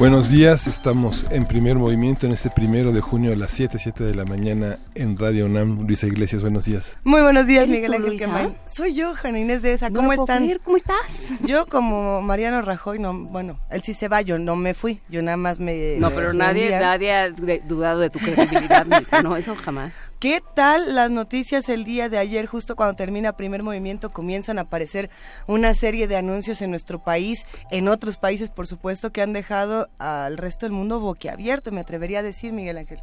[0.00, 4.02] Buenos días, estamos en primer movimiento en este primero de junio a las 7, 7
[4.02, 5.86] de la mañana en Radio UNAM.
[5.86, 6.96] Luisa Iglesias, buenos días.
[7.04, 9.90] Muy buenos días, Miguel Ángel Soy yo, Jana Inés de esa.
[9.90, 10.50] ¿Cómo están?
[10.64, 11.28] ¿Cómo estás?
[11.44, 15.20] Yo como Mariano Rajoy, no, bueno, él sí se va, yo no me fui, yo
[15.20, 15.96] nada más me...
[15.98, 18.86] No, pero nadie, nadie ha dudado de tu credibilidad,
[19.22, 19.92] no, eso jamás.
[20.20, 24.62] ¿Qué tal las noticias el día de ayer, justo cuando termina primer movimiento, comienzan a
[24.62, 25.08] aparecer
[25.46, 29.88] una serie de anuncios en nuestro país, en otros países, por supuesto, que han dejado
[29.98, 32.98] al resto del mundo boquiabierto, me atrevería a decir, Miguel Ángel?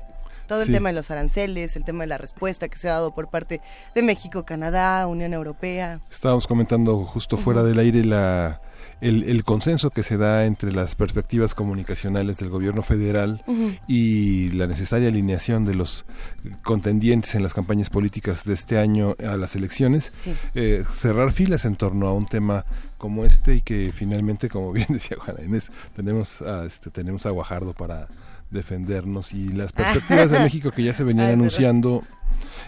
[0.45, 3.15] Todo el tema de los aranceles, el tema de la respuesta que se ha dado
[3.15, 3.61] por parte
[3.95, 5.99] de México, Canadá, Unión Europea.
[6.11, 8.61] Estábamos comentando justo fuera del aire la
[9.01, 13.43] el, consenso que se da entre las perspectivas comunicacionales del gobierno federal
[13.87, 16.05] y la necesaria alineación de los
[16.63, 20.13] contendientes en las campañas políticas de este año a las elecciones,
[20.55, 22.65] eh, cerrar filas en torno a un tema
[22.97, 27.31] como este y que finalmente, como bien decía Juana Inés, tenemos a, este, tenemos a
[27.31, 28.07] Guajardo para
[28.51, 32.03] defendernos y las perspectivas de México que ya se venían anunciando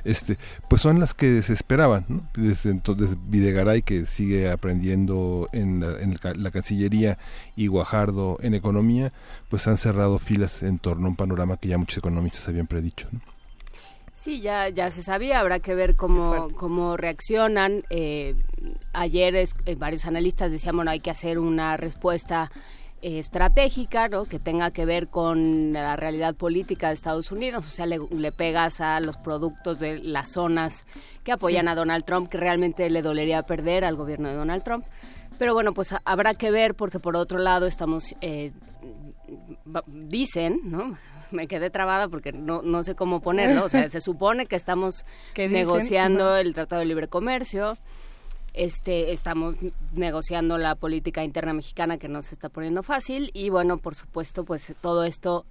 [0.04, 0.38] este
[0.70, 7.18] pues son las que se esperaban desde entonces Videgaray que sigue aprendiendo en la, Cancillería
[7.56, 9.12] y Guajardo en economía
[9.50, 13.08] pues han cerrado filas en torno a un panorama que ya muchos economistas habían predicho
[14.16, 17.86] Sí, ya, ya se sabía, habrá que ver cómo, cómo reaccionan.
[17.90, 18.36] Eh,
[18.92, 22.52] ayer es, eh, varios analistas decían, bueno, hay que hacer una respuesta
[23.02, 24.26] estratégica, ¿no?
[24.26, 28.82] que tenga que ver con la realidad política de Estados Unidos, o sea, le, pegas
[28.82, 30.86] a los productos de las zonas
[31.24, 34.86] que apoyan a Donald Trump, que realmente le dolería perder al gobierno de Donald Trump.
[35.38, 38.52] Pero bueno, pues habrá que ver, porque por otro lado estamos, eh,
[39.88, 40.98] dicen, ¿no?
[41.32, 43.66] me quedé trabada porque no, no sé cómo ponerlo.
[43.66, 45.06] O sea, se supone que estamos
[45.38, 47.78] negociando el Tratado de Libre Comercio
[48.54, 49.56] este estamos
[49.94, 54.44] negociando la política interna mexicana que no se está poniendo fácil y bueno por supuesto
[54.44, 55.46] pues todo esto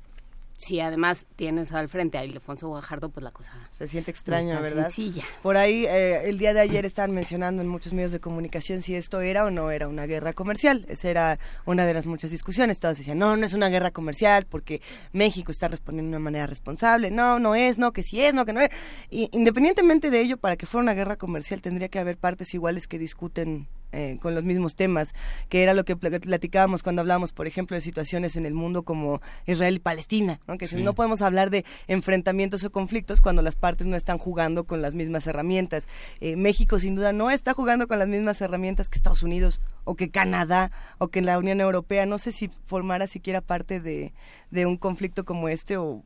[0.59, 4.87] si además tienes al frente a Ildefonso Guajardo, pues la cosa se siente extraña, ¿verdad?
[4.87, 5.23] Sencilla.
[5.41, 8.97] Por ahí eh, el día de ayer estaban mencionando en muchos medios de comunicación si
[8.97, 10.85] esto era o no era una guerra comercial.
[10.89, 12.81] Esa era una de las muchas discusiones.
[12.81, 14.83] Todos decían, no, no es una guerra comercial porque
[15.13, 17.13] México está respondiendo de una manera responsable.
[17.13, 18.71] No, no es, no, que sí es, no, que no es.
[19.11, 22.89] Y, independientemente de ello, para que fuera una guerra comercial tendría que haber partes iguales
[22.89, 25.15] que discuten eh, con los mismos temas,
[25.49, 29.21] que era lo que platicábamos cuando hablábamos, por ejemplo, de situaciones en el mundo como
[29.47, 30.59] Israel y Palestina, ¿no?
[30.59, 34.83] que no podemos hablar de enfrentamientos o conflictos cuando las partes no están jugando con
[34.83, 35.89] las mismas herramientas.
[36.21, 39.95] Eh, México sin duda no está jugando con las mismas herramientas que Estados Unidos o
[39.95, 42.05] que Canadá o que la Unión Europea.
[42.05, 44.13] No sé si formara siquiera parte de,
[44.51, 46.05] de un conflicto como este o,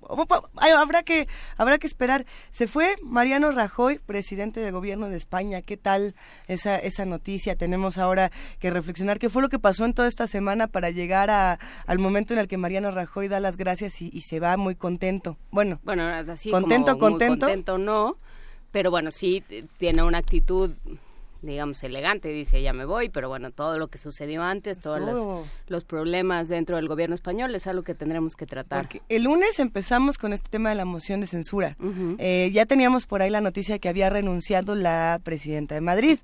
[0.61, 1.27] habrá que
[1.57, 2.25] habrá que esperar.
[2.51, 5.63] Se fue Mariano Rajoy, presidente del gobierno de España.
[5.63, 6.15] ¿Qué tal
[6.47, 7.57] esa esa noticia?
[7.57, 11.29] Tenemos ahora que reflexionar qué fue lo que pasó en toda esta semana para llegar
[11.31, 14.77] a, al momento en el que Mariano Rajoy da las gracias y, se va muy
[14.77, 15.37] contento.
[15.51, 18.17] Bueno, bueno, así contento, contento, contento no,
[18.71, 19.43] pero bueno, sí
[19.77, 20.71] tiene una actitud
[21.43, 25.85] digamos, elegante, dice ya me voy, pero bueno, todo lo que sucedió antes, todos los,
[25.85, 28.89] problemas dentro del gobierno español es algo que tendremos que tratar.
[29.09, 31.77] el lunes empezamos con este tema de la moción de censura.
[32.19, 36.19] Eh, ya teníamos por ahí la noticia que había renunciado la presidenta de Madrid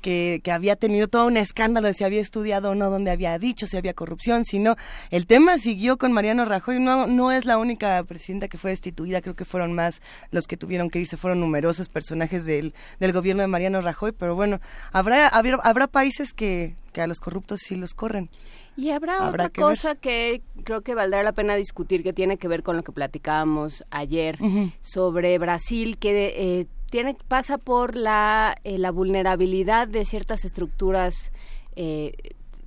[0.00, 3.38] que, que, había tenido todo un escándalo de si había estudiado o no, donde había
[3.38, 4.76] dicho, si había corrupción, sino
[5.10, 6.80] el tema siguió con Mariano Rajoy.
[6.80, 10.56] No, no es la única presidenta que fue destituida, creo que fueron más los que
[10.56, 14.60] tuvieron que irse, fueron numerosos personajes del, del gobierno de Mariano Rajoy, pero bueno,
[14.92, 18.30] habrá, habrá, habrá países que, que a los corruptos sí los corren.
[18.76, 22.64] Y habrá, otra cosa que creo que valdrá la pena discutir, que tiene que ver
[22.64, 24.36] con lo que platicábamos ayer
[24.80, 31.32] sobre Brasil, que eh, tiene, pasa por la, eh, la vulnerabilidad de ciertas estructuras
[31.74, 32.12] eh,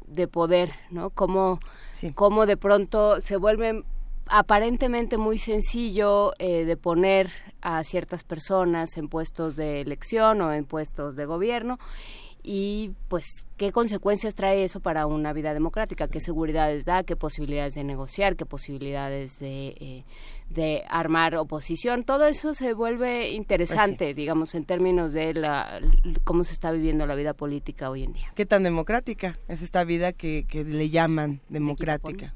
[0.06, 1.12] de poder, ¿no?
[1.12, 1.62] Como,
[2.14, 3.86] como de pronto se vuelve
[4.26, 7.32] aparentemente muy sencillo eh, de poner
[7.62, 11.80] a ciertas personas en puestos de elección o en puestos de gobierno
[12.44, 16.08] y pues ¿Qué consecuencias trae eso para una vida democrática?
[16.08, 17.02] ¿Qué seguridades da?
[17.02, 18.36] ¿Qué posibilidades de negociar?
[18.36, 20.04] ¿Qué posibilidades de, eh,
[20.52, 22.04] de armar oposición?
[22.04, 25.82] Todo eso se vuelve interesante, pues digamos, en términos de la,
[26.24, 28.32] cómo se está viviendo la vida política hoy en día.
[28.36, 32.36] ¿Qué tan democrática es esta vida que, que le llaman democrática?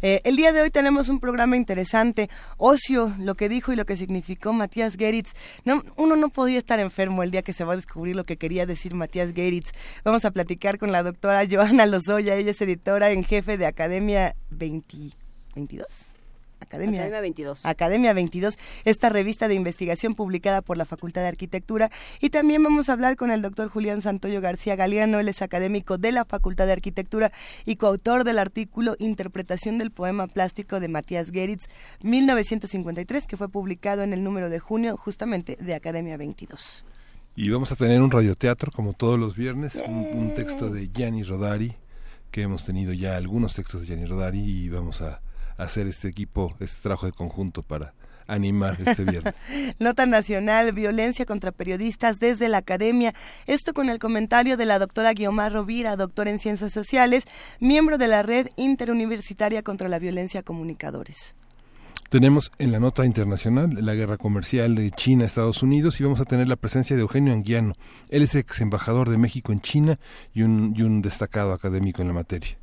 [0.00, 3.84] Eh, el día de hoy tenemos un programa interesante, Ocio, lo que dijo y lo
[3.84, 5.32] que significó Matías Geritz.
[5.64, 8.36] No, uno no podía estar enfermo el día que se va a descubrir lo que
[8.36, 9.72] quería decir Matías Geritz.
[10.04, 14.34] Vamos a platicar con la doctora Joana Lozoya, ella es editora en jefe de Academia
[14.50, 15.86] 22.
[16.60, 17.66] Academia, Academia 22.
[17.66, 21.90] Academia 22, esta revista de investigación publicada por la Facultad de Arquitectura.
[22.20, 25.98] Y también vamos a hablar con el doctor Julián Santoyo García Galeano, él es académico
[25.98, 27.32] de la Facultad de Arquitectura
[27.64, 31.68] y coautor del artículo Interpretación del poema plástico de Matías Geritz,
[32.02, 36.86] 1953, que fue publicado en el número de junio justamente de Academia 22.
[37.34, 41.74] Y vamos a tener un radioteatro como todos los viernes, un, texto de Gianni Rodari,
[42.30, 45.22] que hemos tenido ya algunos textos de Gianni Rodari y vamos a,
[45.56, 47.94] hacer este equipo, este trabajo de conjunto para
[48.26, 49.34] animar este viernes.
[49.78, 53.14] Nota nacional, violencia contra periodistas desde la academia.
[53.46, 57.24] Esto con el comentario de la doctora Guiomar Rovira, doctora en ciencias sociales,
[57.60, 61.34] miembro de la red interuniversitaria contra la violencia a comunicadores.
[62.12, 66.46] Tenemos en la nota internacional la guerra comercial de China-Estados Unidos y vamos a tener
[66.46, 67.72] la presencia de Eugenio Anguiano.
[68.10, 69.98] Él es ex embajador de México en China
[70.34, 72.58] y un, y un destacado académico en la materia.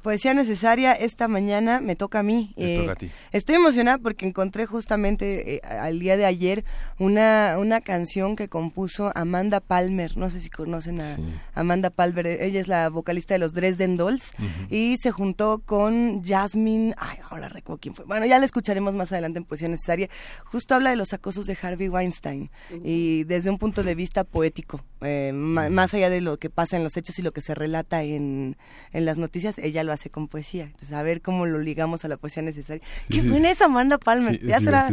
[0.00, 2.54] Poesía necesaria, esta mañana me toca a mí.
[2.56, 2.88] Eh,
[3.32, 6.64] estoy emocionada porque encontré justamente eh, al día de ayer
[6.98, 10.16] una, una canción que compuso Amanda Palmer.
[10.16, 11.18] No sé si conocen a
[11.54, 12.26] Amanda Palmer.
[12.26, 14.32] Ella es la vocalista de los Dresden Dolls.
[14.70, 16.94] Y se juntó con Jasmine.
[16.96, 18.04] Ay, ahora recuerdo quién fue.
[18.04, 20.08] Bueno, ya la escucharemos más adelante en Poesía necesaria.
[20.44, 22.50] Justo habla de los acosos de Harvey Weinstein.
[22.84, 24.84] Y desde un punto de vista poético.
[25.02, 28.02] Eh, más allá de lo que pasa en los hechos y lo que se relata
[28.02, 28.56] en,
[28.92, 30.64] en las noticias, ella lo hace con poesía.
[30.64, 32.82] Entonces, a ver cómo lo ligamos a la poesía necesaria.
[33.08, 34.40] Qué buena esa Amanda Palmer.
[34.40, 34.88] ya, será,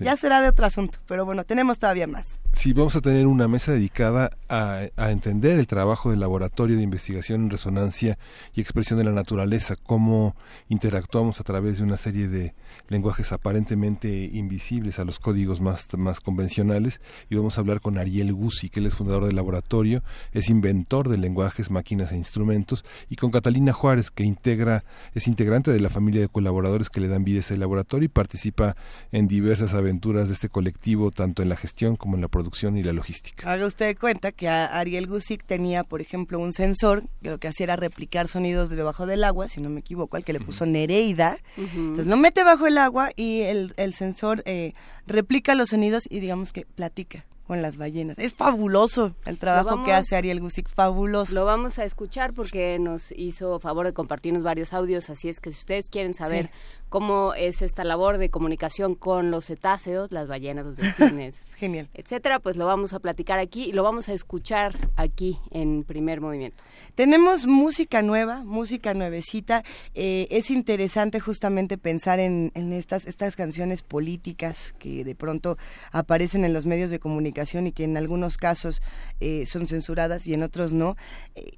[0.00, 2.26] ya será de otro asunto, pero bueno, tenemos todavía más.
[2.58, 7.42] Sí, vamos a tener una mesa dedicada a, entender el trabajo del laboratorio de investigación
[7.42, 8.18] en resonancia
[8.54, 10.34] y expresión de la naturaleza, cómo
[10.70, 12.54] interactuamos a través de una serie de
[12.88, 17.02] lenguajes aparentemente invisibles a los códigos más, más convencionales.
[17.28, 21.10] Y vamos a hablar con Ariel Guzzi, que él es fundador del laboratorio, es inventor
[21.10, 24.82] de lenguajes, máquinas e instrumentos, y con Catalina Juárez, que integra,
[25.14, 28.08] es integrante de la familia de colaboradores que le dan vida a ese laboratorio y
[28.08, 28.76] participa
[29.12, 32.45] en diversas aventuras de este colectivo, tanto en la gestión como en la producción
[32.76, 33.52] y la logística.
[33.52, 37.64] Haga usted cuenta que Ariel Gusick tenía, por ejemplo, un sensor que lo que hacía
[37.64, 40.66] era replicar sonidos de debajo del agua, si no me equivoco, al que le puso
[40.66, 41.38] Nereida.
[41.56, 44.74] Entonces lo mete bajo el agua y el, el sensor eh,
[45.06, 48.18] replica los sonidos y digamos que platica con las ballenas.
[48.18, 51.34] Es fabuloso el trabajo que hace Ariel Gusick, fabuloso.
[51.34, 55.52] Lo vamos a escuchar porque nos hizo favor de compartirnos varios audios, así es que
[55.52, 56.50] si ustedes quieren saber
[56.88, 62.38] cómo es esta labor de comunicación con los cetáceos, las ballenas, los delfines, genial, etcétera,
[62.38, 66.62] pues lo vamos a platicar aquí y lo vamos a escuchar aquí en Primer Movimiento.
[66.94, 69.64] Tenemos música nueva, música nuevecita.
[69.94, 75.58] Eh, es interesante justamente pensar en, estas estas canciones políticas que de pronto
[75.92, 78.80] aparecen en los medios de comunicación y que en algunos casos
[79.20, 80.96] eh, son censuradas y en otros no.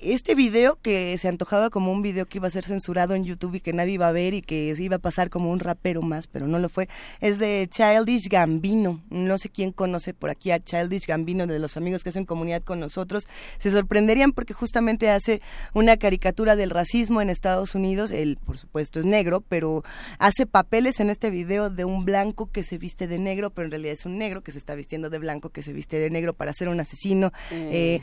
[0.00, 3.56] Este video que se antojaba como un video que iba a ser censurado en YouTube
[3.56, 6.28] y que nadie iba a ver y que iba a pasar como un rapero más,
[6.28, 6.88] pero no lo fue.
[7.20, 9.02] Es de Childish Gambino.
[9.10, 12.62] No sé quién conoce por aquí a Childish Gambino, de los amigos que hacen comunidad
[12.62, 13.26] con nosotros.
[13.58, 15.42] Se sorprenderían porque justamente hace
[15.74, 18.12] una caricatura del racismo en Estados Unidos.
[18.12, 19.82] Él, por supuesto, es negro, pero
[20.18, 23.72] hace papeles en este video de un blanco que se viste de negro, pero en
[23.72, 26.34] realidad es un negro que se está vistiendo de blanco, que se viste de negro
[26.34, 27.32] para ser un asesino.
[27.50, 28.00] Eh,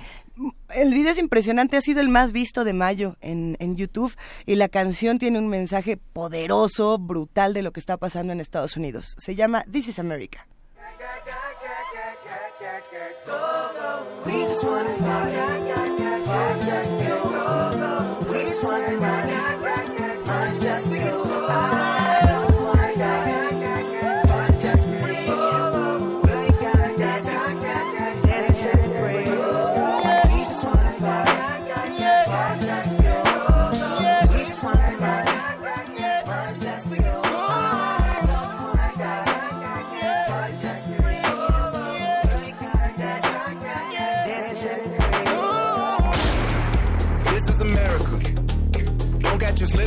[0.73, 4.13] el video es impresionante, ha sido el más visto de mayo en, en YouTube
[4.45, 8.77] y la canción tiene un mensaje poderoso, brutal de lo que está pasando en Estados
[8.77, 9.15] Unidos.
[9.17, 10.47] Se llama This is America.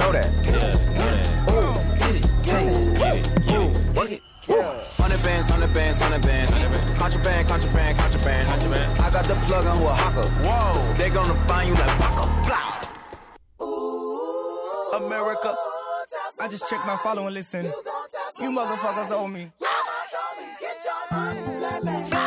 [0.00, 0.32] Ooh, know that.
[0.44, 1.52] Yeah.
[1.52, 2.24] Ooh, get it.
[2.44, 2.62] Yeah.
[2.94, 3.26] Get it.
[3.44, 3.92] Yeah.
[3.92, 4.22] Work it.
[4.96, 6.50] Hundred bands, hundred bands, hundred bands.
[6.98, 8.48] Contraband, contraband, contraband.
[8.48, 8.98] Contraband.
[9.00, 10.26] I got the plug on who a hawker.
[10.42, 10.94] Whoa.
[10.94, 12.26] They gonna find you like Paco.
[12.46, 12.80] Blah.
[15.06, 15.54] America.
[16.40, 17.66] I just checked my follow and listen.
[17.66, 19.52] You motherfuckers owe me.
[20.60, 22.19] Get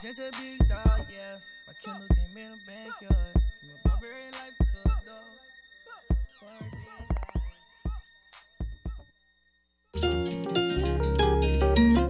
[0.00, 1.38] Just a big dog, yeah.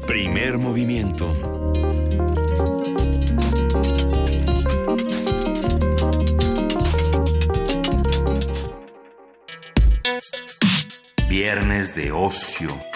[0.07, 2.04] Primer movimiento.
[11.37, 12.94] Viernes de ocio.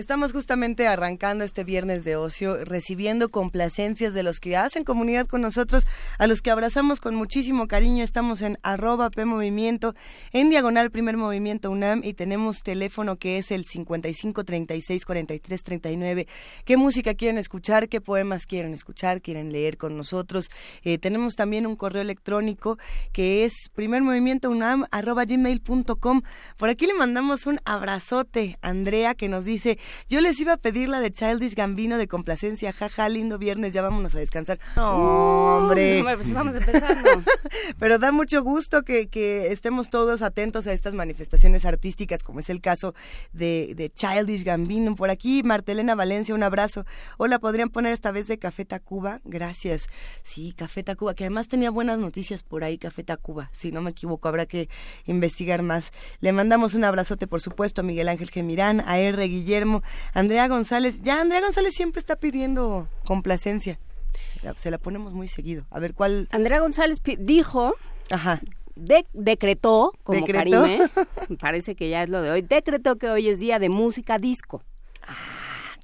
[0.00, 5.42] Estamos justamente arrancando este viernes de ocio, recibiendo complacencias de los que hacen comunidad con
[5.42, 5.86] nosotros,
[6.18, 8.02] a los que abrazamos con muchísimo cariño.
[8.02, 9.94] Estamos en arroba P Movimiento,
[10.32, 16.26] en diagonal Primer Movimiento UNAM y tenemos teléfono que es el 55 36 43 39.
[16.64, 17.90] ¿Qué música quieren escuchar?
[17.90, 19.20] ¿Qué poemas quieren escuchar?
[19.20, 20.50] ¿Quieren leer con nosotros?
[20.82, 22.78] Eh, tenemos también un correo electrónico
[23.12, 26.22] que es primermovimientounam arroba gmail.com.
[26.56, 29.78] Por aquí le mandamos un abrazote a Andrea que nos dice,
[30.08, 33.82] yo les iba a pedir la de Childish Gambino de complacencia, jaja, lindo viernes, ya
[33.82, 34.58] vámonos a descansar.
[34.76, 36.02] No, hombre.
[36.02, 37.22] No, pues vamos empezando.
[37.78, 42.50] Pero da mucho gusto que, que estemos todos atentos a estas manifestaciones artísticas, como es
[42.50, 42.94] el caso
[43.32, 44.96] de, de Childish Gambino.
[44.96, 46.84] Por aquí, Martelena Valencia, un abrazo.
[47.18, 49.20] Hola, ¿podrían poner esta vez de Café Tacuba?
[49.24, 49.88] Gracias.
[50.22, 53.50] Sí, Café Tacuba, que además tenía buenas noticias por ahí, Café Tacuba.
[53.52, 54.68] Si no me equivoco, habrá que
[55.06, 55.92] investigar más.
[56.20, 59.22] Le mandamos un abrazote, por supuesto, a Miguel Ángel Gemirán, a R.
[59.26, 59.79] Guillermo,
[60.14, 61.00] Andrea González.
[61.02, 63.78] Ya, Andrea González siempre está pidiendo complacencia.
[64.24, 65.64] Se la, se la ponemos muy seguido.
[65.70, 66.28] A ver cuál.
[66.30, 67.74] Andrea González dijo,
[68.10, 68.40] Ajá.
[68.76, 70.60] de- decretó, como ¿Decretó?
[70.62, 70.88] Karime,
[71.40, 74.62] parece que ya es lo de hoy, decretó que hoy es día de música disco.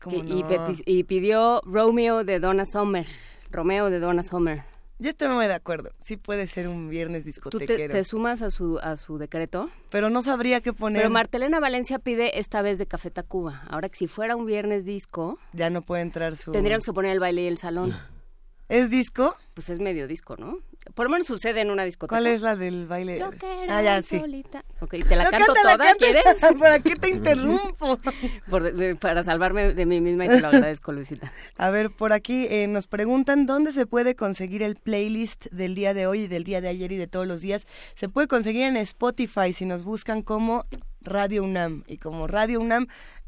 [0.02, 0.72] ¿Cómo Que- y, no?
[0.84, 3.06] y pidió Romeo de Donna Summer.
[3.50, 4.62] Romeo de Donna Summer.
[4.98, 5.92] Yo estoy muy de acuerdo.
[6.02, 7.92] Sí puede ser un viernes ¿Tú te, discotequero.
[7.92, 9.68] te sumas a su, a su decreto?
[9.90, 11.02] Pero no sabría qué poner.
[11.02, 13.62] Pero Martelena Valencia pide esta vez de Café Tacuba.
[13.68, 16.50] Ahora que si fuera un viernes disco, Ya no puede entrar su...
[16.52, 17.94] tendríamos que poner el baile y el salón.
[18.68, 19.36] ¿Es disco?
[19.54, 20.58] Pues es medio disco, ¿no?
[20.94, 22.16] Por lo menos sucede en una discoteca.
[22.16, 23.18] ¿Cuál es la del baile?
[23.18, 24.18] Yo que ah, ya, era sí.
[24.18, 24.64] solita.
[24.80, 25.94] Ok, ¿te la No, canto toda, cántala.
[25.98, 26.24] quieres?
[26.58, 27.98] ¿Para qué te interrumpo?
[28.50, 31.32] Por- de- para salvarme de mí misma y te lo agradezco, Luisita.
[31.58, 35.92] A ver, por aquí eh, nos preguntan dónde se puede conseguir el playlist del día
[35.94, 37.66] de hoy y del día de ayer y de todos los días.
[37.94, 40.64] Se puede conseguir en Spotify si nos buscan como
[41.00, 41.84] Radio UNAM.
[41.86, 42.86] Y como Radio UNAM,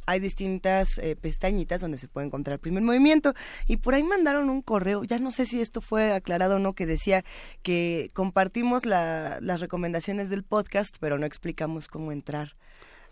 [0.08, 3.34] hay distintas eh, pestañitas donde se puede encontrar el primer movimiento.
[3.66, 6.72] Y por ahí mandaron un correo, ya no sé si esto fue aclarado o no,
[6.72, 7.26] que decía
[7.62, 12.56] que compartimos las recomendaciones del podcast, pero no explicamos cómo entrar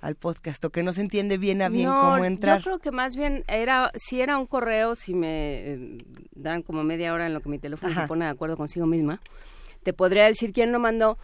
[0.01, 2.61] al podcast o que no se entiende bien a bien cómo entrar.
[2.61, 5.99] Yo creo que más bien era, si era un correo, si me eh,
[6.33, 9.21] dan como media hora en lo que mi teléfono se pone de acuerdo consigo misma,
[9.83, 11.19] te podría decir quién lo mandó.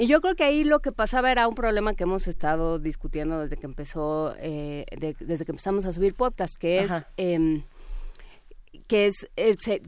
[0.00, 3.40] Y yo creo que ahí lo que pasaba era un problema que hemos estado discutiendo
[3.40, 4.86] desde que empezó, eh,
[5.18, 7.64] desde que empezamos a subir podcast, que es em,
[8.86, 9.28] que es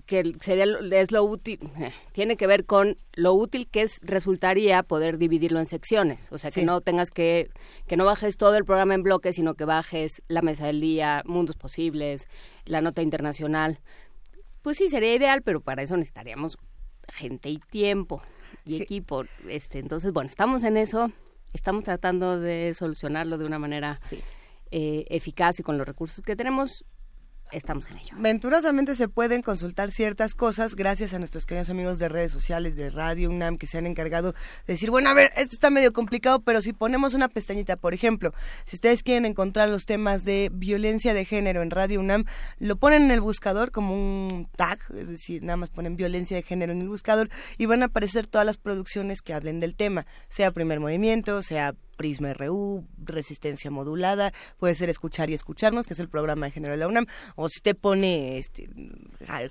[0.07, 4.83] que sería es lo útil eh, tiene que ver con lo útil que es resultaría
[4.83, 6.27] poder dividirlo en secciones.
[6.33, 7.49] O sea que no tengas que
[7.87, 11.23] que no bajes todo el programa en bloques sino que bajes la mesa del día
[11.25, 12.27] mundos posibles
[12.65, 13.79] la nota internacional.
[14.63, 16.59] Pues sí sería ideal pero para eso necesitaríamos
[17.13, 18.23] gente y tiempo
[18.65, 21.11] y equipo este entonces bueno estamos en eso
[21.53, 24.01] estamos tratando de solucionarlo de una manera
[24.71, 26.85] eh, eficaz y con los recursos que tenemos
[27.53, 28.15] estamos en ello.
[28.19, 32.91] Venturosamente se pueden consultar ciertas cosas gracias a nuestros queridos amigos de redes sociales de
[32.91, 34.33] Radio UNAM que se han encargado
[34.67, 37.95] de decir, bueno, a ver, esto está medio complicado, pero si ponemos una pestañita, por
[37.95, 38.33] ejemplo,
[38.65, 42.25] si ustedes quieren encontrar los temas de violencia de género en Radio UNAM,
[42.59, 46.43] lo ponen en el buscador como un tag, es decir, nada más ponen violencia de
[46.43, 50.07] género en el buscador y van a aparecer todas las producciones que hablen del tema,
[50.29, 56.01] sea primer movimiento, sea Prisma RU, Resistencia Modulada, puede ser Escuchar y Escucharnos, que es
[56.01, 57.05] el programa de género de la UNAM,
[57.37, 58.71] o si te pone este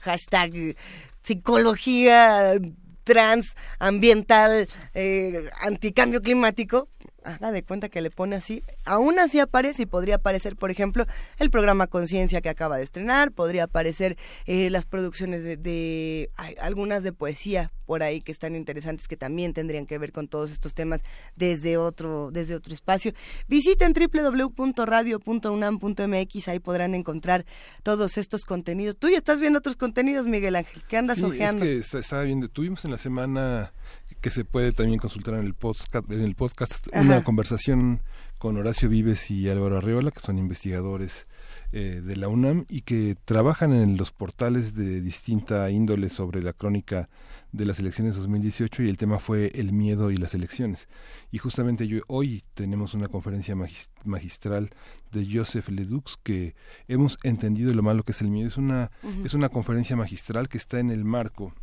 [0.01, 0.75] hashtag
[1.21, 2.55] psicología
[3.03, 6.89] trans, ambiental, eh, anticambio climático,
[7.35, 11.05] haga de cuenta que le pone así, aún así aparece y podría aparecer, por ejemplo,
[11.37, 17.13] el programa Conciencia que acaba de estrenar, podría aparecer eh, las producciones de, algunas de
[17.13, 21.01] poesía por ahí que están interesantes que también tendrían que ver con todos estos temas
[21.35, 23.13] desde otro desde otro espacio.
[23.47, 27.47] Visiten www.radio.unam.mx, ahí podrán encontrar
[27.81, 28.95] todos estos contenidos.
[28.95, 31.65] Tú ya estás viendo otros contenidos, Miguel Ángel, ¿qué andas sí, ojeando?
[31.65, 33.73] Es que estaba viendo, tuvimos en la semana
[34.21, 38.01] que se puede también consultar en el podcast, en el podcast una conversación
[38.37, 41.27] con Horacio Vives y Álvaro Arreola, que son investigadores
[41.71, 46.53] eh, de la UNAM y que trabajan en los portales de distinta índole sobre la
[46.53, 47.09] crónica
[47.51, 50.87] de las elecciones 2018 y el tema fue el miedo y las elecciones.
[51.31, 53.55] Y justamente yo, hoy tenemos una conferencia
[54.03, 54.69] magistral
[55.11, 56.55] de Joseph Ledux que
[56.87, 58.47] hemos entendido lo malo que es el miedo.
[58.47, 58.91] Es una,
[59.23, 61.53] es una conferencia magistral que está en el marco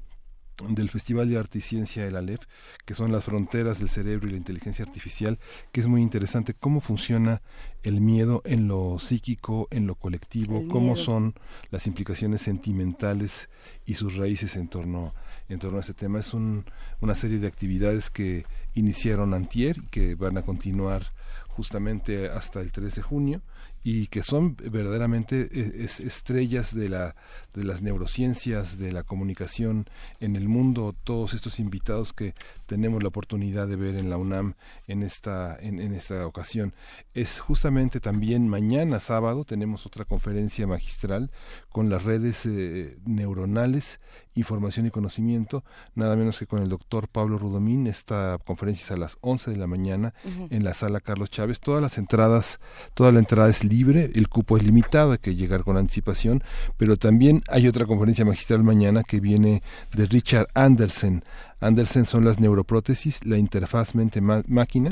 [0.68, 2.42] del Festival de Arte y Ciencia del Aleph,
[2.84, 5.38] que son las fronteras del cerebro y la inteligencia artificial,
[5.72, 7.42] que es muy interesante cómo funciona
[7.82, 11.34] el miedo en lo psíquico, en lo colectivo, cómo son
[11.70, 13.48] las implicaciones sentimentales
[13.84, 15.14] y sus raíces en torno,
[15.48, 16.18] en torno a ese tema.
[16.18, 16.64] Es un,
[17.00, 21.12] una serie de actividades que iniciaron antier y que van a continuar
[21.48, 23.42] justamente hasta el 3 de junio
[23.88, 27.14] y que son verdaderamente eh, estrellas de la
[27.54, 30.92] de las neurociencias de la comunicación en el mundo.
[31.04, 32.34] Todos estos invitados que
[32.66, 34.54] tenemos la oportunidad de ver en la UNAM
[34.88, 36.74] en esta en, esta ocasión.
[37.14, 41.30] Es justamente también mañana sábado tenemos otra conferencia magistral
[41.68, 44.00] con las redes eh, neuronales
[44.36, 48.96] información y conocimiento nada menos que con el doctor Pablo Rudomín esta conferencia es a
[48.96, 52.60] las 11 de la mañana en la sala Carlos Chávez todas las entradas
[52.94, 56.42] toda la entrada es libre, el cupo es limitado, hay que llegar con anticipación,
[56.76, 59.62] pero también hay otra conferencia magistral mañana que viene
[59.94, 61.24] de Richard Andersen.
[61.60, 64.90] Andersen son las neuroprótesis, la interfaz mente-máquina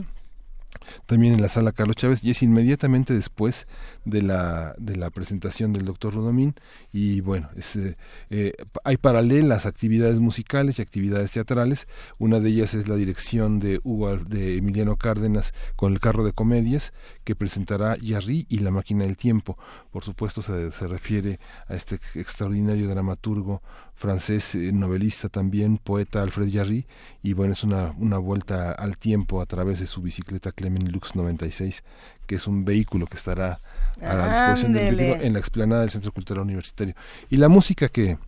[1.06, 3.66] también en la sala Carlos Chávez y es inmediatamente después
[4.04, 6.54] de la, de la presentación del doctor Rodomín.
[6.92, 7.94] Y bueno, eh,
[8.30, 8.52] eh,
[8.84, 14.16] hay paralelas actividades musicales y actividades teatrales, una de ellas es la dirección de Hugo,
[14.16, 16.92] de Emiliano Cárdenas con el carro de comedias
[17.24, 19.58] que presentará Yarri y la máquina del tiempo,
[19.94, 23.62] por supuesto se, se refiere a este extraordinario dramaturgo
[23.94, 26.84] francés, eh, novelista también, poeta Alfred Jarry,
[27.22, 31.14] y bueno, es una, una vuelta al tiempo a través de su bicicleta Clemen Lux
[31.14, 31.84] 96,
[32.26, 33.60] que es un vehículo que estará
[34.02, 36.96] a la disposición del público en la explanada del Centro Cultural Universitario.
[37.30, 38.18] Y la música que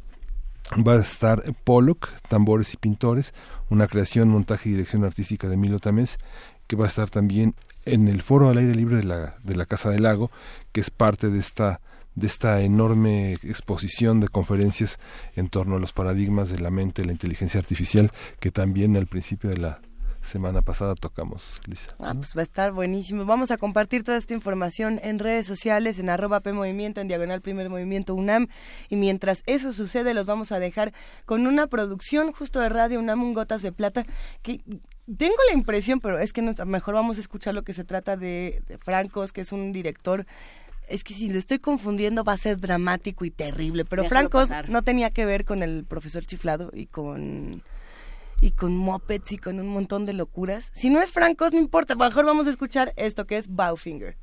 [0.86, 3.34] va a estar Pollock, Tambores y Pintores,
[3.70, 6.20] una creación, montaje y dirección artística de Milo Tamés,
[6.68, 9.64] que va a estar también en el foro al aire libre de la, de la
[9.64, 10.30] Casa del Lago,
[10.72, 11.80] que es parte de esta
[12.14, 14.98] de esta enorme exposición de conferencias
[15.34, 19.50] en torno a los paradigmas de la mente, la inteligencia artificial, que también al principio
[19.50, 19.80] de la
[20.22, 21.94] semana pasada tocamos, Lisa.
[21.98, 23.24] Ah, pues va a estar buenísimo.
[23.24, 27.42] Vamos a compartir toda esta información en redes sociales, en arroba P Movimiento, en Diagonal
[27.42, 28.48] Primer Movimiento UNAM.
[28.88, 30.92] Y mientras eso sucede, los vamos a dejar
[31.26, 34.04] con una producción justo de Radio UNAM, un Gotas de Plata,
[34.42, 34.62] que
[35.18, 38.62] tengo la impresión, pero es que mejor vamos a escuchar lo que se trata de,
[38.66, 40.26] de Francos, que es un director
[40.88, 44.48] es que si lo estoy confundiendo va a ser dramático y terrible, pero Déjalo Francos
[44.48, 44.70] pasar.
[44.70, 47.62] no tenía que ver con el profesor chiflado y con
[48.40, 50.70] y con mopeds y con un montón de locuras.
[50.74, 54.16] Si no es Francos, no importa, mejor vamos a escuchar esto que es Bowfinger.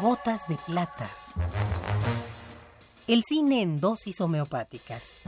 [0.00, 1.08] Gotas de plata.
[3.08, 5.18] El cine en dosis homeopáticas.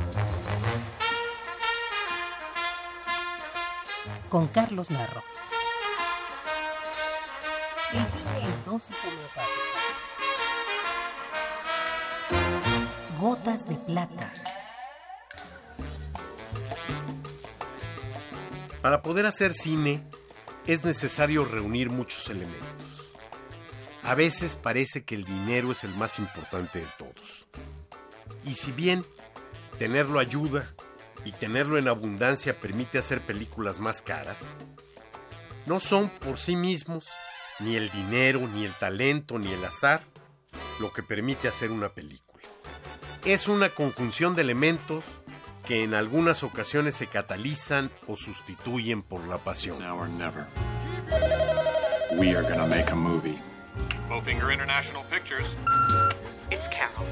[4.28, 5.22] Con Carlos Narro.
[7.94, 9.48] El cine en dosis homeopáticas.
[13.18, 14.32] Gotas de plata.
[18.82, 20.04] Para poder hacer cine
[20.66, 23.14] es necesario reunir muchos elementos.
[24.02, 27.46] A veces parece que el dinero es el más importante de todos.
[28.44, 29.06] Y si bien
[29.78, 30.74] tenerlo ayuda
[31.24, 34.38] y tenerlo en abundancia permite hacer películas más caras,
[35.66, 37.08] no son por sí mismos
[37.60, 40.00] ni el dinero, ni el talento, ni el azar
[40.80, 42.44] lo que permite hacer una película.
[43.24, 45.04] Es una conjunción de elementos
[45.66, 49.78] que en algunas ocasiones se catalizan o sustituyen por la pasión.
[52.16, 53.38] We are gonna make a movie.
[54.08, 55.46] Bowfinger International Pictures.
[56.50, 57.06] It's Carol.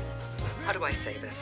[0.66, 1.34] How do I say this?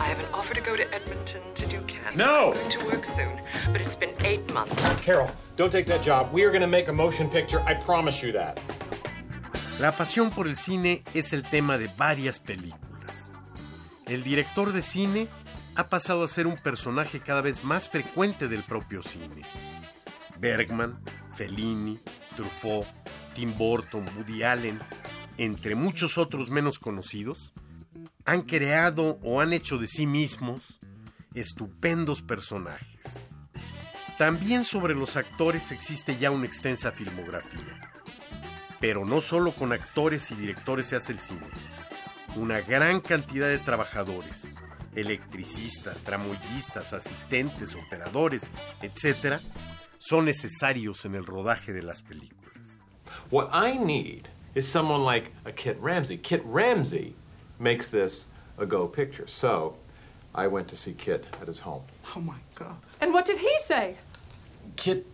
[0.00, 2.16] I have an offer to go to Edmonton to do casting.
[2.16, 2.48] No!
[2.48, 3.38] I'm going to work soon,
[3.70, 4.74] but it's been eight months.
[5.02, 6.32] Carol, don't take that job.
[6.32, 7.60] We are going to make a motion picture.
[7.66, 8.58] I promise you that.
[9.78, 13.30] La pasión por el cine es el tema de varias películas.
[14.06, 15.28] El director de cine
[15.76, 19.42] ha pasado a ser un personaje cada vez más frecuente del propio cine.
[20.38, 20.94] Bergman,
[21.36, 21.98] Fellini,
[22.36, 22.86] Truffaut,
[23.34, 24.78] Tim Burton, Woody Allen,
[25.36, 27.52] entre muchos otros menos conocidos,
[28.30, 30.78] han creado o han hecho de sí mismos
[31.34, 33.28] estupendos personajes.
[34.18, 37.90] También sobre los actores existe ya una extensa filmografía.
[38.78, 41.40] Pero no solo con actores y directores se hace el cine.
[42.36, 44.54] Una gran cantidad de trabajadores,
[44.94, 48.48] electricistas, tramoyistas, asistentes, operadores,
[48.80, 49.40] etc.,
[49.98, 52.84] son necesarios en el rodaje de las películas.
[53.32, 56.16] What I need is someone like a Kit Ramsey.
[56.16, 57.16] Kit Ramsey
[57.60, 58.26] makes this
[58.58, 59.26] a go picture.
[59.26, 59.76] So
[60.34, 61.82] I went to see Kit at his home.
[62.16, 62.76] Oh my God.
[63.00, 63.96] And what did he say?
[64.76, 65.06] Kit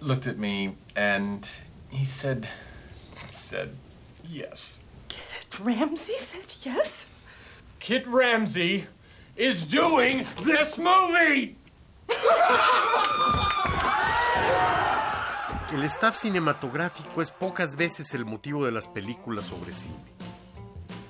[0.00, 1.48] looked at me and
[1.90, 2.48] he said,
[3.28, 3.74] said,
[4.28, 4.78] yes.
[5.08, 7.06] Kit Ramsey said yes?
[7.78, 8.86] Kit Ramsey
[9.36, 11.56] is doing this movie!
[15.72, 20.13] El staff cinematográfico es pocas veces el motivo de las películas sobre cine.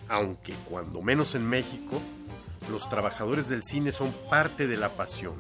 [0.09, 2.01] Aunque, cuando menos en México,
[2.71, 5.35] los trabajadores del cine son parte de la pasión,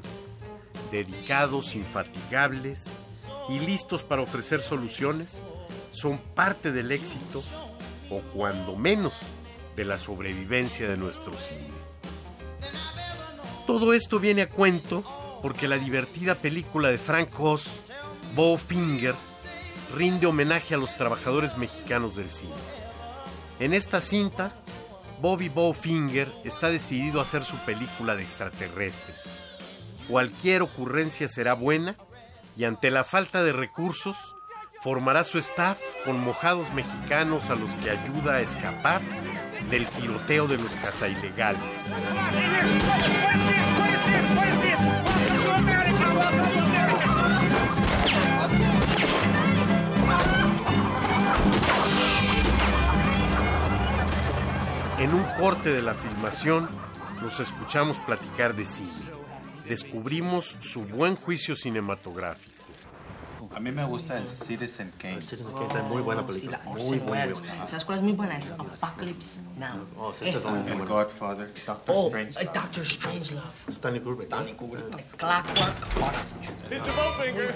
[0.90, 2.86] dedicados, infatigables
[3.48, 5.42] y listos para ofrecer soluciones,
[5.90, 7.42] son parte del éxito
[8.10, 9.14] o cuando menos
[9.76, 11.84] de la sobrevivencia de nuestro cine.
[13.66, 15.02] Todo esto viene a cuento
[15.42, 17.82] porque la divertida película de Frank Oz,
[18.34, 19.14] Bowfinger,
[19.94, 22.52] rinde homenaje a los trabajadores mexicanos del cine.
[23.60, 24.52] En esta cinta,
[25.20, 29.30] Bobby Bowfinger está decidido a hacer su película de extraterrestres.
[30.08, 31.96] Cualquier ocurrencia será buena
[32.56, 34.34] y ante la falta de recursos,
[34.82, 39.00] formará su staff con mojados mexicanos a los que ayuda a escapar
[39.70, 41.62] del tiroteo de los cazailegales.
[55.04, 56.66] En un corte de la filmación,
[57.20, 58.88] los escuchamos platicar de cine.
[59.68, 62.52] Descubrimos su buen juicio cinematográfico.
[63.54, 65.20] A mí me gusta el Citizen Kane.
[65.22, 66.58] Citizen Kane está muy buena película.
[66.58, 67.34] Sí, la Muy, muy buena.
[67.66, 68.38] ¿Sabes cuál es muy buena?
[68.38, 69.86] Es Apocalypse Now.
[69.98, 70.24] Oh, Esa.
[70.24, 70.86] es El.
[70.86, 72.40] Godfather, Doctor Oh, Strange.
[72.42, 73.42] eh, Doctor Strangelove.
[73.68, 74.26] Stanley Kubrick.
[74.28, 74.84] Stanley Kubrick.
[75.18, 76.50] Clockwork Orange.
[76.70, 76.96] Mr.
[76.96, 77.54] Bowfinger!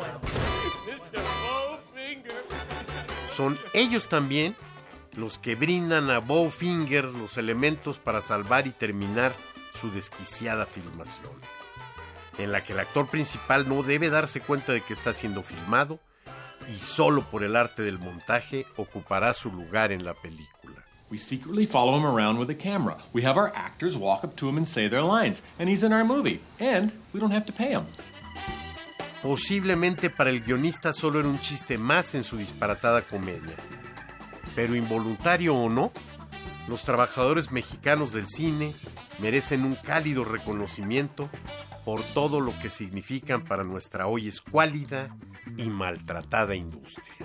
[0.86, 1.22] Mr.
[1.24, 2.44] Bowfinger!
[3.32, 4.54] Son ellos también
[5.14, 9.32] los que brindan a Bowfinger los elementos para salvar y terminar
[9.74, 11.32] su desquiciada filmación,
[12.38, 16.00] en la que el actor principal no debe darse cuenta de que está siendo filmado
[16.72, 20.84] y solo por el arte del montaje ocupará su lugar en la película.
[21.10, 22.98] We secretly follow him around with a camera.
[23.14, 25.92] We have our actors walk up to him and say their lines, and he's in
[25.92, 26.40] our movie.
[26.60, 27.86] And we don't have to pay him.
[29.22, 33.56] Posiblemente para el guionista solo era un chiste más en su disparatada comedia
[34.54, 35.92] pero involuntario o no,
[36.68, 38.74] los trabajadores mexicanos del cine
[39.18, 41.28] merecen un cálido reconocimiento
[41.84, 45.16] por todo lo que significan para nuestra hoy escuálida
[45.56, 47.16] y maltratada industria.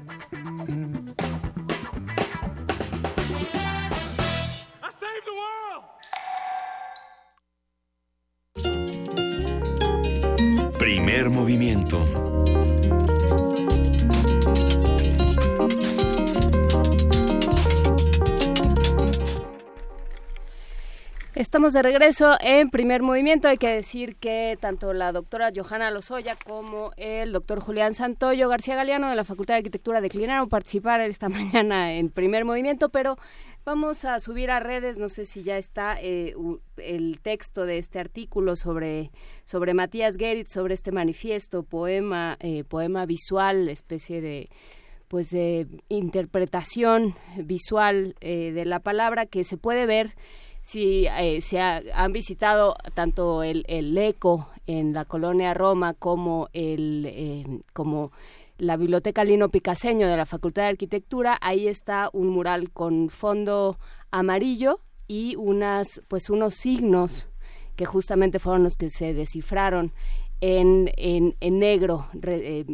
[10.80, 12.63] Primer movimiento
[21.36, 23.48] Estamos de regreso en primer movimiento.
[23.48, 28.76] Hay que decir que tanto la doctora Johanna Lozoya como el doctor Julián Santoyo García
[28.76, 33.18] Galeano de la Facultad de Arquitectura declinaron participar esta mañana en primer movimiento, pero
[33.66, 36.36] vamos a subir a redes, no sé si ya está eh,
[36.78, 39.10] el texto de este artículo sobre,
[39.44, 44.52] sobre Matías Geritz, sobre este manifiesto, poema, eh, poema visual, especie de
[45.08, 50.14] pues de interpretación visual eh, de la palabra que se puede ver
[50.64, 57.06] si eh, se han visitado tanto el, el ECO en la colonia Roma como el
[57.06, 58.14] eh, como
[58.58, 61.38] la biblioteca Lino Picaseño de la Facultad de Arquitectura.
[61.42, 63.78] Ahí está un mural con fondo
[64.10, 67.28] amarillo y unas pues unos signos
[67.76, 69.92] que justamente fueron los que se descifraron
[70.40, 72.66] en, en, en negro eh,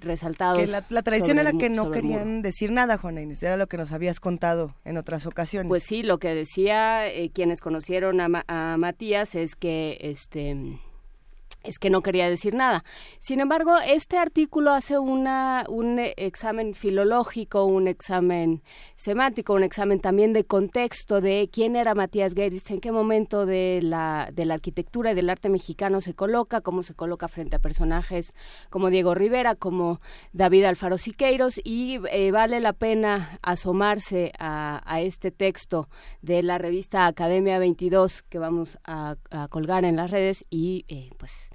[0.00, 0.60] resaltados.
[0.60, 3.42] Que la, la tradición era el que no querían decir nada, Juana Inés.
[3.42, 5.68] Era lo que nos habías contado en otras ocasiones.
[5.68, 10.56] Pues sí, lo que decía eh, quienes conocieron a, Ma- a Matías es que este
[11.64, 12.84] es que no quería decir nada.
[13.18, 18.62] Sin embargo, este artículo hace una, un examen filológico, un examen
[18.96, 23.80] semántico, un examen también de contexto de quién era Matías Geritz, en qué momento de
[23.82, 27.60] la, de la arquitectura y del arte mexicano se coloca, cómo se coloca frente a
[27.60, 28.34] personajes
[28.70, 29.98] como Diego Rivera, como
[30.32, 35.88] David Alfaro Siqueiros, y eh, vale la pena asomarse a, a este texto
[36.22, 41.10] de la revista Academia 22 que vamos a, a colgar en las redes y eh,
[41.18, 41.50] pues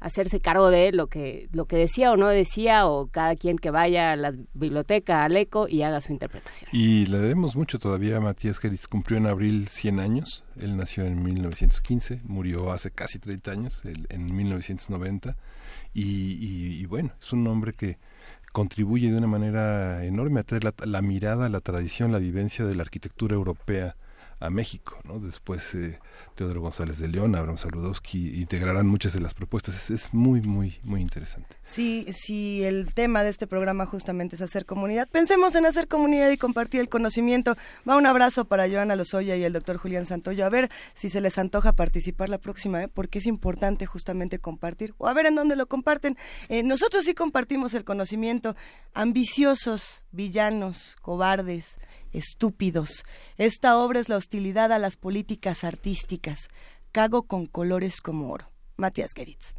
[0.00, 3.70] hacerse cargo de lo que lo que decía o no decía o cada quien que
[3.70, 6.68] vaya a la biblioteca al eco y haga su interpretación.
[6.72, 8.86] Y le debemos mucho todavía a Matías Geritz.
[8.88, 10.44] Cumplió en abril 100 años.
[10.60, 15.36] Él nació en 1915, murió hace casi 30 años, en 1990.
[15.94, 17.98] Y, y- y bueno, es un hombre que
[18.52, 22.74] contribuye de una manera enorme a traer la, la mirada, la tradición, la vivencia de
[22.74, 23.96] la arquitectura europea
[24.40, 25.18] a México, ¿no?
[25.18, 25.98] Después eh,
[26.34, 29.90] Teodoro González de León, Abraham Saludowski integrarán muchas de las propuestas.
[29.90, 31.56] Es, muy, muy, muy interesante.
[31.64, 36.30] Si, si el tema de este programa justamente es hacer comunidad, pensemos en hacer comunidad
[36.30, 37.56] y compartir el conocimiento.
[37.88, 40.44] Va un abrazo para Joana Lozoya y el doctor Julián Santoyo.
[40.44, 42.88] A ver si se les antoja participar la próxima, ¿eh?
[42.88, 44.94] porque es importante justamente compartir.
[44.98, 46.16] O a ver en dónde lo comparten.
[46.48, 48.56] Eh, nosotros sí compartimos el conocimiento.
[48.94, 51.78] Ambiciosos, villanos, cobardes,
[52.12, 53.04] estúpidos.
[53.36, 56.05] Esta obra es la hostilidad a las políticas artísticas.
[56.92, 58.50] Cago con colores como oro.
[58.76, 59.54] Matías Geritz.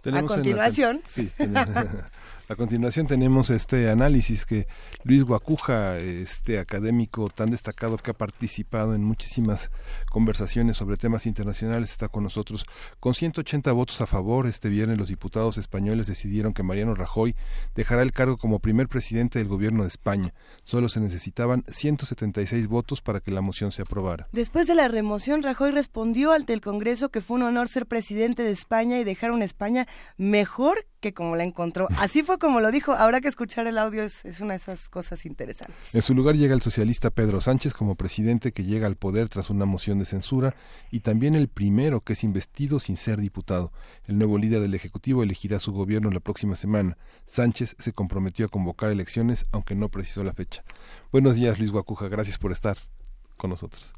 [0.00, 1.02] Tenemos a en la- continuación.
[1.06, 1.68] sí, tenemos-
[2.48, 4.66] a continuación tenemos este análisis que
[5.02, 9.70] Luis Guacuja, este académico tan destacado que ha participado en muchísimas
[10.10, 12.66] conversaciones sobre temas internacionales, está con nosotros.
[13.00, 17.34] Con 180 votos a favor, este viernes los diputados españoles decidieron que Mariano Rajoy
[17.74, 20.34] dejará el cargo como primer presidente del gobierno de España.
[20.64, 24.28] Solo se necesitaban 176 votos para que la moción se aprobara.
[24.32, 28.42] Después de la remoción, Rajoy respondió ante el Congreso que fue un honor ser presidente
[28.42, 29.86] de España y dejar una España
[30.18, 31.86] mejor que como la encontró.
[31.98, 32.92] Así fue como lo dijo.
[32.92, 35.94] Habrá que escuchar el audio, es, es una de esas cosas interesantes.
[35.94, 39.50] En su lugar llega el socialista Pedro Sánchez como presidente que llega al poder tras
[39.50, 40.54] una moción de censura
[40.90, 43.70] y también el primero que es investido sin ser diputado.
[44.06, 46.96] El nuevo líder del Ejecutivo elegirá su gobierno la próxima semana.
[47.26, 50.62] Sánchez se comprometió a convocar elecciones aunque no precisó la fecha.
[51.12, 52.78] Buenos días Luis Guacuja, gracias por estar
[53.36, 53.92] con nosotros.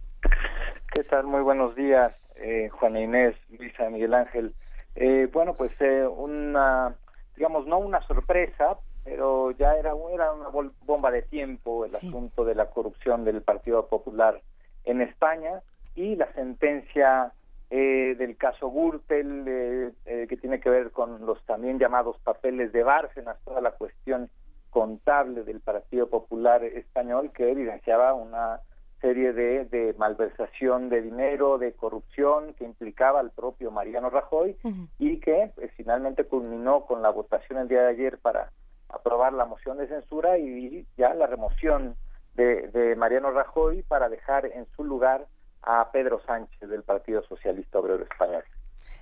[0.93, 1.27] ¿Qué tal?
[1.27, 4.55] Muy buenos días, eh, Juana Inés, Luisa, Miguel Ángel.
[4.97, 6.95] Eh, bueno, pues eh, una,
[7.37, 10.49] digamos, no una sorpresa, pero ya era, era una
[10.85, 14.41] bomba de tiempo el asunto de la corrupción del Partido Popular
[14.85, 15.63] en España
[15.95, 17.33] y la sentencia
[17.69, 22.73] eh, del caso Gürtel, eh, eh, que tiene que ver con los también llamados papeles
[22.73, 24.31] de Bárcenas, toda la cuestión
[24.71, 28.61] contable del Partido Popular Español que evidenciaba una
[29.07, 34.57] serie de, de malversación de dinero, de corrupción que implicaba al propio Mariano Rajoy
[34.99, 38.51] y que pues, finalmente culminó con la votación el día de ayer para
[38.89, 41.95] aprobar la moción de censura y ya la remoción
[42.35, 45.27] de, de Mariano Rajoy para dejar en su lugar
[45.63, 48.43] a Pedro Sánchez del Partido Socialista Obrero Español.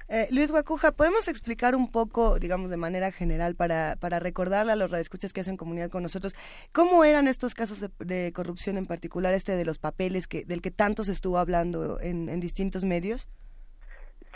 [0.09, 4.77] Eh, Luis Guacuja, ¿podemos explicar un poco, digamos, de manera general, para, para recordarle a
[4.77, 6.35] los radioescuchas que hacen comunidad con nosotros,
[6.73, 10.61] cómo eran estos casos de, de corrupción, en particular este de los papeles que, del
[10.61, 13.31] que tanto se estuvo hablando en, en distintos medios?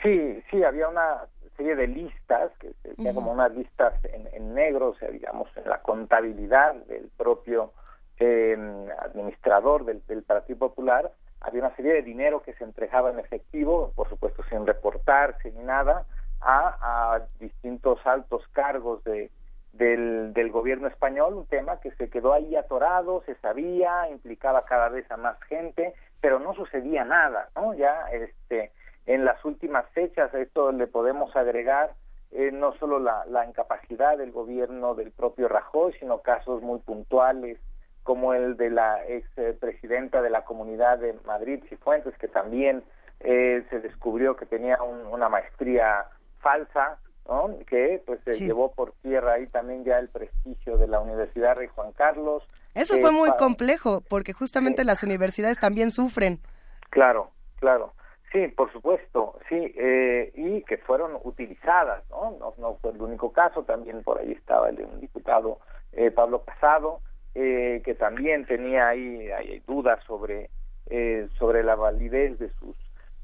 [0.02, 1.26] Sí, sí, había una
[1.56, 5.48] serie de listas, que se decía como unas listas en, en negro, o sea, digamos,
[5.56, 7.72] en la contabilidad del propio
[8.18, 8.56] eh,
[9.00, 13.92] administrador del, del Partido Popular, había una serie de dinero que se entregaba en efectivo,
[13.94, 16.04] por supuesto sin reportar, sin nada,
[16.40, 19.30] a, distintos altos cargos de,
[19.72, 24.88] del, del gobierno español, un tema que se quedó ahí atorado, se sabía, implicaba cada
[24.88, 27.74] vez a más gente, pero no sucedía nada, ¿no?
[27.74, 28.72] Ya este,
[29.06, 31.94] en las últimas fechas a esto le podemos agregar
[32.32, 37.58] eh, no solo la, la incapacidad del gobierno del propio Rajoy, sino casos muy puntuales
[38.08, 39.28] como el de la ex
[39.60, 42.82] presidenta de la Comunidad de Madrid, Cifuentes, que también
[43.20, 46.06] eh, se descubrió que tenía un, una maestría
[46.38, 47.50] falsa, ¿no?
[47.66, 51.68] que pues se llevó por tierra ahí también ya el prestigio de la Universidad Rey
[51.74, 52.48] Juan Carlos.
[52.72, 56.40] Eso Eh, fue muy complejo, porque justamente las universidades también sufren.
[56.88, 57.92] Claro, claro.
[58.32, 62.30] Sí, por supuesto, sí, eh, y que fueron utilizadas, ¿no?
[62.40, 62.54] ¿no?
[62.56, 65.58] no fue el único caso, también por ahí estaba el de un diputado,
[65.92, 67.00] eh, Pablo Casado,
[67.34, 70.50] eh, que también tenía ahí, hay dudas sobre,
[70.86, 72.76] eh, sobre la validez de sus,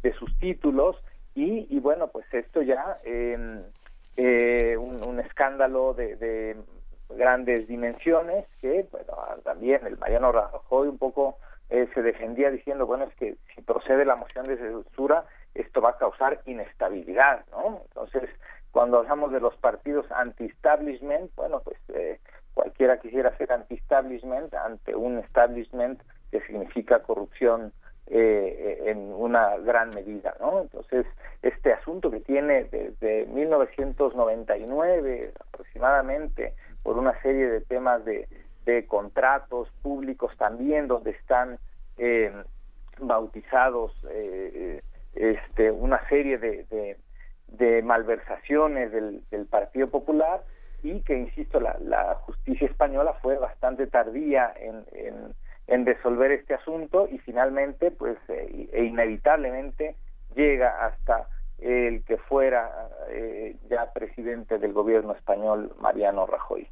[0.02, 0.96] de sus títulos,
[1.34, 3.62] y, y bueno, pues esto ya, eh,
[4.16, 6.56] eh, un, un escándalo de, de
[7.08, 9.06] grandes dimensiones que bueno,
[9.42, 11.38] también el Mariano Rajoy un poco
[11.70, 15.90] eh, se defendía diciendo bueno es que si procede la moción de censura esto va
[15.90, 18.30] a causar inestabilidad no entonces
[18.70, 22.20] cuando hablamos de los partidos anti-establishment bueno pues eh,
[22.54, 27.72] cualquiera quisiera ser anti-establishment ante un establishment que significa corrupción
[28.06, 30.62] eh, en una gran medida, ¿no?
[30.62, 31.04] Entonces,
[31.42, 38.28] este asunto que tiene desde 1999 aproximadamente por una serie de temas de,
[38.88, 41.58] contratos públicos también donde están
[41.98, 42.32] eh,
[42.98, 44.80] bautizados eh,
[45.14, 46.96] este, una serie de,
[47.48, 50.42] de, malversaciones del Partido Popular
[50.84, 54.84] y que, insisto, la, la justicia española fue bastante tardía en,
[55.66, 59.96] en, resolver este asunto y finalmente, pues, eh, e inevitablemente
[60.36, 62.70] llega hasta el que fuera
[63.10, 66.68] eh, ya presidente del gobierno español, Mariano Rajoy.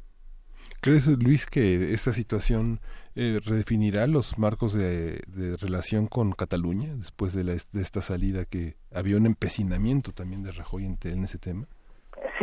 [0.79, 2.79] ¿Crees, Luis, que esta situación
[3.15, 5.21] eh, redefinirá los marcos de,
[5.59, 10.85] relación con Cataluña después de, la, esta salida que había un empecinamiento también de Rajoy
[10.85, 11.67] en, en ese tema?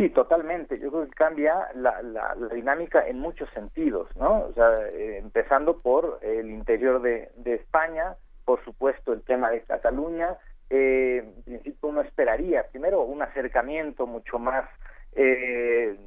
[0.01, 0.79] Sí, totalmente.
[0.79, 4.47] Yo creo que cambia la, la, la dinámica en muchos sentidos, ¿no?
[4.47, 10.39] O sea, eh, empezando por el interior de, España, por supuesto el tema de Cataluña.
[10.71, 14.65] Eh, en principio uno esperaría, primero, un acercamiento mucho más
[15.13, 15.99] eh,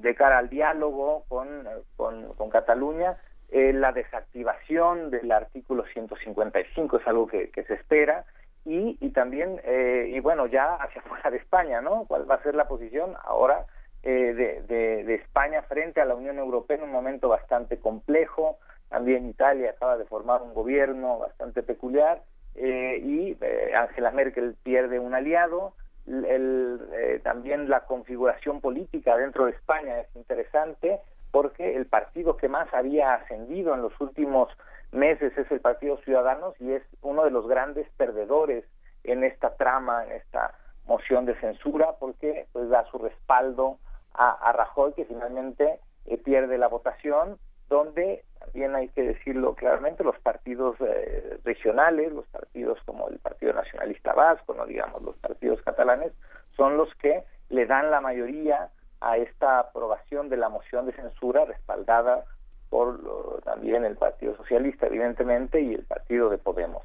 [0.00, 1.64] de cara al diálogo con,
[1.96, 3.18] con, Cataluña.
[3.52, 8.24] Eh, la desactivación del artículo 155 es algo que se espera
[8.68, 12.04] y, y también, eh, y bueno, ya hacia fuera de España, ¿no?
[12.06, 13.64] ¿Cuál va a ser la posición ahora
[14.02, 14.34] eh,
[14.68, 18.58] de, de, España frente a la Unión Europea en un momento bastante complejo?
[18.90, 22.22] También Italia acaba de formar un gobierno bastante peculiar
[22.56, 23.36] eh, y
[23.74, 25.72] Angela Merkel pierde un aliado.
[26.06, 31.00] El, el, también la configuración política dentro de España es interesante
[31.30, 34.48] porque el partido que más había ascendido en los últimos
[34.92, 38.64] meses es el Partido Ciudadanos y es uno de los grandes perdedores
[39.04, 40.54] en esta trama, en esta
[40.86, 43.78] moción de censura, porque pues da su respaldo
[44.14, 50.18] a, Rajoy, que finalmente eh, pierde la votación, donde también hay que decirlo claramente, los
[50.20, 56.12] partidos eh, regionales, los partidos como el Partido Nacionalista Vasco, no digamos los partidos catalanes,
[56.56, 58.70] son los que le dan la mayoría
[59.00, 62.24] a esta aprobación de la moción de censura respaldada
[62.70, 66.82] por lo, también el Partido Socialista, evidentemente, y el Partido de Podemos.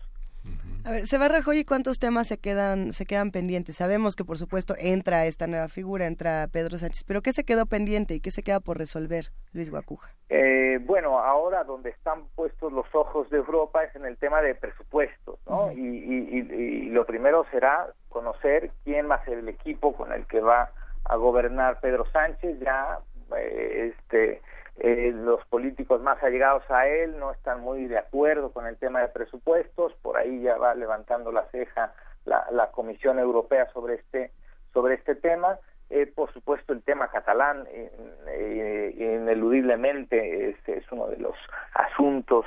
[0.86, 3.78] A ver, se va Rajoy y cuántos temas se quedan se quedan pendientes.
[3.78, 7.66] Sabemos que por supuesto entra esta nueva figura, entra Pedro Sánchez, pero ¿qué se quedó
[7.66, 10.12] pendiente y qué se queda por resolver, Luis Guacuja?
[10.28, 14.56] Eh, bueno, ahora donde están puestos los ojos de Europa es en el tema de
[14.56, 15.68] presupuestos, ¿no?
[15.68, 15.78] Uh -huh.
[15.78, 20.12] y, y, y, y, lo primero será conocer quién va a ser el equipo con
[20.12, 20.70] el que va
[21.06, 22.60] a gobernar Pedro Sánchez.
[22.60, 23.00] Ya,
[23.38, 24.42] eh, este
[24.80, 29.02] eh, los políticos más allegados a él no están muy de acuerdo con el tema
[29.02, 31.94] de presupuestos, por ahí ya va levantando la ceja
[32.26, 34.32] la, la Comisión Europea sobre este
[34.74, 35.60] sobre este tema.
[35.92, 41.36] Eh, por supuesto, el tema catalán eh, ineludiblemente es, es, uno de los
[41.76, 42.46] asuntos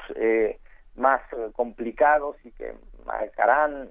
[0.97, 1.21] más
[1.55, 2.75] complicados y que
[3.05, 3.89] marcarán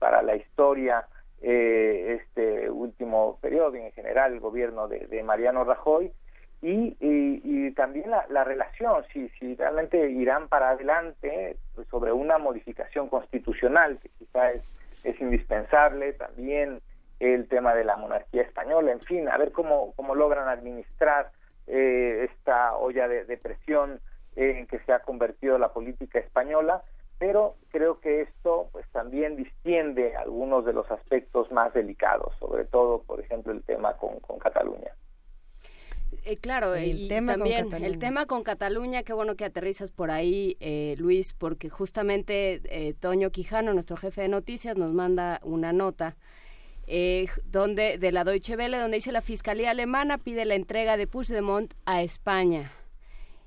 [0.00, 1.06] para la historia
[1.40, 6.12] este último periodo y en general el gobierno de Mariano Rajoy
[6.62, 12.38] y, y, también la, la, relación, si, si realmente irán para adelante pues, sobre una
[12.38, 14.62] modificación constitucional, que quizá es,
[15.20, 16.80] indispensable, también
[17.18, 21.32] el tema de la monarquía española, en fin, a ver cómo, cómo logran administrar
[21.66, 24.00] eh, esta olla de, de presión
[24.36, 26.82] en que se ha convertido la política española,
[27.18, 33.02] pero creo que esto pues también distiende algunos de los aspectos más delicados, sobre todo,
[33.02, 34.92] por ejemplo, el tema con, con Cataluña.
[36.24, 37.86] Eh, claro, El y tema con también Cataluña.
[37.86, 42.94] el tema con Cataluña, qué bueno que aterrizas por ahí, eh, Luis, porque justamente eh,
[42.94, 46.16] Toño Quijano, nuestro jefe de noticias, nos manda una nota
[46.86, 51.06] eh, donde de la Deutsche Welle, donde dice la Fiscalía Alemana pide la entrega de
[51.06, 52.72] Puigdemont a España.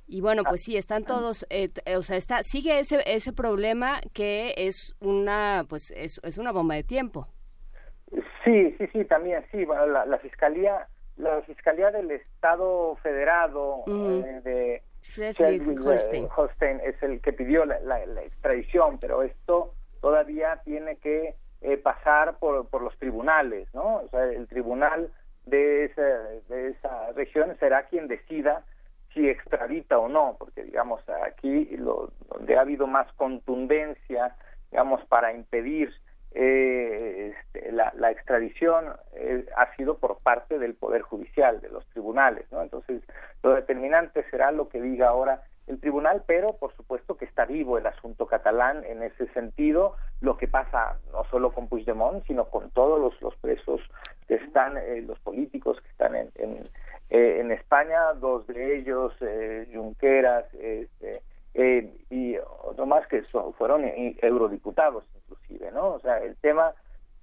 [0.07, 3.99] Y bueno, pues sí, están todos, eh, eh, o sea, está, sigue ese, ese problema
[4.13, 7.28] que es una, pues es, es una bomba de tiempo.
[8.43, 9.66] Sí, sí, sí, también, sí.
[9.66, 10.88] Bueno, la, la fiscalía,
[11.18, 14.24] la fiscalía del Estado Federado Ujú.
[14.26, 16.28] eh, de Schleswig-Holstein.
[16.28, 21.78] Schleswig-Holstein es el que pidió la, la- la extradición, pero esto todavía tiene que eh,
[21.78, 23.97] pasar por, por los tribunales, ¿no?
[23.97, 25.11] O sea, el tribunal
[25.45, 28.63] de esa, de esa región será quien decida
[29.13, 34.36] si extradita o no, porque digamos aquí lo, donde ha habido más contundencia,
[34.72, 35.93] digamos, para impedir
[36.36, 41.88] eh, este, la, la extradición eh, ha sido por parte del Poder Judicial, de los
[41.88, 42.61] tribunales, ¿no?
[42.61, 43.01] Entonces,
[43.41, 47.77] lo determinante será lo que diga ahora el tribunal, pero por supuesto que está vivo
[47.77, 52.69] el asunto catalán en ese sentido, lo que pasa no solo con Puigdemont, sino con
[52.71, 53.81] todos los, presos
[54.27, 56.69] que están, eh, los políticos que están en, en,
[57.09, 61.21] eh, en España, dos de ellos, eh, Junqueras, este,
[61.56, 63.84] eh, y otro más que son- fueron
[64.22, 65.93] eurodiputados inclusive, ¿no?
[65.93, 66.74] O sea, el tema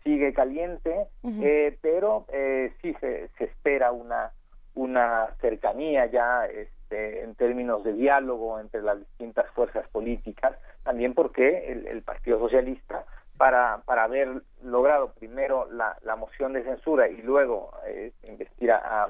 [0.03, 1.07] sigue caliente,
[1.45, 4.33] eh, pero eh, sí se, se espera una
[4.75, 11.71] una cercanía ya este, en términos de diálogo entre las distintas fuerzas políticas, también porque
[11.71, 13.05] el, el Partido Socialista,
[13.37, 19.09] para, para haber logrado primero la, la moción de censura y luego eh, investir a,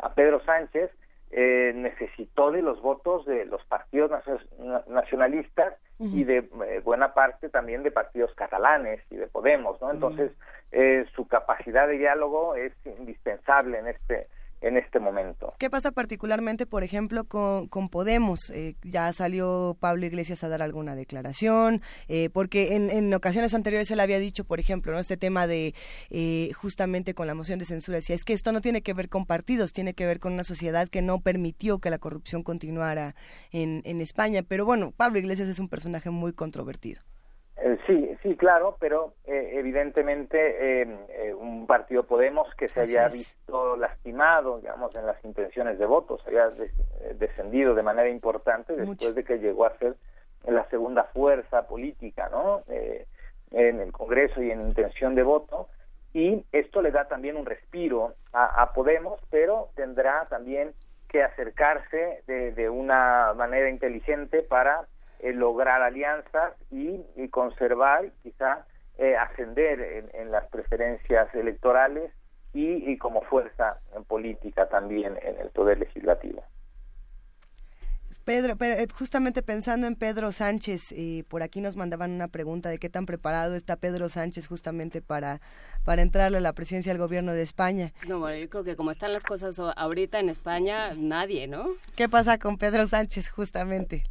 [0.00, 0.90] a Pedro Sánchez,
[1.36, 7.12] eh, necesitó de los votos de los partidos nacio- na- nacionalistas y de eh, buena
[7.12, 9.90] parte también de partidos catalanes y de Podemos, ¿no?
[9.90, 10.30] Entonces,
[10.70, 14.28] eh, su capacidad de diálogo es indispensable en este
[14.64, 15.54] en este momento.
[15.58, 18.50] ¿Qué pasa particularmente, por ejemplo, con, con Podemos?
[18.50, 23.90] Eh, ya salió Pablo Iglesias a dar alguna declaración, eh, porque en, en ocasiones anteriores
[23.90, 24.98] él había dicho, por ejemplo, ¿no?
[24.98, 25.74] este tema de
[26.10, 29.08] eh, justamente con la moción de censura, decía, es que esto no tiene que ver
[29.08, 33.14] con partidos, tiene que ver con una sociedad que no permitió que la corrupción continuara
[33.52, 34.42] en, en España.
[34.42, 37.02] Pero bueno, Pablo Iglesias es un personaje muy controvertido.
[37.56, 43.06] Eh, sí, sí, claro, pero eh, evidentemente eh, un partido Podemos que se Así había
[43.06, 43.12] es.
[43.14, 46.72] visto lastimado, digamos, en las intenciones de votos, había des-
[47.18, 49.94] descendido de manera importante después de que llegó a ser
[50.46, 52.62] la segunda fuerza política, ¿no?
[52.68, 53.06] Eh,
[53.52, 55.68] en el Congreso y en intención de voto
[56.12, 60.72] y esto le da también un respiro a, a Podemos, pero tendrá también
[61.08, 64.86] que acercarse de, de una manera inteligente para
[65.24, 68.66] eh, lograr alianzas y, y conservar, quizá
[68.98, 72.12] eh, ascender en, en las preferencias electorales
[72.52, 76.44] y, y como fuerza eh, política también en el poder legislativo.
[78.24, 82.70] Pedro, pero, eh, justamente pensando en Pedro Sánchez, eh, por aquí nos mandaban una pregunta
[82.70, 85.40] de qué tan preparado está Pedro Sánchez justamente para,
[85.84, 87.92] para entrarle a la presidencia del gobierno de España.
[88.08, 91.68] No, bueno, yo creo que como están las cosas ahorita en España, nadie, ¿no?
[91.96, 94.04] ¿Qué pasa con Pedro Sánchez justamente?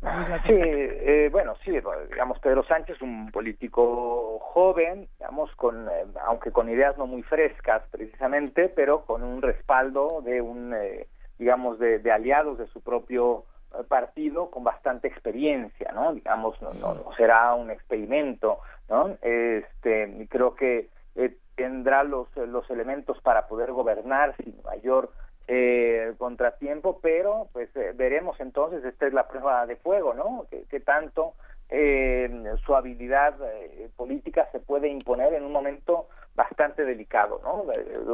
[0.45, 6.69] Sí, eh, bueno, sí, digamos, Pedro Sánchez, un político joven, digamos, con, eh, aunque con
[6.69, 11.07] ideas no muy frescas precisamente, pero con un respaldo de un, eh,
[11.39, 13.52] digamos, de, de aliados de su propio eh,
[13.87, 16.13] partido con bastante experiencia, ¿no?
[16.13, 18.59] Digamos, no, no, no será un experimento,
[18.89, 19.17] ¿no?
[19.21, 25.11] Este, creo que eh, tendrá los, los elementos para poder gobernar sin mayor
[25.47, 30.45] eh, contratiempo, pero pues eh, veremos entonces, esta es la prueba de fuego, ¿no?
[30.49, 31.33] Que, que tanto
[31.69, 32.29] eh,
[32.65, 37.65] su habilidad eh, política se puede imponer en un momento bastante delicado, ¿no?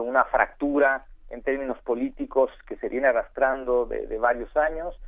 [0.01, 4.99] Una fractura en términos políticos que se viene arrastrando de, de varios años,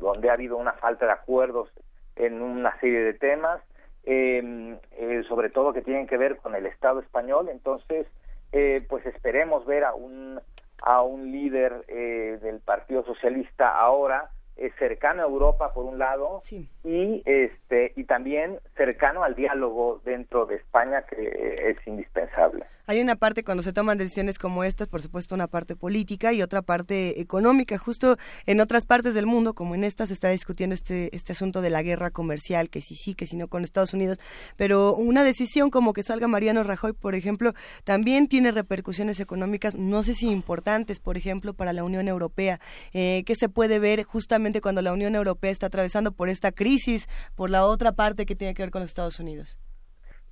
[0.00, 1.70] donde ha habido una falta de acuerdos
[2.16, 3.60] en una serie de temas,
[4.04, 7.48] eh, eh, sobre todo que tienen que ver con el Estado español.
[7.50, 8.06] Entonces,
[8.52, 10.40] eh, pues esperemos ver a un
[10.82, 16.38] a un líder eh, del Partido Socialista ahora eh, cercano a Europa por un lado
[16.84, 22.64] y este y también cercano al diálogo dentro de España que eh, es indispensable.
[22.86, 26.42] Hay una parte cuando se toman decisiones como estas, por supuesto, una parte política y
[26.42, 27.78] otra parte económica.
[27.78, 28.16] Justo
[28.46, 31.70] en otras partes del mundo, como en esta, se está discutiendo este, este asunto de
[31.70, 34.18] la guerra comercial, que sí sí, que si no con Estados Unidos.
[34.56, 37.52] Pero una decisión como que salga Mariano Rajoy, por ejemplo,
[37.84, 42.60] también tiene repercusiones económicas, no sé si importantes, por ejemplo, para la Unión Europea,
[42.92, 47.08] eh, que se puede ver justamente cuando la Unión Europea está atravesando por esta crisis,
[47.34, 49.58] por la otra parte que tiene que ver con los Estados Unidos?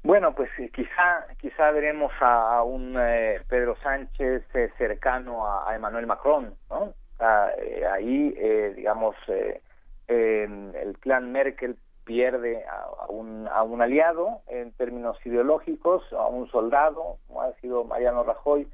[0.02, 5.74] Bueno, pues eh, quizá quizá veremos a, un eh, Pedro Sánchez eh, cercano a, a,
[5.74, 6.94] Emmanuel Macron, ¿no?
[7.18, 9.60] Ah, eh, ahí, eh, digamos, eh,
[10.06, 16.48] el clan Merkel pierde a, a, un, a un aliado en términos ideológicos, a un
[16.48, 18.68] soldado, como ha sido Mariano Rajoy,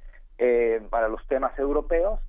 [0.90, 2.20] para los temas europeos,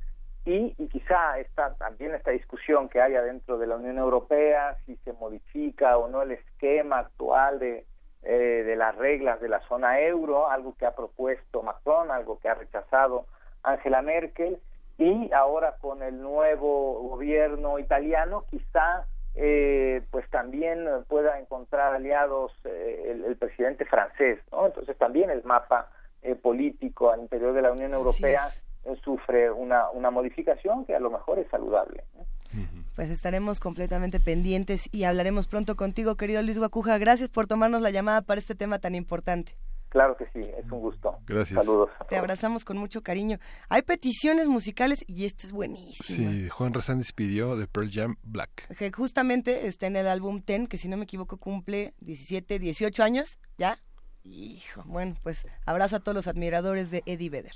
[0.46, 4.96] y, y, quizá esta, también esta discusión que haya dentro de la Unión Europea, si
[4.98, 7.86] se modifica o no el esquema actual de
[8.24, 12.50] eh, de las reglas de la zona euro, algo que ha propuesto Macron, algo que
[12.50, 13.26] ha rechazado
[13.64, 14.60] Angela Merkel,
[14.98, 19.06] y ahora con el nuevo gobierno italiano quizá
[19.38, 24.68] eh, pues también pueda encontrar aliados eh, el, el, presidente francés, ¿no?
[24.68, 25.90] Entonces también el mapa
[26.22, 28.44] eh, político al interior de la Unión Europea
[29.04, 32.04] sufre una, una modificación que a lo mejor es saludable.
[32.96, 36.98] Pues estaremos completamente pendientes y hablaremos pronto contigo, querido Luis Guacuja.
[36.98, 39.58] Gracias por tomarnos la llamada para este tema tan importante.
[39.90, 41.20] Claro que sí, es un gusto.
[41.26, 41.58] Gracias.
[41.58, 41.90] Saludos.
[42.10, 43.40] Te abrazamos con mucho cariño.
[43.70, 46.32] Hay peticiones musicales y este es buenísimo.
[46.32, 48.76] Sí, Juan Resández pidió de Pearl Jam Black.
[48.78, 53.04] Que justamente está en el álbum Ten, que si no me equivoco cumple 17, 18
[53.04, 53.78] años, ¿ya?
[54.24, 57.56] Hijo, bueno, pues abrazo a todos los admiradores de Eddie Vedder.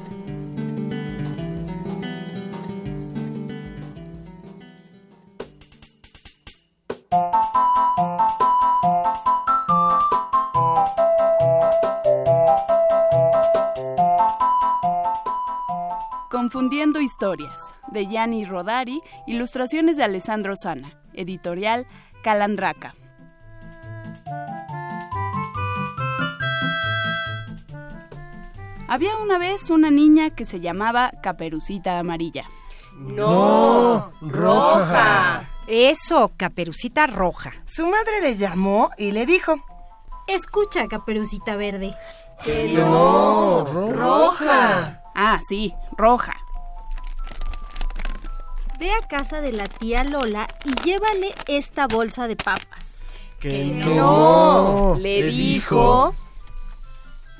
[17.91, 21.85] De Gianni Rodari, ilustraciones de Alessandro Sana, editorial
[22.23, 22.93] Calandraca.
[28.87, 32.43] Había una vez una niña que se llamaba Caperucita Amarilla.
[32.97, 35.49] No, roja.
[35.65, 37.53] Eso, Caperucita Roja.
[37.65, 39.55] Su madre le llamó y le dijo,
[40.27, 41.95] Escucha, Caperucita Verde.
[42.43, 45.01] Que no, roja.
[45.15, 46.40] Ah, sí, roja.
[48.81, 53.03] Ve a casa de la tía Lola y llévale esta bolsa de papas.
[53.39, 56.15] Que no, le dijo.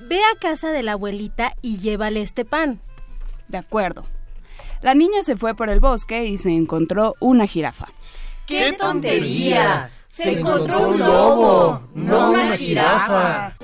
[0.01, 2.79] Ve a casa de la abuelita y llévale este pan.
[3.47, 4.05] De acuerdo.
[4.83, 7.87] La niña se fue por el bosque y se encontró una jirafa.
[8.45, 9.89] ¡Qué tontería!
[10.05, 13.55] Se encontró un lobo, no una jirafa.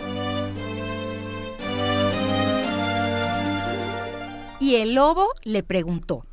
[4.59, 6.25] Y el lobo le preguntó.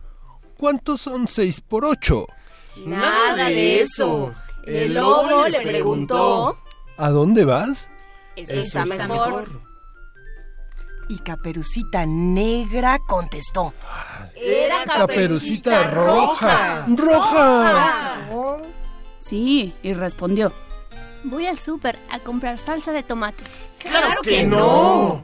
[0.57, 2.27] ¿Cuántos son seis por ocho?
[2.87, 4.35] Nada de eso.
[4.65, 6.59] El lobo le preguntó.
[6.97, 7.91] ¿A dónde vas?
[8.37, 9.61] Eso está mejor.
[11.09, 13.75] Y Caperucita Negra contestó.
[14.35, 16.87] Era Caperucita roja.
[16.89, 18.17] ¡Roja!
[19.21, 20.53] Sí, y respondió.
[21.25, 23.43] Voy al súper a comprar salsa de tomate.
[23.79, 25.23] ¡Claro que no!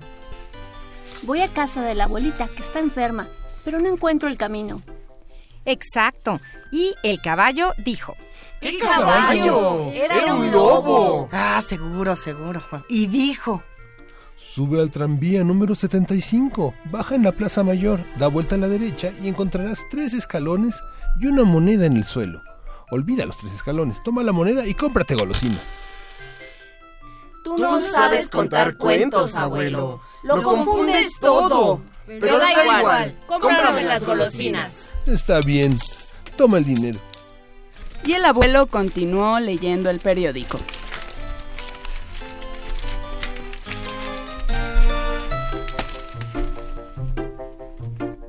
[1.23, 3.27] Voy a casa de la abuelita que está enferma,
[3.65, 4.81] pero no encuentro el camino.
[5.65, 6.41] Exacto.
[6.73, 8.17] Y el caballo dijo.
[8.61, 9.91] ¿Qué caballo?
[9.93, 11.29] Era, un lobo.
[11.33, 12.63] Ah, seguro, seguro.
[12.89, 13.63] Y dijo.
[14.37, 19.13] Sube al tranvía número 75, baja en la Plaza Mayor, da vuelta a la derecha
[19.23, 20.83] y encontrarás tres escalones
[21.21, 22.43] y una moneda en el suelo.
[22.91, 25.63] Olvida los tres escalones, toma la moneda y cómprate golosinas.
[27.45, 30.01] Tú no sabes contar cuentos, abuelo.
[30.23, 31.81] Lo confundes todo.
[32.19, 34.91] Pero da igual, cómprame las golosinas.
[35.07, 35.77] Está bien,
[36.37, 36.99] toma el dinero.
[38.05, 40.59] Y el abuelo continuó leyendo el periódico.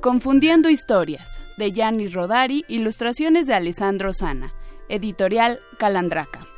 [0.00, 4.52] Confundiendo historias, de Gianni Rodari, ilustraciones de Alessandro Sana,
[4.88, 6.51] editorial Calandraca.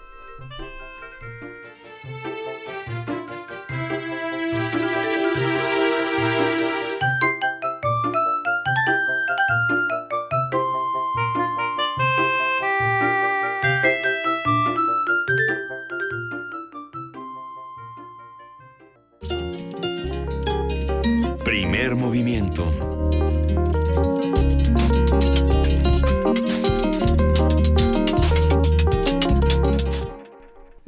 [21.85, 22.94] Primer movimiento.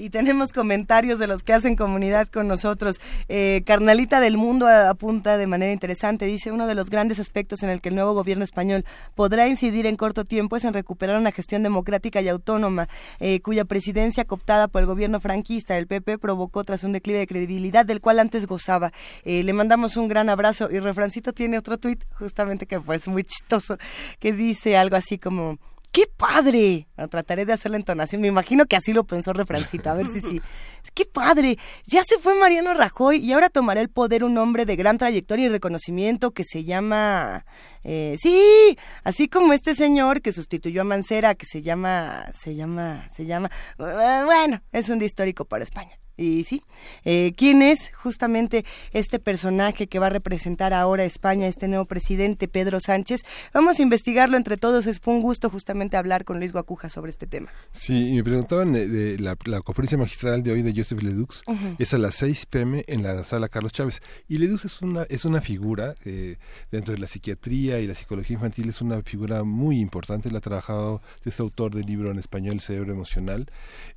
[0.07, 3.01] Y tenemos comentarios de los que hacen comunidad con nosotros.
[3.29, 6.27] Eh, Carnalita del Mundo apunta de manera interesante.
[6.27, 8.85] Dice, uno de los grandes aspectos en el que el nuevo gobierno español
[9.17, 12.89] podrá incidir en corto tiempo es en recuperar una gestión democrática y autónoma,
[13.19, 17.27] eh, cuya presidencia cooptada por el gobierno franquista, el PP, provocó tras un declive de
[17.27, 18.93] credibilidad del cual antes gozaba.
[19.25, 20.69] Eh, le mandamos un gran abrazo.
[20.71, 23.77] Y Refrancito tiene otro tuit, justamente que parece muy chistoso,
[24.21, 25.59] que dice algo así como...
[25.97, 26.89] ¡Qué padre!
[26.95, 28.21] Bueno, trataré de hacer la entonación.
[28.21, 29.89] Me imagino que así lo pensó Refrancito.
[29.89, 30.43] A ver si sí.
[30.95, 31.57] ¡Qué padre!
[31.87, 35.47] Ya se fue Mariano Rajoy y ahora tomará el poder un hombre de gran trayectoria
[35.47, 37.47] y reconocimiento que se llama...
[37.83, 42.27] Eh, sí, así como este señor que sustituyó a Mancera, que se llama...
[42.35, 43.09] Se llama...
[43.17, 43.51] Se llama...
[43.79, 45.99] Bueno, es un día histórico para España.
[46.17, 46.63] Y sí,
[47.05, 51.85] eh, ¿quién es justamente este personaje que va a representar ahora a España, este nuevo
[51.85, 53.23] presidente Pedro Sánchez?
[53.53, 54.87] Vamos a investigarlo entre todos.
[54.87, 57.51] Es, fue un gusto justamente hablar con Luis Guacuja sobre este tema.
[57.73, 61.43] Sí, y me preguntaban de, de la, la conferencia magistral de hoy de Joseph Ledux,
[61.79, 64.01] es a las 6 pm en la sala Carlos Chávez.
[64.29, 66.37] Y Ledux es una, es una figura eh,
[66.71, 70.29] dentro de la psiquiatría y la psicología infantil, es una figura muy importante.
[70.29, 73.47] Él ha trabajado, es autor del libro en español Cerebro Emocional,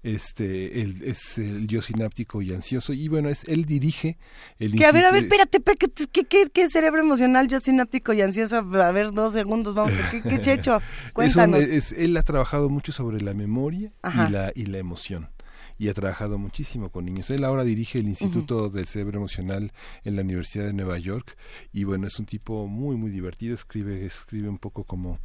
[0.04, 2.94] este, él es el yo sináptico y ansioso.
[2.94, 4.18] Y bueno, es él dirige
[4.60, 8.14] el Que a ver, a ver, espérate, ¿qué, qué, qué, qué cerebro emocional, yo sináptico
[8.14, 8.58] y ansioso?
[8.58, 9.94] A ver, dos segundos, vamos.
[10.12, 10.78] ¿Qué, qué checho?
[10.78, 11.60] Es un- Cuéntanos.
[11.62, 14.28] es- él ha trabajado mucho sobre la memoria Ajá.
[14.28, 15.30] y la, y la emoción.
[15.82, 17.30] y ha trabajado muchísimo con niños.
[17.30, 19.72] Él ahora dirige el Instituto del Cerebro Emocional
[20.04, 21.38] en la Universidad de Nueva York
[21.72, 25.20] y bueno, es un tipo muy muy divertido, escribe escribe un poco como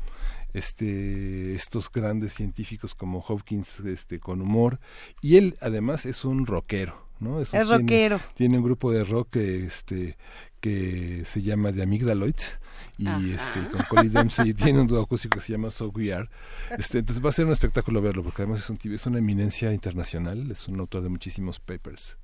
[0.55, 4.81] este estos grandes científicos como Hopkins este con humor
[5.21, 7.41] y él además es un rockero ¿no?
[7.41, 8.21] Es, rockero.
[8.35, 10.17] Tiene un grupo de rock este
[10.65, 12.59] que se llama The Amygdaloids
[12.97, 16.31] y este con Colin Dempsey tiene un dúo acústico que se llama So We Are.
[16.79, 19.75] Este, entonces va a ser un espectáculo verlo porque además es, un, es una eminencia
[19.75, 22.17] internacional, es un autor de muchísimos papers,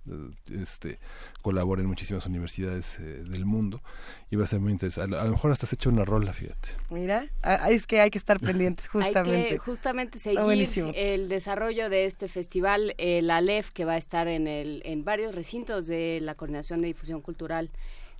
[0.51, 0.99] este
[1.43, 3.83] colabora en muchísimas universidades eh, del mundo
[4.31, 5.17] y va a ser muy interesante.
[5.17, 6.71] A, lo mejor hasta has hecho una rola, fíjate.
[6.89, 7.27] Mira,
[7.69, 9.21] es que hay que estar pendientes justamente.
[9.41, 14.29] Hay que justamente seguir el desarrollo de este festival, el ALEF, que va a estar
[14.29, 17.71] en, el, en varios recintos de la Coordinación de Difusión Cultural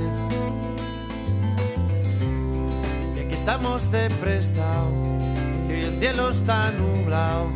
[3.16, 4.88] Y aquí estamos de prestado,
[5.68, 7.50] que el cielo está nublado.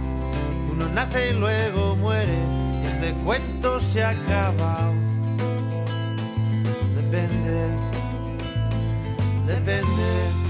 [0.73, 2.39] Uno nace y luego muere,
[2.83, 4.93] y este cuento se ha acabado.
[6.97, 7.57] Depende,
[9.47, 10.49] depende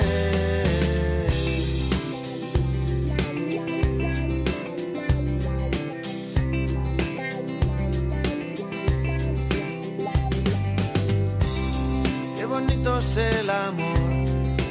[13.17, 13.99] El amor,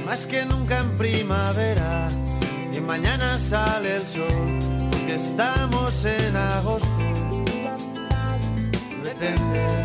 [0.06, 2.08] más que nunca en primavera,
[2.72, 4.58] y mañana sale el sol,
[4.90, 6.88] porque estamos en agosto.
[9.04, 9.84] Depende.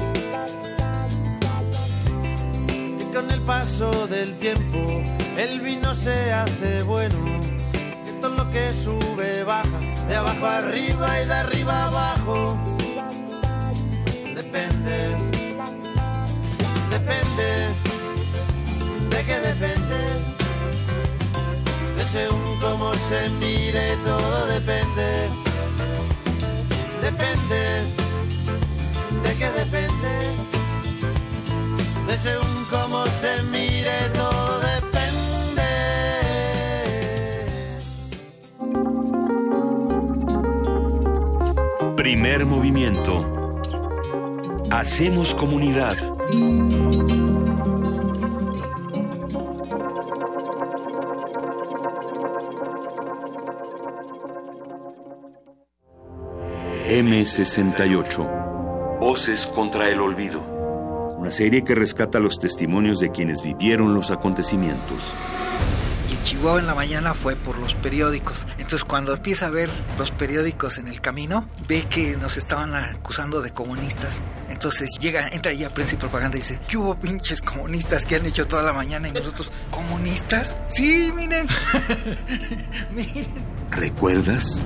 [3.00, 5.02] Y con el paso del tiempo,
[5.38, 7.18] el vino se hace bueno,
[8.06, 12.58] que todo lo que sube baja, de abajo arriba y de arriba abajo.
[14.34, 15.16] Depende.
[16.90, 17.85] Depende
[19.16, 20.00] de qué depende,
[21.98, 25.30] de según cómo se mire, todo depende,
[27.02, 27.62] depende,
[29.24, 30.14] de qué depende,
[32.08, 35.72] de según cómo se mire, todo depende.
[41.96, 43.14] Primer movimiento.
[44.72, 45.96] Hacemos comunidad.
[56.88, 59.00] M68.
[59.00, 60.40] Voces contra el olvido.
[61.18, 65.16] Una serie que rescata los testimonios de quienes vivieron los acontecimientos.
[66.14, 68.46] Y Chihuahua en la mañana fue por los periódicos.
[68.60, 73.42] Entonces cuando empieza a ver los periódicos en el camino, ve que nos estaban acusando
[73.42, 74.22] de comunistas.
[74.52, 78.28] Entonces llega, entra ya Prensa y Propaganda y dice, ¿qué hubo pinches comunistas que han
[78.28, 79.08] hecho toda la mañana?
[79.08, 80.56] Y nosotros, ¿comunistas?
[80.68, 81.48] Sí, miren.
[82.96, 83.26] miren.
[83.72, 84.64] ¿Recuerdas?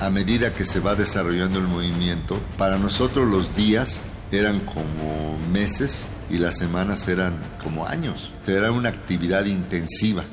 [0.00, 4.00] A medida que se va desarrollando el movimiento, para nosotros los días
[4.32, 8.32] eran como meses y las semanas eran como años.
[8.46, 10.24] Era una actividad intensiva.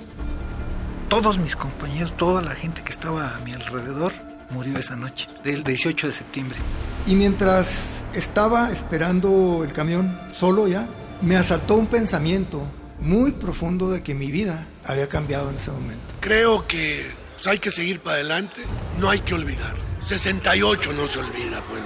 [1.10, 4.14] Todos mis compañeros, toda la gente que estaba a mi alrededor
[4.50, 6.60] murió esa noche, del 18 de septiembre.
[7.06, 7.68] Y mientras
[8.14, 10.88] estaba esperando el camión solo ya,
[11.22, 12.62] me asaltó un pensamiento
[13.02, 16.16] muy profundo de que mi vida había cambiado en ese momento.
[16.20, 18.62] Creo que pues hay que seguir para adelante,
[19.00, 19.76] no hay que olvidar.
[20.02, 21.82] 68 no se olvida, pues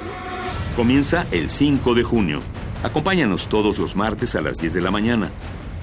[0.76, 2.42] Comienza el 5 de junio.
[2.84, 5.30] Acompáñanos todos los martes a las 10 de la mañana.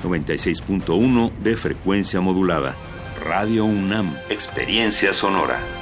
[0.03, 2.75] 96.1 de frecuencia modulada.
[3.23, 4.17] Radio UNAM.
[4.31, 5.78] Experiencia sonora.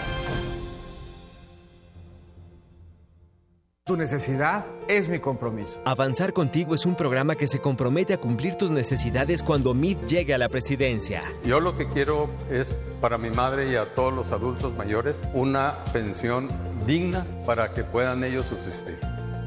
[3.88, 5.80] Tu necesidad es mi compromiso.
[5.84, 10.34] Avanzar contigo es un programa que se compromete a cumplir tus necesidades cuando MIT llegue
[10.34, 11.22] a la presidencia.
[11.44, 15.84] Yo lo que quiero es para mi madre y a todos los adultos mayores una
[15.92, 16.48] pensión
[16.84, 18.98] digna para que puedan ellos subsistir.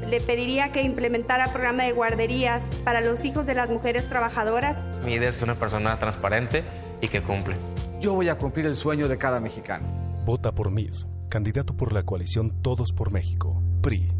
[0.08, 4.78] Le pediría que implementara programa de guarderías para los hijos de las mujeres trabajadoras.
[5.04, 6.64] MIT es una persona transparente
[7.02, 7.56] y que cumple.
[8.00, 9.86] Yo voy a cumplir el sueño de cada mexicano.
[10.24, 10.94] Vota por MIT,
[11.28, 14.19] candidato por la coalición Todos por México, PRI.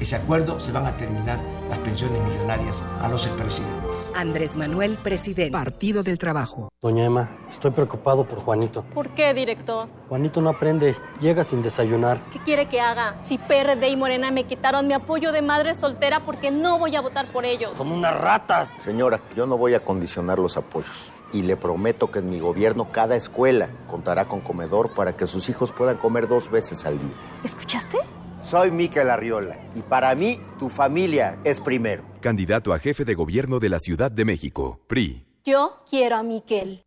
[0.00, 4.12] ese acuerdo se van a terminar las pensiones millonarias a los expresidentes.
[4.14, 5.52] Andrés Manuel, presidente.
[5.52, 6.68] Partido del Trabajo.
[6.80, 8.84] Doña Emma, estoy preocupado por Juanito.
[8.94, 9.88] ¿Por qué, director?
[10.08, 12.20] Juanito no aprende, llega sin desayunar.
[12.32, 13.16] ¿Qué quiere que haga?
[13.22, 17.00] Si PRD y Morena me quitaron mi apoyo de madre soltera porque no voy a
[17.00, 17.76] votar por ellos.
[17.76, 18.72] Como unas ratas.
[18.78, 21.12] Señora, yo no voy a condicionar los apoyos.
[21.32, 25.48] Y le prometo que en mi gobierno cada escuela contará con comedor para que sus
[25.50, 27.14] hijos puedan comer dos veces al día.
[27.44, 27.98] ¿Escuchaste?
[28.40, 32.04] Soy Miquel Arriola y para mí tu familia es primero.
[32.20, 35.24] Candidato a jefe de gobierno de la Ciudad de México, PRI.
[35.44, 36.82] Yo quiero a Miquel.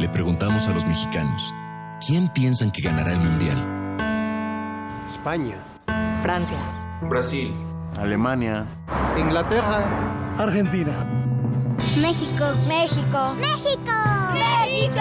[0.00, 1.54] Le preguntamos a los mexicanos,
[2.04, 3.56] ¿quién piensan que ganará el Mundial?
[5.06, 5.56] España.
[6.20, 6.58] Francia.
[7.02, 7.54] Brasil.
[8.00, 8.66] Alemania.
[9.16, 9.84] Inglaterra.
[10.36, 10.92] Argentina.
[12.00, 12.44] México.
[12.66, 13.34] México.
[13.38, 13.92] México.
[14.32, 15.00] México.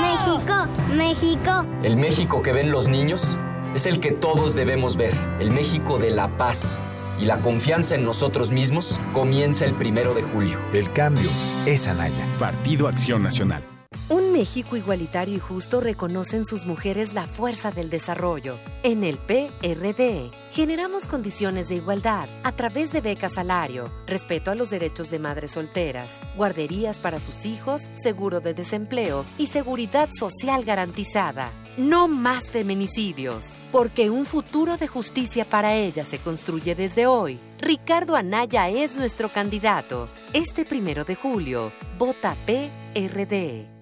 [0.00, 0.96] México.
[0.96, 1.66] México.
[1.82, 3.38] El México que ven los niños
[3.74, 5.14] es el que todos debemos ver.
[5.38, 6.78] El México de la paz.
[7.18, 10.58] Y la confianza en nosotros mismos comienza el primero de julio.
[10.72, 11.28] El cambio
[11.66, 12.24] es Anaya.
[12.38, 13.62] Partido Acción Nacional.
[14.10, 18.58] Un México igualitario y justo reconoce en sus mujeres la fuerza del desarrollo.
[18.82, 24.68] En el PRD generamos condiciones de igualdad a través de becas salario, respeto a los
[24.68, 31.52] derechos de madres solteras, guarderías para sus hijos, seguro de desempleo y seguridad social garantizada.
[31.76, 37.38] No más feminicidios, porque un futuro de justicia para ellas se construye desde hoy.
[37.60, 40.08] Ricardo Anaya es nuestro candidato.
[40.32, 43.79] Este primero de julio, vota PRD.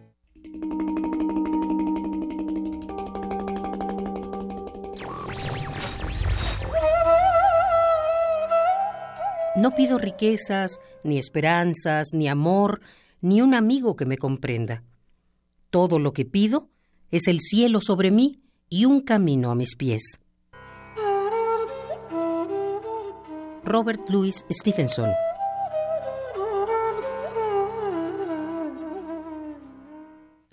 [9.59, 12.80] No pido riquezas, ni esperanzas, ni amor,
[13.20, 14.84] ni un amigo que me comprenda.
[15.70, 16.68] Todo lo que pido
[17.11, 20.20] es el cielo sobre mí y un camino a mis pies.
[23.64, 25.11] Robert Louis Stevenson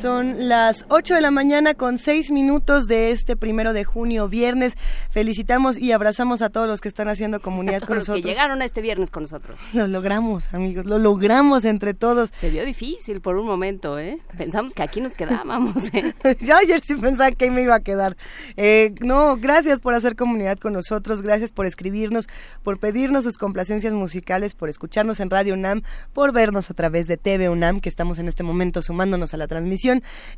[0.00, 4.74] Son las 8 de la mañana con 6 minutos de este primero de junio, viernes.
[5.10, 8.22] Felicitamos y abrazamos a todos los que están haciendo comunidad con nosotros.
[8.22, 9.58] que llegaron a este viernes con nosotros.
[9.72, 12.30] Lo logramos, amigos, lo logramos entre todos.
[12.36, 14.18] Se vio difícil por un momento, ¿eh?
[14.36, 15.74] Pensamos que aquí nos quedábamos.
[15.94, 16.14] ¿eh?
[16.40, 18.18] Yo ayer sí pensaba que ahí me iba a quedar.
[18.58, 22.28] Eh, no, gracias por hacer comunidad con nosotros, gracias por escribirnos,
[22.62, 25.82] por pedirnos sus complacencias musicales, por escucharnos en Radio UNAM,
[26.12, 29.46] por vernos a través de TV UNAM, que estamos en este momento sumándonos a la
[29.46, 29.85] transmisión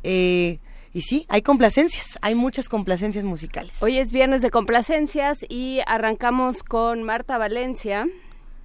[0.03, 0.59] eh,
[0.93, 3.73] y sí, hay complacencias, hay muchas complacencias musicales.
[3.81, 8.07] Hoy es viernes de complacencias y arrancamos con Marta Valencia.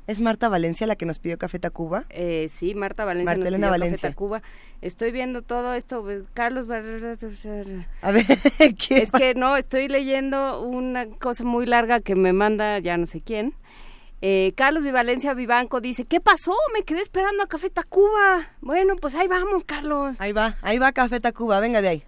[0.07, 2.05] ¿Es Marta Valencia la que nos pidió Café Tacuba?
[2.11, 3.97] Eh, sí, Marta Valencia nos pidió Valencia.
[3.97, 4.43] Café Tacuba.
[4.83, 6.69] Estoy viendo todo esto, pues, Carlos...
[6.71, 8.27] A ver,
[8.91, 13.23] Es que no, estoy leyendo una cosa muy larga que me manda ya no sé
[13.23, 13.55] quién.
[14.27, 16.55] Eh, Carlos Vivalencia Vivanco dice, ¿qué pasó?
[16.73, 18.49] Me quedé esperando a Café Tacuba.
[18.63, 20.17] Bueno, pues ahí vamos, Carlos.
[20.19, 22.05] Ahí va, ahí va Café Tacuba, venga de ahí.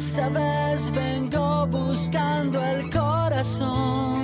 [0.00, 4.16] esta vez vengo buscando el corazón.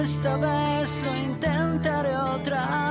[0.00, 2.89] Esta vez lo intentaré otra vez.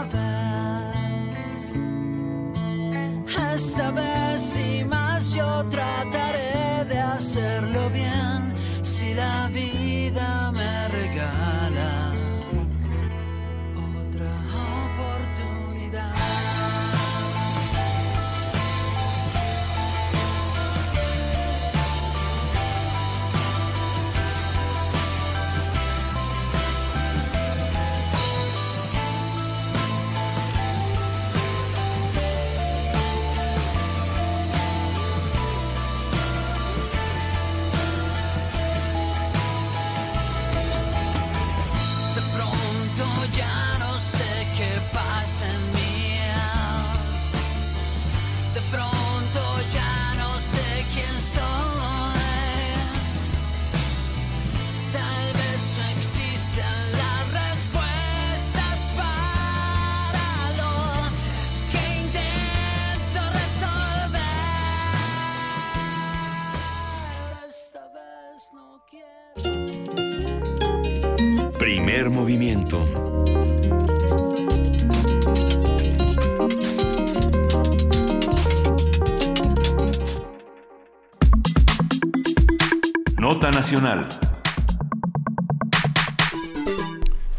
[83.18, 84.08] Nota Nacional.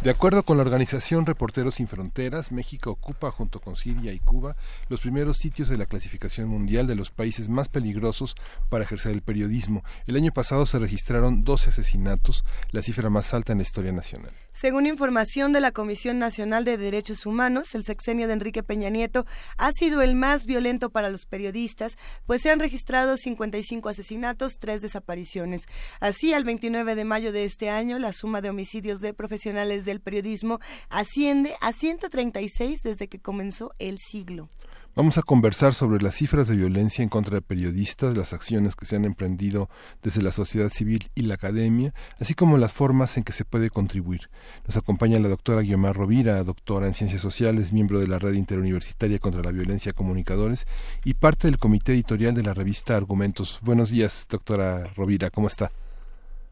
[0.03, 4.57] De acuerdo con la organización Reporteros Sin Fronteras, México ocupa junto con Siria y Cuba
[4.89, 8.35] los primeros sitios de la clasificación mundial de los países más peligrosos
[8.71, 9.85] para ejercer el periodismo.
[10.07, 14.33] El año pasado se registraron 12 asesinatos, la cifra más alta en la historia nacional.
[14.53, 19.25] Según información de la Comisión Nacional de Derechos Humanos, el sexenio de Enrique Peña Nieto
[19.57, 21.97] ha sido el más violento para los periodistas,
[22.27, 25.63] pues se han registrado 55 asesinatos, tres desapariciones.
[26.01, 30.01] Así, al 29 de mayo de este año, la suma de homicidios de profesionales del
[30.01, 34.49] periodismo asciende a 136 desde que comenzó el siglo.
[34.97, 38.87] Vamos a conversar sobre las cifras de violencia en contra de periodistas, las acciones que
[38.87, 39.69] se han emprendido
[40.03, 43.71] desde la sociedad civil y la academia, así como las formas en que se puede
[43.71, 44.23] contribuir.
[44.67, 49.21] Nos acompaña la doctora Guiomar Rovira, doctora en Ciencias Sociales, miembro de la Red Interuniversitaria
[49.21, 50.67] contra la Violencia Comunicadores
[51.05, 53.61] y parte del comité editorial de la revista Argumentos.
[53.63, 55.71] Buenos días, doctora Rovira, ¿cómo está?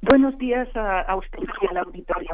[0.00, 2.30] Buenos días a, usted y al auditorio.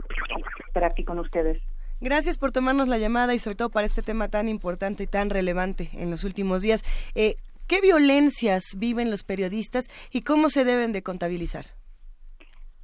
[0.67, 1.63] Estar aquí con ustedes.
[2.05, 5.31] Gracias por tomarnos la llamada y sobre todo para este tema tan importante y tan
[5.31, 6.85] relevante en los últimos días.
[7.15, 7.37] Eh,
[7.67, 11.65] ¿Qué violencias viven los periodistas y cómo se deben de contabilizar?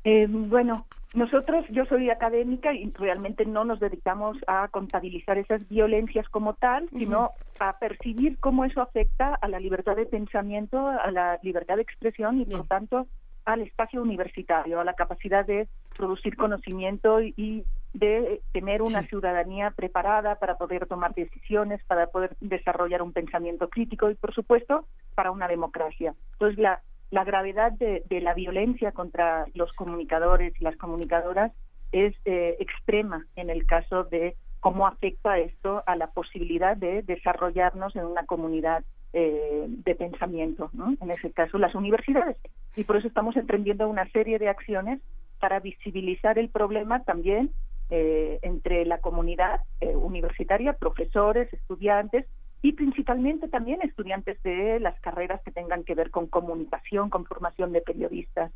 [0.05, 6.27] Eh, bueno, nosotros, yo soy académica y realmente no nos dedicamos a contabilizar esas violencias
[6.31, 11.39] como tal, sino a percibir cómo eso afecta a la libertad de pensamiento, a la
[11.43, 13.07] libertad de expresión y, por tanto,
[13.45, 20.37] al espacio universitario, a la capacidad de producir conocimiento y, de tener una ciudadanía preparada
[20.37, 25.49] para poder tomar decisiones, para poder desarrollar un pensamiento crítico y, por supuesto, para una
[25.49, 26.15] democracia.
[26.33, 31.53] Entonces, la, la gravedad de, la violencia contra los comunicadores y las comunicadoras
[31.93, 37.97] es eh, extrema en el caso de cómo afecta esto a la posibilidad de desarrollarnos
[37.97, 40.95] en una comunidad eh, de pensamiento, ¿no?
[41.01, 42.37] en ese caso las universidades.
[42.77, 45.01] Y por eso estamos emprendiendo una serie de acciones
[45.41, 47.51] para visibilizar el problema también
[47.91, 52.27] eh, entre la comunidad universitaria, profesores, estudiantes,
[52.63, 57.73] y principalmente también estudiantes de las carreras que tengan que ver con comunicación, con formación
[57.73, 58.53] de periodistas.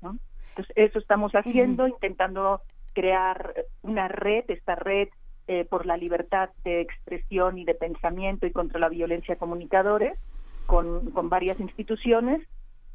[0.00, 0.16] ¿no?
[0.50, 2.62] Entonces, eso estamos haciendo, intentando
[2.94, 5.08] crear una red, esta red
[5.46, 10.18] eh, por la libertad de expresión y de pensamiento y contra la violencia comunicadores,
[10.66, 12.40] con, con varias instituciones,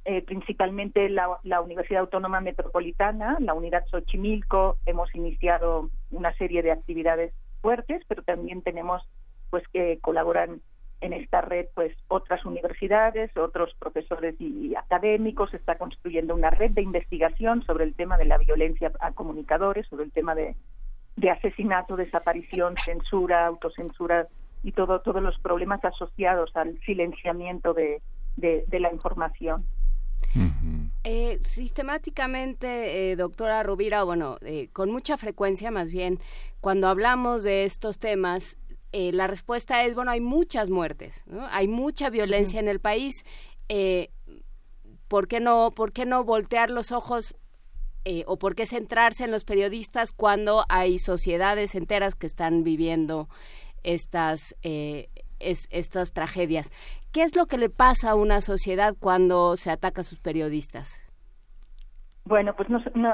[0.10, 6.72] eh, principalmente la, la, Universidad Autónoma Metropolitana, la Unidad Xochimilco, hemos iniciado una serie de
[6.72, 7.32] actividades
[7.62, 9.04] fuertes, pero también tenemos
[9.52, 10.62] pues que colaboran
[11.02, 16.72] en esta red pues otras universidades, otros profesores y académicos, se está construyendo una red
[16.72, 20.56] de investigación sobre el tema de la violencia a comunicadores, sobre el tema de,
[21.18, 24.28] de asesinato, desaparición, censura, autocensura
[24.64, 28.02] y todo, todos los problemas asociados al silenciamiento de,
[28.38, 29.66] de, la información.
[31.04, 36.20] Eh, sistemáticamente, eh, doctora Rubira, bueno, eh, con mucha frecuencia más bien,
[36.62, 38.58] cuando hablamos de estos temas,
[38.92, 43.24] eh, la respuesta es, bueno, hay muchas muertes, hay mucha violencia en el país.
[43.70, 44.10] Eh,
[45.08, 47.36] ¿por, qué no, ¿Por qué no voltear los ojos
[48.06, 53.30] eh, o por qué centrarse en los periodistas cuando hay sociedades enteras que están viviendo
[53.84, 54.56] estas,
[55.40, 56.72] estas tragedias?
[57.12, 61.02] ¿Qué es lo que le pasa a una sociedad cuando se ataca a sus periodistas?
[62.26, 62.70] Bueno, pues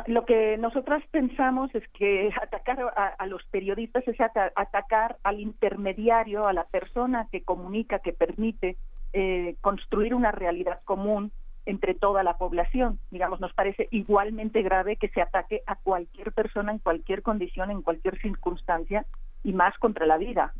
[0.08, 2.80] lo que nosotras pensamos es que atacar
[3.18, 8.76] a, los periodistas es atacar al intermediario, a la persona que comunica, que permite
[9.14, 11.32] eh, construir una realidad común
[11.66, 13.00] entre toda la población.
[13.10, 17.82] Digamos, nos parece igualmente grave que se ataque a cualquier persona en cualquier condición, en
[17.82, 19.06] cualquier circunstancia
[19.44, 20.54] y más contra la vida.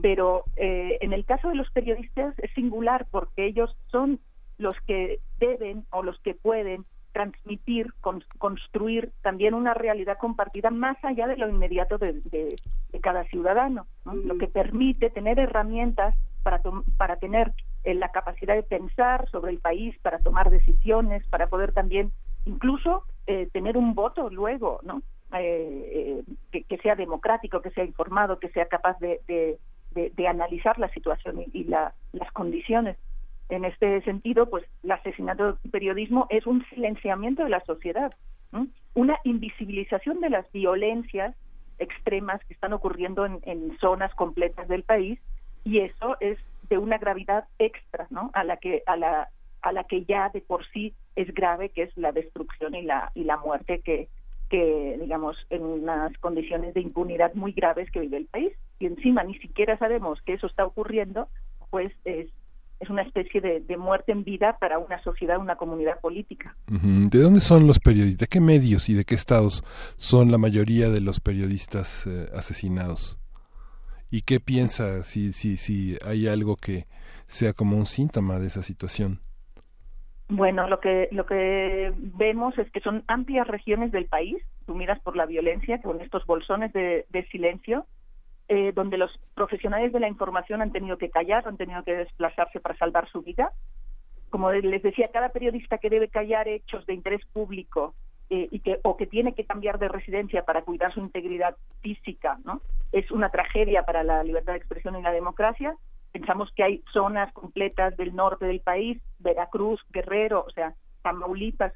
[0.00, 4.20] Pero eh, en el caso de los periodistas es singular porque ellos son
[4.58, 7.94] los que deben o los que pueden transmitir,
[8.38, 12.56] construir también una realidad compartida más allá de lo inmediato de,
[13.00, 16.60] cada ciudadano, lo que permite tener herramientas para,
[16.98, 17.54] para tener
[17.84, 22.12] eh, la capacidad de pensar sobre el país, para tomar decisiones, para poder también
[22.44, 25.02] incluso eh, tener un voto luego, ¿no?
[25.40, 29.58] Eh, que, sea democrático, que sea informado, que sea capaz de,
[30.28, 32.96] analizar la situación y, las condiciones
[33.48, 38.12] en este sentido, pues el asesinato del periodismo es un silenciamiento de la sociedad,
[38.94, 41.34] una invisibilización de las violencias
[41.78, 45.20] extremas que están ocurriendo en, zonas completas del país
[45.64, 48.30] y eso es de una gravedad extra, ¿no?
[48.32, 49.28] A la que a la
[49.62, 53.10] a la que ya de por sí es grave, que es la destrucción y la
[53.14, 54.08] y la muerte que
[54.48, 59.24] que digamos en unas condiciones de impunidad muy graves que vive el país y encima
[59.24, 61.28] ni siquiera sabemos que eso está ocurriendo,
[61.70, 62.28] pues es
[62.80, 66.56] es una especie de, muerte en vida para una sociedad, una comunidad política.
[66.66, 68.20] ¿De dónde son los periodistas?
[68.20, 69.62] ¿De qué medios y de qué estados
[69.96, 73.18] son la mayoría de los periodistas eh, asesinados?
[74.10, 76.86] ¿Y qué piensa si, si, si hay algo que
[77.26, 79.20] sea como un síntoma de esa situación?
[80.28, 85.16] Bueno, lo que lo que vemos es que son amplias regiones del país sumidas por
[85.16, 87.86] la violencia, con estos bolsones de silencio,
[88.48, 92.60] eh, donde los profesionales de la información han tenido que callar, han tenido que desplazarse
[92.60, 93.50] para salvar su vida.
[94.30, 97.94] Como les decía, cada periodista que debe callar hechos de interés público
[98.30, 102.38] eh, y que, o que tiene que cambiar de residencia para cuidar su integridad física,
[102.44, 102.60] ¿no?
[102.92, 105.74] es una tragedia para la libertad de expresión y la democracia.
[106.18, 111.74] Pensamos que hay zonas completas del norte del país, Veracruz, Guerrero, o sea, Tamaulipas,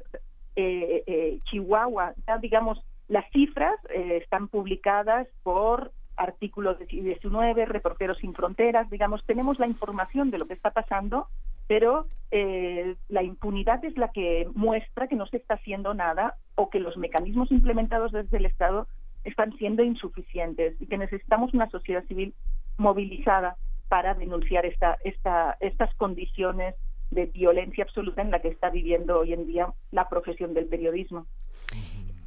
[0.56, 9.58] eh, Chihuahua, digamos, las cifras están publicadas por artículos 19, Reporteros sin Fronteras, digamos, tenemos
[9.58, 11.26] la información de lo que está pasando,
[11.66, 16.70] pero eh, la impunidad es la que muestra que no se está haciendo nada o
[16.70, 18.86] que los mecanismos implementados desde el Estado
[19.24, 22.34] están siendo insuficientes y que necesitamos una sociedad civil
[22.78, 23.56] movilizada
[23.90, 26.76] para denunciar esta, esta, estas condiciones
[27.10, 31.26] de violencia absoluta en la que está viviendo hoy en día la profesión del periodismo.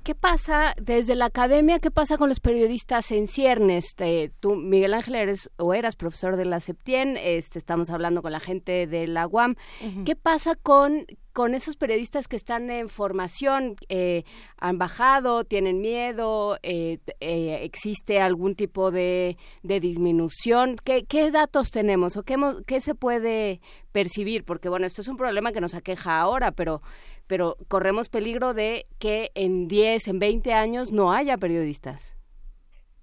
[0.03, 1.79] ¿Qué pasa desde la academia?
[1.79, 3.95] ¿Qué pasa con los periodistas en ciernes?
[4.41, 8.41] tú, Miguel Ángel, eres o eras profesor de la Septien, este, estamos hablando con la
[8.41, 9.55] gente de la UAM.
[10.03, 13.77] ¿Qué pasa con, con esos periodistas que están en formación?
[13.87, 14.25] Eh,
[14.57, 15.45] ¿Han bajado?
[15.45, 16.57] ¿Tienen miedo?
[16.63, 20.75] Eh, eh, ¿Existe algún tipo de, de disminución?
[20.83, 22.35] ¿Qué, ¿Qué, datos tenemos o qué,
[22.67, 23.61] qué se puede
[23.93, 24.43] percibir?
[24.43, 26.81] Porque, bueno, esto es un problema que nos aqueja ahora, pero
[27.27, 32.15] pero corremos peligro de que en 10, en 20 años no haya periodistas.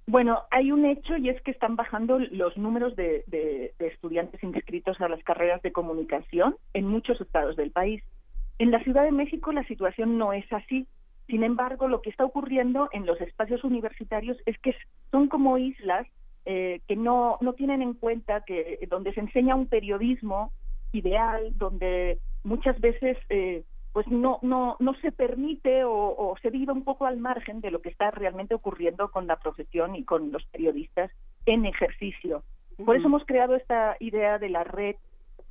[0.06, 5.08] Bueno, hay un hecho y es que están bajando los números de, estudiantes inscritos a
[5.08, 8.02] las carreras de comunicación en muchos estados del país.
[8.58, 10.88] En la Ciudad de México la situación no es así.
[11.28, 14.74] Sin embargo, lo que está ocurriendo en los espacios universitarios es que
[15.12, 16.08] son como islas
[16.44, 20.52] eh, que no, no tienen en cuenta que donde se enseña un periodismo
[20.92, 26.84] ideal, donde muchas veces eh, pues no, no, no se permite o, se vive un
[26.84, 30.44] poco al margen de lo que está realmente ocurriendo con la profesión y con los
[30.46, 31.10] periodistas
[31.46, 32.44] en ejercicio.
[32.84, 34.96] Por eso hemos creado esta idea de la red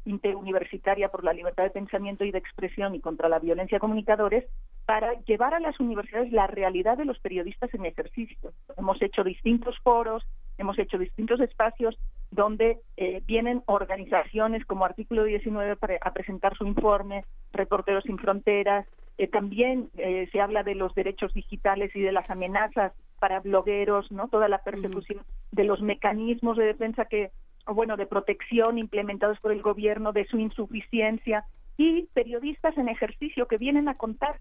[0.06, 4.46] interuniversitaria por la libertad de pensamiento y de expresión y contra la violencia comunicadores
[4.86, 8.54] para llevar a las universidades la realidad de los periodistas en ejercicio.
[8.78, 10.24] Hemos hecho distintos foros,
[10.60, 11.98] hemos hecho distintos espacios
[12.32, 18.86] donde eh, vienen organizaciones como Artículo 19 para, a presentar su informe, Reporteros sin Fronteras,
[19.18, 24.12] eh, también eh, se habla de los derechos digitales y de las amenazas para blogueros,
[24.12, 24.28] ¿no?
[24.28, 27.32] Toda la persecución de los mecanismos de defensa que
[27.66, 31.46] bueno, de protección implementados por el gobierno, de su insuficiencia.
[31.78, 34.40] Y periodistas en ejercicio que vienen a contar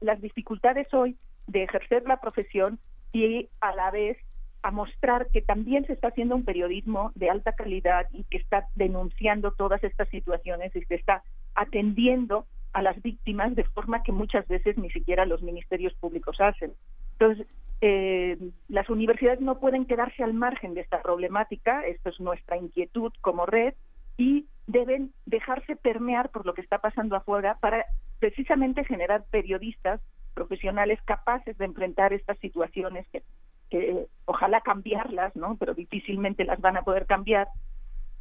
[0.00, 1.16] las dificultades hoy
[1.46, 2.78] de ejercer la profesión
[3.12, 4.18] y a la vez
[4.62, 8.68] a mostrar que también se está haciendo un periodismo de alta calidad y que está
[8.74, 11.22] denunciando todas estas situaciones y que está
[11.54, 16.72] atendiendo a las víctimas de forma que muchas veces ni siquiera los ministerios públicos hacen.
[17.12, 17.46] Entonces,
[17.80, 18.36] eh,
[18.68, 23.46] las universidades no pueden quedarse al margen de esta problemática, esto es nuestra inquietud como
[23.46, 23.74] red,
[24.16, 27.86] y deben dejarse permear por lo que está pasando afuera para
[28.18, 30.00] precisamente generar periodistas
[30.34, 33.22] profesionales capaces de enfrentar estas situaciones que,
[33.70, 35.56] que ojalá cambiarlas, ¿no?
[35.56, 37.48] Pero difícilmente las van a poder cambiar.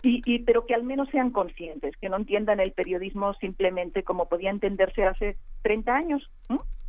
[0.03, 4.27] Y, y, pero que al menos sean conscientes, que no entiendan el periodismo simplemente como
[4.27, 6.29] podía entenderse hace 30 años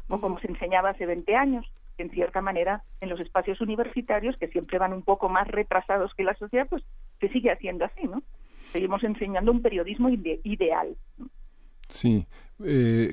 [0.08, 1.66] o como se enseñaba hace 20 años
[1.98, 6.22] en cierta manera en los espacios universitarios, que siempre van un poco más retrasados que
[6.22, 6.82] la sociedad, pues
[7.20, 8.22] se sigue haciendo así, ¿no?
[8.72, 10.96] Seguimos enseñando un periodismo ideal.
[11.88, 12.26] Sí.
[12.64, 13.10] Eh,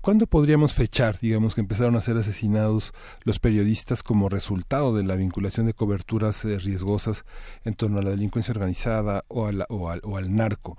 [0.00, 2.92] ¿Cuándo podríamos fechar, digamos, que empezaron a ser asesinados
[3.22, 7.24] los periodistas como resultado de la vinculación de coberturas eh, riesgosas
[7.64, 10.76] en torno a la delincuencia organizada o, o, al, o al narco?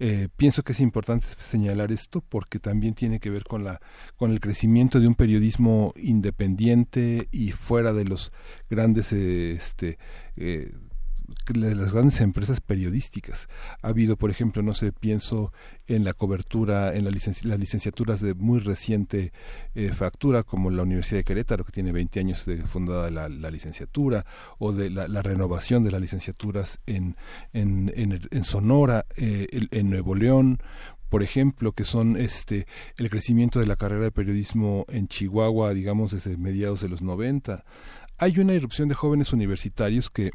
[0.00, 3.80] Eh, pienso que es importante señalar esto porque también tiene que ver con la
[4.16, 8.32] con el crecimiento de un periodismo independiente y fuera de los
[8.68, 9.98] grandes eh, este
[11.48, 13.48] de las grandes empresas periodísticas.
[13.82, 15.52] Ha habido, por ejemplo, no sé, pienso
[15.86, 19.32] en la cobertura, en la las licenciaturas de muy reciente
[19.74, 24.24] eh, factura, como la Universidad de Querétaro, que tiene 20 años de fundada la, licenciatura,
[24.58, 27.16] o de la, renovación de las licenciaturas en,
[27.52, 30.58] en, en, Sonora, eh, en Nuevo León,
[31.08, 36.10] por ejemplo, que son este el crecimiento de la carrera de periodismo en Chihuahua, digamos,
[36.10, 37.64] desde mediados de los 90.
[38.18, 40.32] Hay una irrupción de jóvenes universitarios que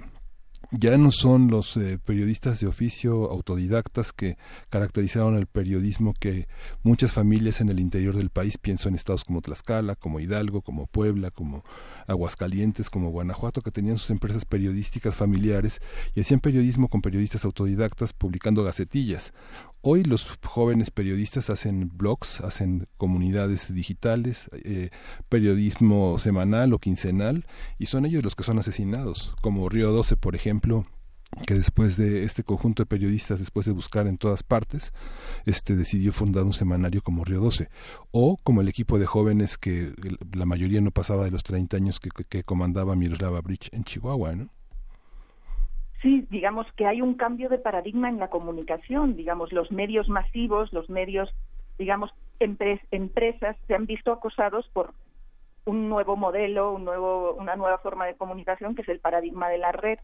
[0.71, 4.37] ya no son los eh, periodistas de oficio autodidactas que
[4.69, 6.47] caracterizaron el periodismo que
[6.83, 10.85] muchas familias en el interior del país, pienso en estados como Tlaxcala, como Hidalgo, como
[10.85, 11.63] Puebla, como
[12.07, 15.81] Aguascalientes, como Guanajuato, que tenían sus empresas periodísticas familiares
[16.13, 19.33] y hacían periodismo con periodistas autodidactas publicando gacetillas.
[19.81, 24.89] Hoy los jóvenes periodistas hacen blogs, hacen comunidades digitales, eh,
[25.29, 27.45] periodismo semanal o quincenal,
[27.77, 30.85] y son ellos los que son asesinados, como Río 12, por ejemplo,
[31.47, 34.91] que después de este conjunto de periodistas, después de buscar en todas partes,
[35.45, 37.69] este decidió fundar un semanario como Río 12,
[38.11, 39.93] o como el equipo de jóvenes que
[40.35, 44.49] la mayoría no pasaba de los 30 años que, comandaba Miroslava Bridge en Chihuahua, ¿no?
[46.01, 50.71] Sí, digamos que hay un cambio de paradigma en la comunicación, digamos, los medios masivos,
[50.71, 51.29] los medios,
[51.77, 54.93] digamos, empresas se han visto acosados por
[55.65, 59.57] un nuevo modelo, un nuevo, una nueva forma de comunicación que es el paradigma de
[59.57, 59.99] la red,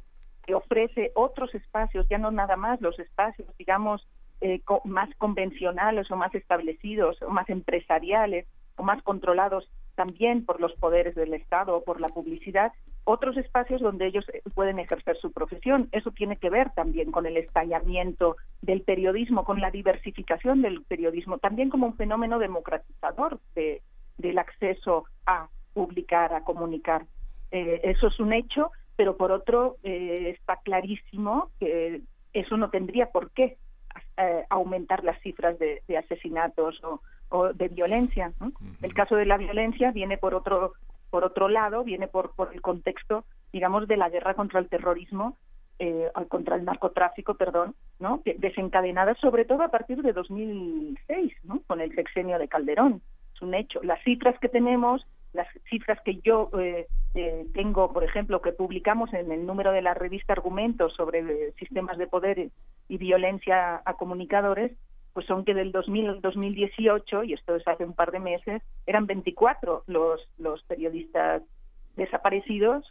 [0.46, 4.06] que ofrece otros espacios, ya no nada más los espacios, digamos,
[4.42, 8.46] eh, más convencionales o más establecidos o más empresariales
[8.76, 12.72] o más controlados también por los poderes del Estado o por la publicidad,
[13.06, 15.90] otros espacios donde ellos eh, pueden ejercer su profesión.
[15.92, 21.38] Eso tiene que ver también con el estallamiento del periodismo, con la diversificación del periodismo,
[21.38, 23.82] también como un fenómeno democratizador de,
[24.18, 27.06] del acceso a publicar, a comunicar.
[27.52, 32.02] Eh, eso es un hecho, pero por otro eh, está clarísimo que
[32.34, 33.58] eso no tendría por qué
[34.50, 37.02] aumentar las cifras de, asesinatos o,
[37.56, 38.32] de violencia.
[38.82, 40.74] El caso de la violencia viene por otro
[41.10, 43.24] por otro lado, viene por, por el contexto,
[43.54, 45.38] digamos, de la guerra contra el terrorismo,
[45.80, 48.22] eh, contra el narcotráfico, perdón, ¿no?
[48.38, 51.62] desencadenada sobre todo a partir de 2006, ¿no?
[51.68, 53.02] Con el sexenio de Calderón.
[53.34, 53.82] Es un hecho.
[53.84, 59.14] Las cifras que tenemos, las cifras que yo eh, eh, tengo, por ejemplo, que publicamos
[59.14, 62.50] en el número de la revista Argumentos sobre sistemas de poder
[62.88, 64.72] y violencia a comunicadores,
[65.16, 68.62] pues son que del 2000 al 2018, y esto es hace un par de meses,
[68.86, 71.42] eran 24 los, los periodistas
[71.96, 72.86] desaparecidos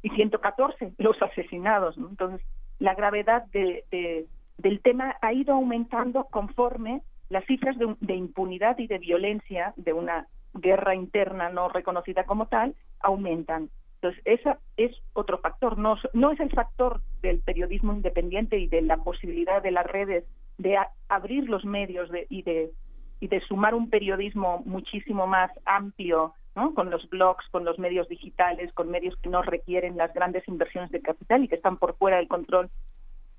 [0.00, 1.98] y 114 los asesinados.
[1.98, 2.40] Entonces,
[2.78, 4.26] la gravedad de,
[4.56, 9.92] del tema ha ido aumentando conforme las cifras de, de, impunidad y de violencia de
[9.92, 13.68] una guerra interna no reconocida como tal aumentan.
[13.96, 15.76] Entonces, ese es otro factor.
[15.76, 20.24] No, no es el factor del periodismo independiente y de la posibilidad de las redes
[20.58, 20.78] de
[21.08, 22.72] abrir los medios y de
[23.20, 26.74] y de sumar un periodismo muchísimo más amplio, ¿no?
[26.74, 30.90] con los blogs, con los medios digitales, con medios que no requieren las grandes inversiones
[30.90, 32.70] de capital y que están por fuera del control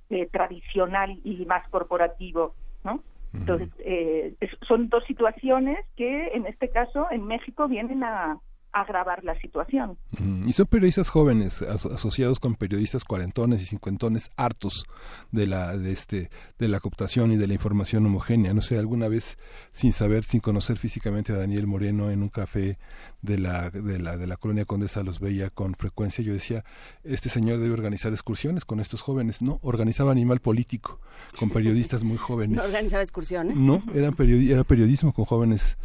[0.10, 3.04] eh, tradicional y más corporativo, ¿no?
[3.34, 4.36] Entonces, eh,
[4.68, 8.40] son dos situaciones que en este caso en México vienen a,
[8.72, 9.98] agravar la situación.
[10.46, 14.86] Y son periodistas jóvenes asociados con periodistas cuarentones y cincuentones hartos
[15.32, 16.30] de la de este
[16.60, 18.54] de la cooptación y de la información homogénea.
[18.54, 19.38] No sé, alguna vez
[19.72, 22.78] sin saber, sin conocer físicamente a Daniel Moreno en un café
[23.22, 26.24] de la de la de la colonia Condesa los veía con frecuencia.
[26.24, 26.64] Yo decía,
[27.04, 29.42] este señor debe organizar excursiones con estos jóvenes.
[29.42, 31.00] No, organizaba animal político
[31.40, 32.58] con periodistas muy jóvenes.
[32.58, 33.56] ¿No organizaba excursiones?
[33.56, 35.78] No, era, era periodismo con jóvenes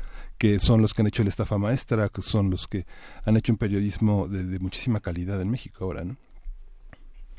[0.42, 2.84] que son los que han hecho la estafa maestra, que son los que
[3.24, 6.16] han hecho un periodismo de, muchísima calidad en México ahora, ¿no?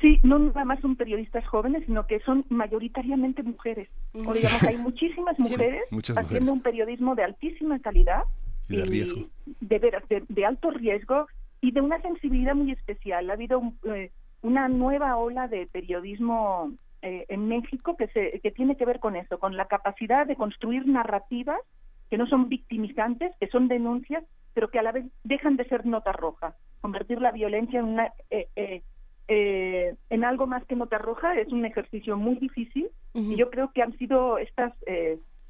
[0.00, 3.90] Sí, no nada más son periodistas jóvenes, sino que son mayoritariamente mujeres.
[4.14, 5.82] O digamos, hay muchísimas mujeres
[6.16, 8.22] haciendo un periodismo de altísima calidad
[8.70, 9.26] y de riesgo.
[9.60, 11.26] De, alto riesgo
[11.60, 13.28] y de una sensibilidad muy especial.
[13.28, 16.72] Ha habido eh, una nueva ola de periodismo
[17.02, 20.36] eh, en México que, se, que tiene que ver con eso, con la capacidad de
[20.36, 21.60] construir narrativas
[22.14, 24.22] que no son victimizantes, que son denuncias,
[24.52, 26.54] pero que a la vez dejan de ser nota roja.
[26.80, 28.82] Convertir la violencia en una eh, eh,
[29.26, 33.72] eh, en algo más que nota roja es un ejercicio muy difícil y yo creo
[33.72, 34.74] que han sido estas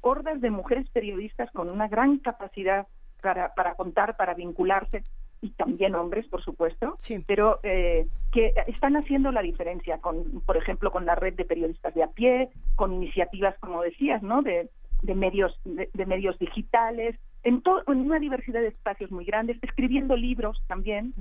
[0.01, 2.87] hordas de mujeres periodistas con una gran capacidad
[3.21, 5.03] para, para contar, para vincularse
[5.41, 6.97] y también hombres, por supuesto,
[7.27, 12.01] pero que están haciendo la diferencia, con, por ejemplo, con la red de periodistas de
[12.01, 14.41] a pie, con iniciativas, como decías, ¿no?
[14.41, 14.67] De,
[15.01, 20.61] de medios de, medios digitales en, en una diversidad de espacios muy grandes escribiendo libros
[20.67, 21.13] también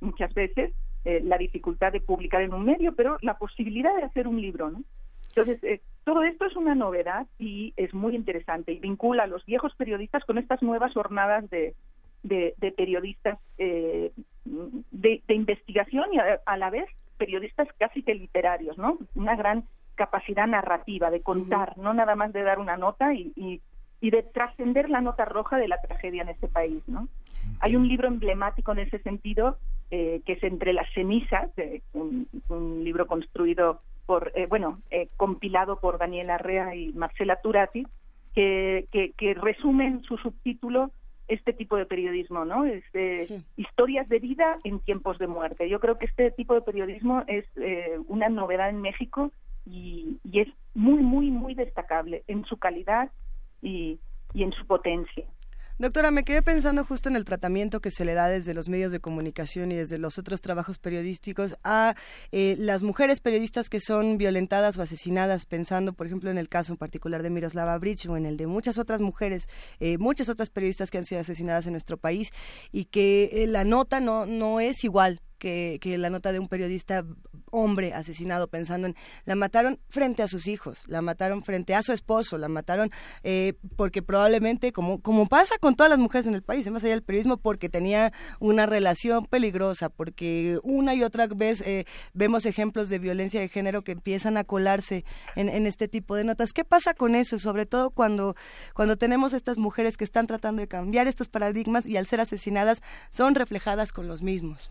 [0.00, 0.72] muchas veces
[1.04, 4.70] eh, la dificultad de publicar en un medio pero la posibilidad de hacer un libro
[4.70, 4.82] ¿no?
[5.28, 9.44] entonces eh, todo esto es una novedad y es muy interesante y vincula a los
[9.44, 11.74] viejos periodistas con estas nuevas jornadas de,
[12.22, 14.12] de, periodistas eh,
[14.44, 19.64] de, investigación y a, la vez periodistas casi que literarios no una gran
[19.98, 24.88] capacidad narrativa, de contar, no nada más de dar una nota y, y, de trascender
[24.88, 26.82] la nota roja de la tragedia en este país.
[26.86, 27.08] ¿no?
[27.60, 29.58] Hay un libro emblemático en ese sentido,
[29.90, 31.50] eh, que es Entre las cenizas,
[31.92, 32.28] un,
[32.84, 37.86] libro construido por, eh, bueno, eh, compilado por Daniel Arrea y Marcela Turati,
[38.34, 40.92] que, que, resume en su subtítulo
[41.26, 42.64] este tipo de periodismo, ¿no?
[42.64, 42.84] Es
[43.56, 45.68] historias de vida en tiempos de muerte.
[45.68, 47.44] Yo creo que este tipo de periodismo es
[48.06, 49.32] una novedad en México
[49.70, 53.10] y, es muy, muy, muy destacable en su calidad
[53.62, 53.98] y,
[54.34, 55.24] y en su potencia.
[55.80, 58.90] Doctora, me quedé pensando justo en el tratamiento que se le da desde los medios
[58.90, 61.94] de comunicación y desde los otros trabajos periodísticos a
[62.32, 66.72] eh, las mujeres periodistas que son violentadas o asesinadas, pensando, por ejemplo, en el caso
[66.72, 69.46] en particular de Miroslava Bridge o en el de muchas otras mujeres,
[69.78, 72.32] eh, muchas otras periodistas que han sido asesinadas en nuestro país
[72.72, 77.04] y que eh, la nota no, no es igual que, la nota de un periodista
[77.50, 81.92] hombre asesinado pensando en la mataron frente a sus hijos, la mataron frente a su
[81.92, 82.90] esposo, la mataron
[83.22, 86.92] eh, porque probablemente como como pasa con todas las mujeres en el país, más allá
[86.92, 92.88] del periodismo, porque tenía una relación peligrosa, porque una y otra vez eh, vemos ejemplos
[92.88, 95.04] de violencia de género que empiezan a colarse
[95.36, 96.52] en, en este tipo de notas.
[96.52, 97.38] ¿Qué pasa con eso?
[97.38, 98.36] Sobre todo cuando
[98.74, 102.82] cuando tenemos estas mujeres que están tratando de cambiar estos paradigmas y al ser asesinadas
[103.10, 104.70] son reflejadas con los mismos.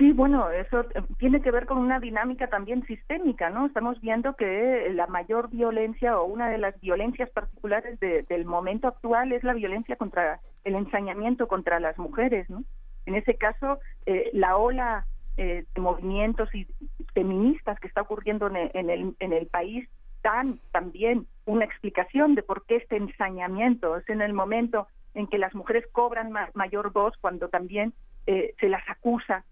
[0.00, 3.66] Sí, bueno, eso eh, tiene que ver con una dinámica también sistémica, ¿no?
[3.66, 9.30] Estamos viendo que la mayor violencia o una de las violencias particulares del momento actual
[9.32, 12.64] es la violencia contra el ensañamiento contra las mujeres, ¿no?
[13.04, 15.04] En ese caso, eh, la ola
[15.36, 16.66] eh, de movimientos y
[17.12, 19.86] feministas que está ocurriendo en el, en el, país
[20.22, 25.36] dan también una explicación de por qué este ensañamiento es en el momento en que
[25.36, 27.92] las mujeres cobran mayor voz cuando también
[28.24, 29.44] se las acusa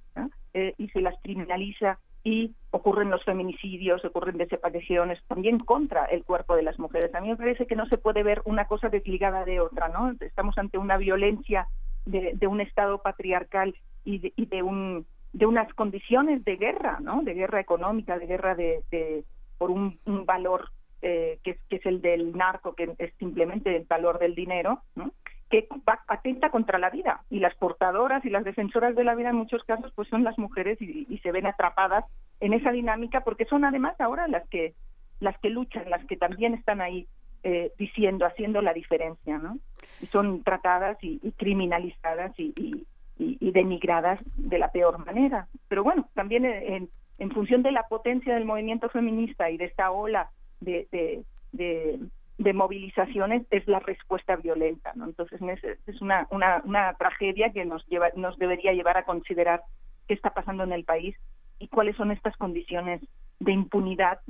[0.55, 6.57] eh, y se las criminaliza y ocurren los feminicidios, ocurren desapariciones también contra el cuerpo
[6.57, 7.15] de las mujeres.
[7.15, 10.15] A mí me parece que no se puede ver una cosa desligada de otra, ¿no?
[10.21, 11.69] Estamos ante una violencia
[12.07, 13.75] de, un Estado patriarcal
[14.05, 17.23] y de, y de un de unas condiciones de guerra, ¿no?
[17.23, 19.25] De guerra económica, de guerra de,
[19.59, 20.71] por un, valor
[21.03, 25.13] eh, que, que es el del narco, que es simplemente el valor del dinero, ¿no?
[25.51, 25.67] Que
[26.09, 27.23] atenta contra la vida.
[27.31, 30.39] Y las portadoras y las defensoras de la vida en muchos casos pues son las
[30.39, 32.05] mujeres y, se ven atrapadas
[32.41, 34.75] en esa dinámica porque son además ahora las que
[35.21, 37.09] las que luchan las que también están ahí
[37.43, 39.59] eh, diciendo haciendo la diferencia no
[40.01, 42.87] y son tratadas y, criminalizadas y,
[43.19, 45.49] denigradas de la peor manera.
[45.67, 46.89] Pero bueno también en,
[47.19, 50.31] en función de la potencia del movimiento feminista y de esta ola
[50.61, 51.99] de, de de
[52.39, 54.93] movilizaciones es la respuesta violenta.
[54.95, 55.07] ¿no?
[55.07, 55.41] Entonces
[55.87, 59.63] es una, una, una tragedia que nos, lleva, nos debería llevar a considerar
[60.07, 61.17] qué está pasando en el país
[61.59, 63.03] y cuáles son estas condiciones
[63.41, 64.21] de impunidad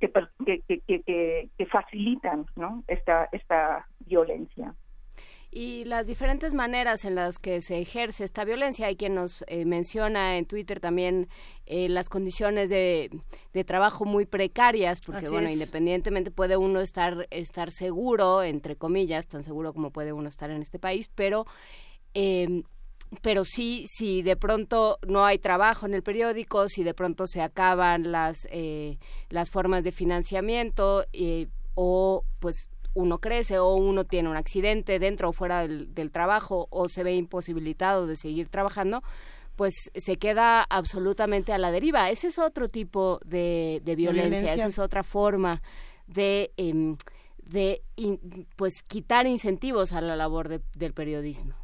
[0.00, 0.10] que,
[0.44, 2.84] que, que, que, facilitan ¿no?
[2.86, 4.74] esta, esta violencia
[5.50, 8.86] y las diferentes maneras en las que se ejerce esta violencia.
[8.86, 11.28] Hay quien nos eh, menciona en Twitter también
[11.66, 13.10] eh, las condiciones de,
[13.52, 19.42] de, trabajo muy precarias, porque bueno, independientemente puede uno estar, estar seguro, entre comillas, tan
[19.42, 21.46] seguro como puede uno estar en este país, pero...
[22.14, 22.62] Eh,
[23.22, 27.40] pero sí, si de pronto no hay trabajo en el periódico, si de pronto se
[27.40, 28.98] acaban las, eh,
[29.30, 32.68] las formas de financiamiento eh, o pues
[32.98, 37.14] uno crece o uno tiene un accidente dentro o fuera del, trabajo o se ve
[37.14, 39.02] imposibilitado de seguir trabajando,
[39.56, 42.10] pues se queda absolutamente a la deriva.
[42.10, 45.62] Ese es otro tipo de, violencia, esa es otra forma
[46.06, 46.96] de, em,
[47.44, 47.82] de
[48.56, 51.54] pues quitar incentivos a la labor del periodismo.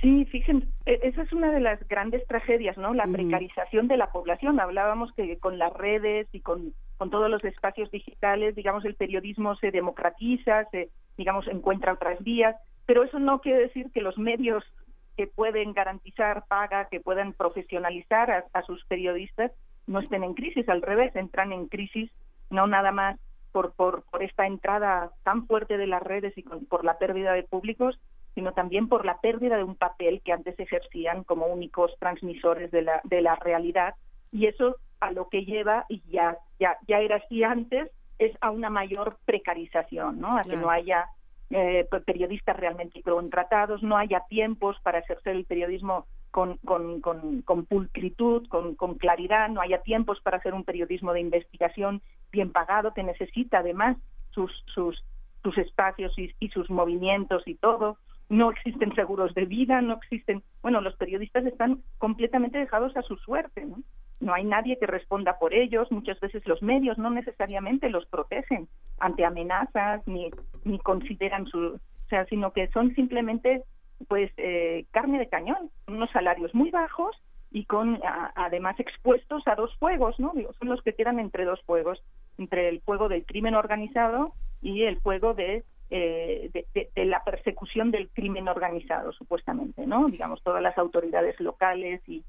[0.00, 2.94] Sí, fíjense, e, esa es una de las grandes tragedias, ¿no?
[2.94, 4.60] La precarización de la población.
[4.60, 9.56] Hablábamos que con las redes y con, con todos los espacios digitales, digamos, el periodismo
[9.56, 12.54] se democratiza, se, digamos, encuentra otras vías,
[12.86, 14.64] pero eso no quiere decir que los medios
[15.16, 19.50] que pueden garantizar paga, que puedan profesionalizar a, sus periodistas,
[19.88, 22.10] no estén en crisis, al revés, entran en crisis
[22.50, 23.18] no nada más
[23.50, 27.42] por, por, por esta entrada tan fuerte de las redes y por la pérdida de
[27.42, 27.98] públicos,
[28.38, 32.82] sino también por la pérdida de un papel que antes ejercían como únicos transmisores de
[32.82, 33.96] la, de la realidad.
[34.30, 38.50] Y eso a lo que lleva, y ya, ya, ya era así antes, es a
[38.50, 40.38] una mayor precarización, ¿no?
[40.38, 41.06] A que no haya
[41.50, 47.66] eh, periodistas realmente contratados, no haya tiempos para ejercer el periodismo con, con, con, con
[47.66, 52.94] pulcritud, con, con, claridad, no haya tiempos para hacer un periodismo de investigación bien pagado,
[52.94, 53.96] que necesita además
[54.30, 55.04] sus, sus,
[55.42, 57.98] sus espacios y, y sus movimientos y todo
[58.28, 63.16] no existen seguros de vida, no existen, bueno, los periodistas están completamente dejados a su
[63.16, 63.82] suerte, ¿no?
[64.20, 68.68] No hay nadie que responda por ellos, muchas veces los medios no necesariamente los protegen
[68.98, 70.30] ante amenazas ni,
[70.64, 73.62] ni consideran su, o sea, sino que son simplemente
[74.08, 77.16] pues eh, carne de cañón, unos salarios muy bajos
[77.50, 78.00] y con
[78.34, 80.32] además expuestos a dos fuegos, ¿no?
[80.34, 82.02] Digo, son los que quedan entre dos fuegos,
[82.36, 88.10] entre el fuego del crimen organizado y el fuego de eh, de, la persecución del
[88.10, 90.08] crimen organizado, supuestamente, ¿no?
[90.08, 92.22] Digamos, todas las autoridades locales y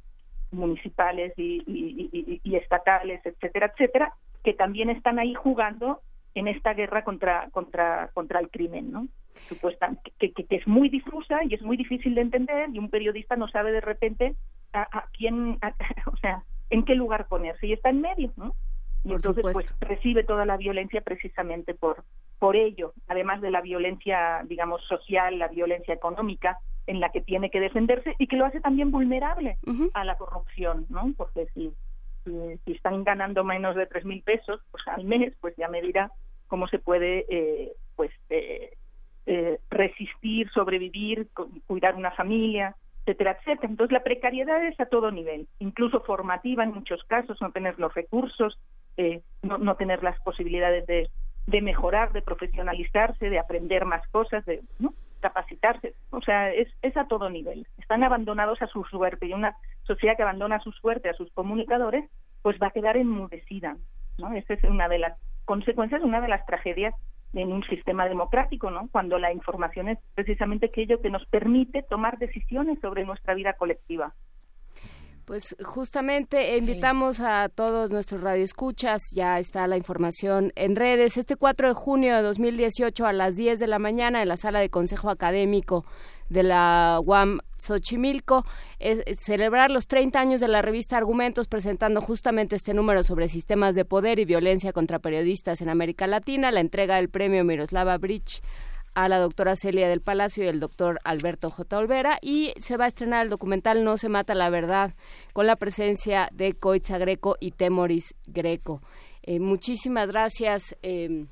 [0.51, 4.13] municipales y, estatales, etcétera, etcétera,
[4.43, 6.01] que también están ahí jugando
[6.35, 9.07] en esta guerra contra contra contra el crimen, ¿no?
[9.47, 13.35] Supuestamente, que, que, es muy difusa y es muy difícil de entender y un periodista
[13.35, 14.35] no sabe de repente
[14.73, 15.59] a, quién,
[16.11, 18.55] o sea, en qué lugar ponerse y está en medio, ¿no?
[19.03, 22.03] Y entonces pues recibe toda la violencia precisamente por
[22.37, 26.57] por ello, además de la violencia, digamos, social, la violencia económica,
[26.87, 29.57] en la que tiene que defenderse y que lo hace también vulnerable
[29.93, 31.13] a la corrupción, ¿no?
[31.17, 31.73] Porque si
[32.65, 36.11] si están ganando menos de tres mil pesos pues al mes, pues ya me dirá
[36.47, 38.73] cómo se puede eh, pues eh,
[39.25, 41.27] eh, resistir, sobrevivir,
[41.67, 43.69] cuidar una familia, etcétera, etcétera.
[43.69, 47.93] Entonces la precariedad es a todo nivel, incluso formativa en muchos casos, no tener los
[47.93, 48.57] recursos,
[48.99, 51.09] eh, no, no, tener las posibilidades de,
[51.47, 54.61] de, mejorar, de profesionalizarse, de aprender más cosas, de
[55.21, 55.95] capacitarse.
[56.09, 57.65] O sea, es, es a todo nivel.
[57.77, 62.09] Están abandonados a su suerte y una sociedad que abandona su suerte a sus comunicadores,
[62.41, 63.77] pues va a quedar enmudecida.
[64.17, 64.33] ¿no?
[64.33, 66.93] Esa es una de las consecuencias, una de las tragedias
[67.33, 68.89] en un sistema democrático, ¿no?
[68.91, 74.13] Cuando la información es precisamente aquello que nos permite tomar decisiones sobre nuestra vida colectiva.
[75.29, 81.17] Pues justamente invitamos a todos nuestros radioescuchas, ya está la información en redes.
[81.17, 84.59] Este 4 de junio de 2018 a las 10 de la mañana en la sala
[84.59, 85.85] de Consejo Académico
[86.29, 88.43] de la UAM Xochimilco,
[88.79, 93.75] es, celebrar los 30 años de la revista Argumentos, presentando justamente este número sobre sistemas
[93.75, 98.41] de poder y violencia contra periodistas en América Latina, la entrega del premio Miroslava Bridge
[98.93, 101.77] a la doctora Celia del Palacio y el doctor Alberto J.
[101.77, 104.93] Olvera y se va a estrenar el documental No se mata la verdad
[105.33, 108.81] con la presencia de Coitza Greco y Temoris Greco.
[109.23, 111.25] Eh, muchísimas gracias, eh,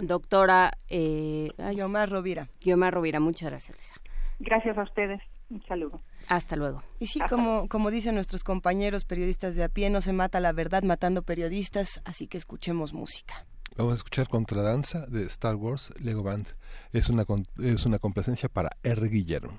[0.00, 2.48] doctora eh, Guiomar Rovira.
[2.60, 3.94] Guiomar Rovira, muchas gracias, Lisa.
[4.38, 5.20] Gracias a ustedes.
[5.50, 6.00] Un saludo.
[6.28, 6.82] Hasta luego.
[7.00, 10.52] Y sí, como, como dicen nuestros compañeros periodistas de a pie, no se mata la
[10.52, 13.46] verdad matando periodistas, así que escuchemos música.
[13.80, 16.46] Vamos a escuchar Contradanza de Star Wars Lego Band.
[16.92, 17.24] Es una,
[17.62, 19.08] es una complacencia para R.
[19.08, 19.58] Guillermo.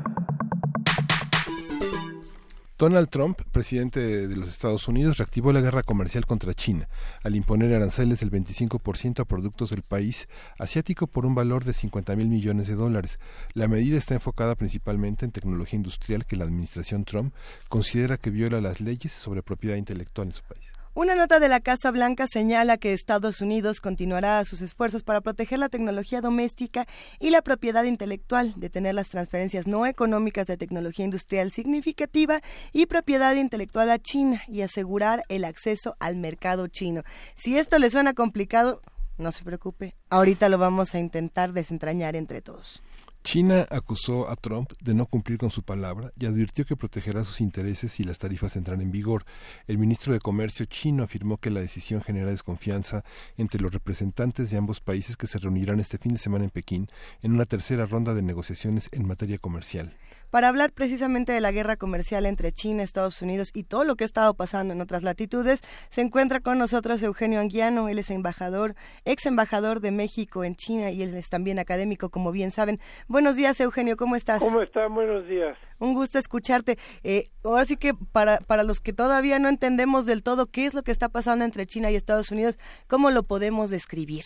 [2.81, 6.89] Donald Trump, presidente de los Estados Unidos, reactivó la guerra comercial contra China
[7.21, 10.27] al imponer aranceles del 25% a productos del país
[10.57, 13.19] asiático por un valor de 50 mil millones de dólares.
[13.53, 17.35] La medida está enfocada principalmente en tecnología industrial que la administración Trump
[17.69, 20.80] considera que viola las leyes sobre propiedad intelectual en su país.
[20.93, 25.57] Una nota de la Casa Blanca señala que Estados Unidos continuará sus esfuerzos para proteger
[25.57, 26.85] la tecnología doméstica
[27.17, 32.41] y la propiedad intelectual, detener las transferencias no económicas de tecnología industrial significativa
[32.73, 37.03] y propiedad intelectual a China y asegurar el acceso al mercado chino.
[37.35, 38.81] Si esto le suena complicado,
[39.17, 42.83] no se preocupe, ahorita lo vamos a intentar desentrañar entre todos.
[43.23, 47.39] China acusó a Trump de no cumplir con su palabra y advirtió que protegerá sus
[47.39, 49.25] intereses si las tarifas entran en vigor.
[49.67, 53.03] El ministro de Comercio chino afirmó que la decisión genera desconfianza
[53.37, 56.87] entre los representantes de ambos países que se reunirán este fin de semana en Pekín
[57.21, 59.95] en una tercera ronda de negociaciones en materia comercial
[60.31, 64.05] para hablar precisamente de la guerra comercial entre China, Estados Unidos y todo lo que
[64.05, 65.61] ha estado pasando en otras latitudes.
[65.89, 68.73] Se encuentra con nosotros Eugenio Anguiano, él es embajador,
[69.05, 72.77] ex embajador de México en China y él es también académico, como bien saben.
[73.07, 74.39] Buenos días, Eugenio, ¿cómo estás?
[74.39, 74.95] ¿Cómo están?
[74.95, 75.57] Buenos días.
[75.79, 76.77] Un gusto escucharte.
[77.03, 80.73] Eh, ahora sí que para, para los que todavía no entendemos del todo qué es
[80.73, 84.23] lo que está pasando entre China y Estados Unidos, ¿cómo lo podemos describir?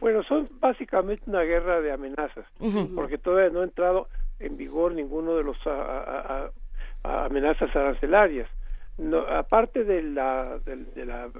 [0.00, 2.44] Bueno, son básicamente una guerra de amenazas,
[2.94, 4.08] porque todavía no ha entrado
[4.40, 5.56] en vigor ninguno de los
[7.02, 8.48] amenazas arancelarias.
[8.96, 11.30] No, aparte de la, de, la,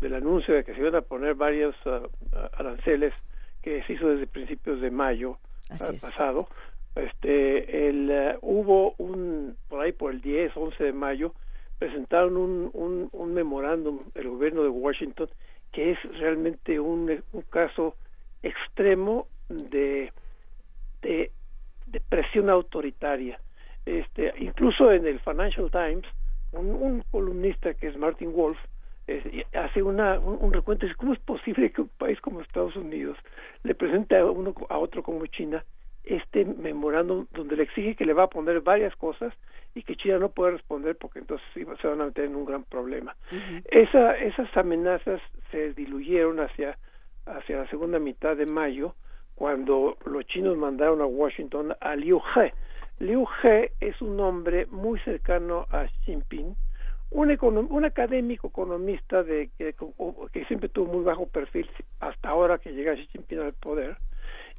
[0.00, 1.74] del anuncio de que se iban a poner varios
[2.52, 3.12] aranceles
[3.62, 5.38] que se hizo desde principios de mayo
[6.00, 6.46] pasado,
[6.94, 11.34] este, el, hubo un, por ahí por el 10, 11 de mayo,
[11.78, 15.28] presentaron un, un, un memorándum el gobierno de Washington
[15.72, 17.96] que es realmente un, un caso
[18.42, 20.12] extremo de,
[21.02, 21.32] de,
[22.00, 23.38] presión autoritaria.
[23.86, 26.06] Este, incluso en el Financial Times,
[26.52, 28.58] un, columnista que es Martin Wolf,
[29.52, 33.18] hace una, un, recuento de cómo es posible que un país como Estados Unidos
[33.62, 35.62] le presente a uno a otro como China
[36.04, 39.32] este memorándum donde le exige que le va a poner varias cosas
[39.74, 42.64] y que China no puede responder porque entonces se van a meter en un gran
[42.64, 43.16] problema.
[43.70, 46.78] Esa, esas amenazas se diluyeron hacia,
[47.26, 48.94] hacia la segunda mitad de mayo
[49.34, 52.52] cuando los chinos mandaron a Washington a Liu He.
[52.98, 56.56] Liu He es un hombre muy cercano a Xi Jinping,
[57.10, 59.74] un, un académico economista de, que,
[60.46, 61.68] siempre tuvo muy bajo perfil
[62.00, 63.96] hasta ahora que llega Xi Jinping al poder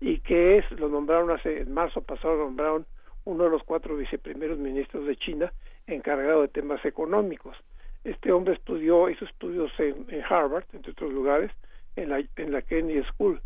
[0.01, 2.85] y que es, lo nombraron hace, en marzo pasado, lo nombraron
[3.23, 5.51] uno de los cuatro viceprimeros ministros de China
[5.87, 7.57] encargado de temas económicos.
[8.03, 11.51] Este hombre estudió, hizo estudios en, Harvard, entre otros lugares,
[11.95, 13.41] en la, en la Kennedy School.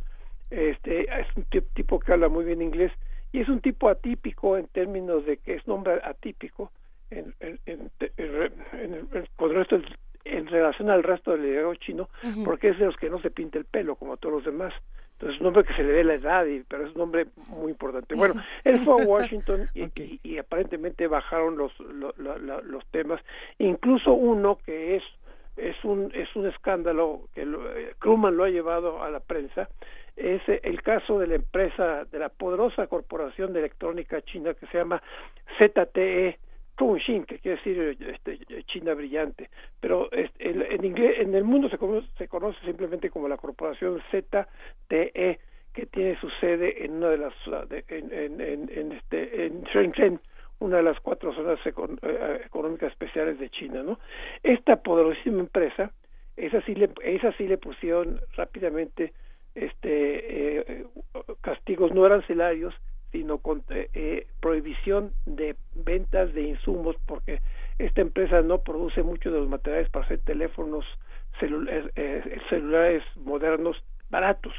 [0.49, 2.91] Este, es un tipo que habla muy bien inglés
[3.31, 6.71] y es un tipo atípico en términos de que es nombre atípico
[7.11, 7.91] en, en, en,
[9.35, 9.80] con el resto
[10.26, 12.09] en relación al resto del liderazgo chino,
[12.43, 14.73] porque es de los que no se pinta el pelo como todos los demás.
[15.13, 17.27] Entonces es un hombre que se le ve la edad, y, pero es un hombre
[17.47, 18.15] muy importante.
[18.15, 23.21] Bueno, él fue a Washington y, aparentemente bajaron los, los temas,
[23.57, 25.03] incluso uno que es
[25.57, 29.67] es un es un escándalo que lo, eh, lo ha llevado a la prensa
[30.20, 34.78] es el caso de la empresa de la poderosa corporación de electrónica china que se
[34.78, 35.02] llama
[35.58, 36.38] ZTE
[37.06, 42.08] Xin, que quiere decir este, China brillante, pero en inglés, en el mundo se conoce,
[42.18, 45.40] se conoce simplemente como la corporación ZTE,
[45.74, 47.34] que tiene su sede en una de las
[47.90, 50.20] en, en, en, este en Shenzhen,
[50.60, 54.00] una de las cuatro zonas eh, económicas especiales de China, ¿no?
[54.41, 55.91] Esta poderosísima empresa,
[56.38, 59.14] esa sí le, esa sí le pusieron rápidamente
[59.65, 60.86] este eh,
[61.41, 62.73] castigos no arancelarios
[63.11, 67.41] sino con eh, eh, prohibición de ventas de insumos porque
[67.80, 70.86] esta empresa no produce muchos de los materiales para hacer teléfonos
[71.41, 74.53] eh, celulares modernos baratos.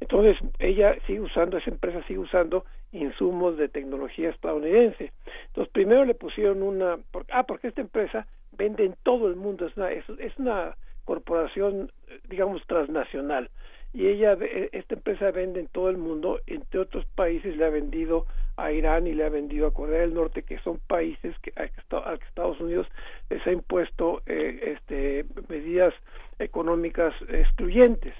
[0.00, 5.12] Entonces ella sigue usando, esa empresa sigue usando insumos de tecnología estadounidense.
[5.46, 6.98] Entonces primero le pusieron una,
[7.30, 11.92] ah, porque esta empresa vende en todo el mundo, es una, es una corporación,
[12.28, 13.50] digamos, transnacional
[13.94, 17.70] y ella e, esta empresa vende en todo el mundo entre otros países le ha
[17.70, 18.26] vendido
[18.56, 21.68] a Irán y le ha vendido a Corea del Norte que son países que a,
[21.68, 22.88] que Estados Unidos
[23.30, 25.94] les ha impuesto eh, este medidas
[26.38, 28.14] económicas excluyentes.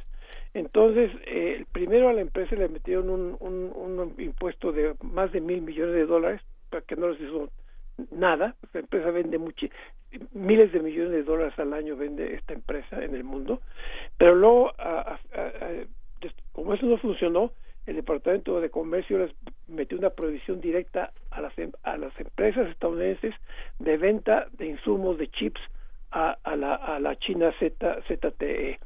[0.55, 5.41] Entonces eh, primero a la empresa le metieron un, un, un impuesto de más de
[5.41, 6.41] mil millones de dólares
[6.71, 7.51] para que no les hizo
[8.11, 9.39] nada, la empresa vende
[10.33, 13.61] miles de millones de dólares al año vende esta empresa en el mundo,
[14.19, 14.73] pero luego,
[16.53, 17.53] como eso no funcionó,
[17.87, 19.33] el Departamento de Comercio les
[19.69, 23.35] metió una prohibición directa a las, em, a las empresas estadounidenses
[23.79, 25.61] de venta de insumos de chips
[26.11, 28.79] a, a, la, a la China Z, ZTE.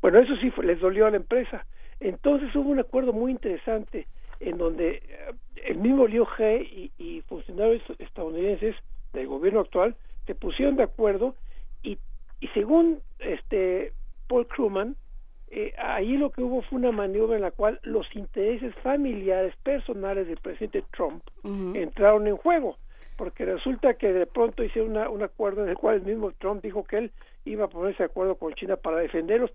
[0.00, 1.66] Bueno, eso sí les dolió a la empresa.
[2.00, 4.06] Entonces hubo un acuerdo muy interesante
[4.40, 5.34] en donde eh,
[5.66, 8.76] el mismo Liu He y, y funcionarios estadounidenses
[9.12, 9.96] del gobierno actual
[10.26, 11.34] se pusieron de acuerdo
[11.82, 11.98] y,
[12.40, 13.92] y según este
[14.28, 14.96] Paul Krugman,
[15.48, 20.26] eh, ahí lo que hubo fue una maniobra en la cual los intereses familiares personales
[20.26, 22.76] del presidente Trump entraron en juego,
[23.16, 26.84] porque resulta que de pronto hicieron un acuerdo en el cual el mismo Trump dijo
[26.84, 27.12] que él
[27.44, 29.52] iba a ponerse de acuerdo con China para defender los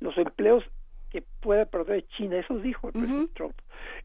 [0.00, 0.64] los empleos
[1.12, 3.54] que pueda perder China, eso dijo el presidente Trump.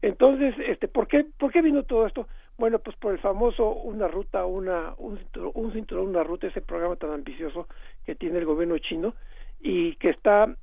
[0.02, 2.28] Entonces, este, ¿por qué, ¿por qué vino todo esto?
[2.58, 7.10] Bueno, pues por el famoso una ruta, una un cinturón, una ruta, ese programa tan
[7.12, 7.66] ambicioso
[8.04, 9.14] que tiene el gobierno chino
[9.60, 10.54] y que está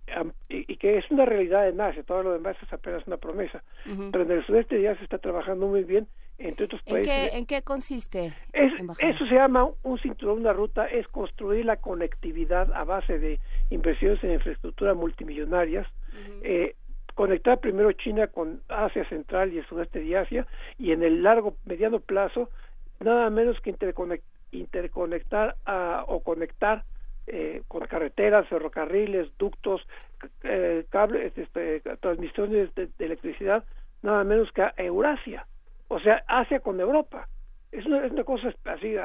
[0.48, 3.64] y que es una realidad en Asia, todo lo demás es apenas una promesa.
[3.84, 6.08] Pero en el sudeste ya se está trabajando muy bien
[6.38, 7.08] entre otros países.
[7.08, 8.34] ¿En qué, ¿en qué consiste?
[8.54, 13.40] eso se llama un cinturón, una ruta, es construir la conectividad a base de
[13.70, 15.88] inversiones en infraestructura multimillonarias
[16.44, 16.76] eh,
[17.16, 20.46] conectar primero China con Asia Central y el sudeste de Asia
[20.78, 22.50] y en el largo, mediano plazo,
[23.00, 23.74] nada menos que
[24.52, 25.56] interconectar
[26.08, 26.84] o conectar
[27.28, 29.82] eh, con carreteras, ferrocarriles, ductos,
[30.44, 33.64] eh, cables, este, transmisiones de, electricidad,
[34.04, 35.48] nada menos que a Eurasia.
[35.88, 37.28] o sea, Asia con Europa.
[37.72, 38.96] Es una, es una cosa así,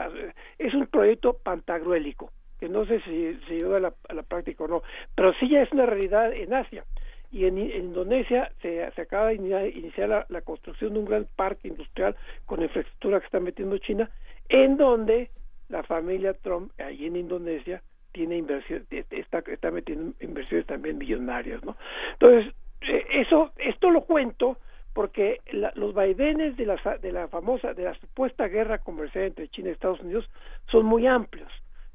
[0.59, 4.65] es un proyecto pantagruélico, que no sé si, si llegó a la, a la práctica
[4.65, 4.83] o no,
[5.15, 6.85] pero sí ya es una realidad en Asia
[7.33, 9.35] y en, Indonesia se, acaba de
[9.75, 12.17] iniciar la, construcción de un gran parque industrial
[12.47, 14.11] con infraestructura que está metiendo China,
[14.49, 15.31] en donde
[15.69, 17.83] la familia Trump, allí en Indonesia,
[18.13, 21.77] tiene inversión, está, está metiendo inversiones también millonarias, ¿no?
[22.15, 24.59] Entonces, eh, eso, esto lo cuento
[24.93, 25.41] porque
[25.75, 29.73] los vaivenes de la, de la famosa, de la supuesta guerra comercial entre China y
[29.73, 30.29] Estados Unidos
[30.67, 31.51] son muy amplios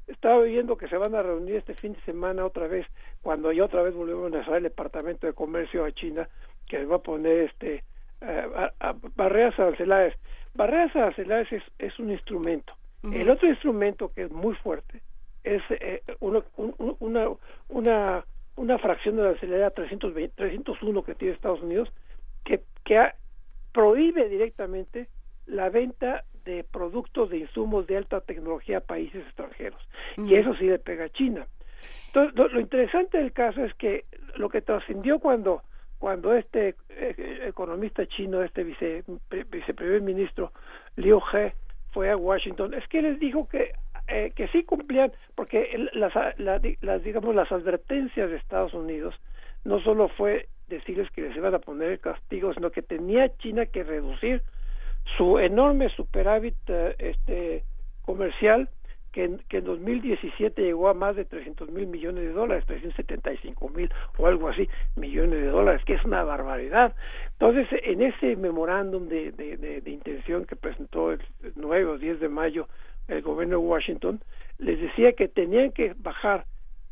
[0.06, 2.86] estaba viendo que se van a reunir este fin de semana otra vez,
[3.22, 6.28] cuando ya otra vez volvemos a hacer el Departamento de Comercio a China,
[6.66, 7.84] que va a poner este
[8.20, 8.46] eh,
[9.14, 10.14] barreras arancelares.
[10.54, 12.72] Barreras arancelares es, es un instrumento.
[13.02, 15.00] El otro instrumento que es muy fuerte
[15.44, 16.42] es eh, una,
[17.68, 18.24] una,
[18.56, 21.92] una fracción de la arancelaria 301 que tiene Estados Unidos
[22.44, 23.12] que, que
[23.72, 25.08] prohíbe directamente
[25.46, 29.80] la venta de productos de insumos de alta tecnología a países extranjeros.
[30.16, 31.46] Y eso sí le pega a China.
[32.06, 34.06] Entonces, lo, interesante del caso es que
[34.36, 35.62] lo que trascendió cuando
[35.98, 39.02] cuando este eh, economista chino, este vice,
[39.50, 40.52] viceprimer ministro
[40.96, 41.54] Liu He
[41.92, 43.72] fue a Washington, es que les dijo que
[44.08, 49.14] eh, que sí cumplían, porque las, las, digamos las advertencias de Estados Unidos
[49.64, 53.66] no solo fue decirles que les iban a poner el castigo, sino que tenía China
[53.66, 54.42] que reducir
[55.16, 57.64] su enorme superávit eh, este
[58.02, 58.68] comercial
[59.12, 63.68] que en, que en 2017 llegó a más de 300 mil millones de dólares, 375
[63.70, 66.94] mil o algo así millones de dólares, que es una barbaridad.
[67.32, 71.20] Entonces, en ese memorándum de, de, de, intención que presentó el
[71.54, 72.68] 9 o 10 de mayo
[73.08, 74.20] el gobierno de Washington,
[74.58, 76.44] les decía que tenían que bajar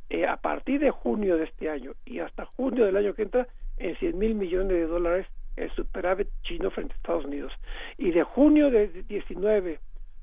[0.08, 3.48] eh, a partir de junio de este año y hasta junio del año que entra
[3.78, 7.52] en 100 mil millones de dólares el superávit chino frente a Estados Unidos.
[7.98, 9.78] Y de junio de 19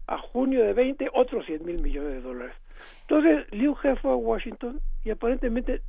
[0.08, 2.56] a junio de 20, otros 100 mil millones de dólares.
[3.02, 5.82] Entonces, Liu He fue a Washington y aparentemente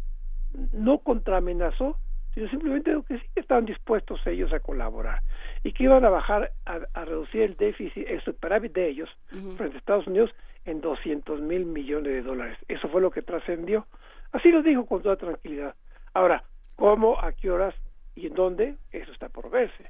[0.73, 1.97] no contraamenazó,
[2.35, 5.21] sino simplemente que sí estaban dispuestos ellos a colaborar
[5.65, 9.11] y que iban a bajar a, reducir el déficit, el superávit de ellos
[9.57, 10.31] frente a Estados Unidos
[10.65, 12.59] en 200 mil millones de dólares.
[12.69, 13.87] Eso fue lo que trascendió.
[14.33, 15.75] Así lo dijo con toda tranquilidad.
[16.15, 16.45] Ahora,
[16.77, 17.75] ¿cómo, a qué horas
[18.15, 19.85] y en dónde eso está por verse.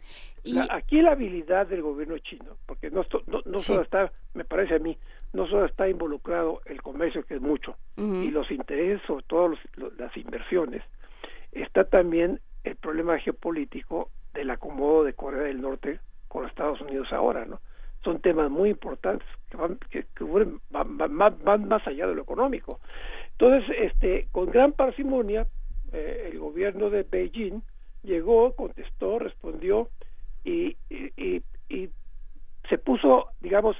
[0.70, 3.04] aquí la habilidad del gobierno chino, porque no,
[3.44, 4.96] no, solo está, me parece a mí,
[5.32, 9.54] no solo está involucrado el comercio, que es mucho, y los intereses, sobre todo
[9.98, 10.82] las inversiones,
[11.52, 17.44] está también el problema geopolítico del acomodo de Corea del Norte con Estados Unidos ahora,
[17.44, 17.60] ¿no?
[18.04, 20.04] Son temas muy importantes que van, que,
[20.70, 22.80] van, más allá de lo económico.
[23.32, 25.46] Entonces, este, con gran parsimonia,
[25.92, 27.62] eh, el gobierno de Beijing
[28.02, 29.88] llegó, contestó, respondió
[30.44, 31.90] y, y, y,
[32.68, 33.76] se puso, digamos,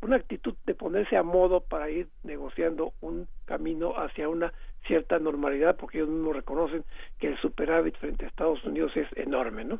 [0.00, 4.52] una actitud de ponerse a modo para ir negociando un camino hacia una
[4.86, 6.82] cierta normalidad, porque ellos mismos reconocen
[7.18, 9.78] que el superávit frente a Estados Unidos es enorme, ¿no?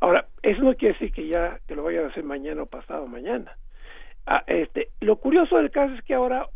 [0.00, 3.06] Ahora, eso no quiere decir que ya que lo vayan a hacer mañana o pasado
[3.06, 3.56] mañana.
[4.26, 6.46] Ah, este, lo curioso del caso es que ahora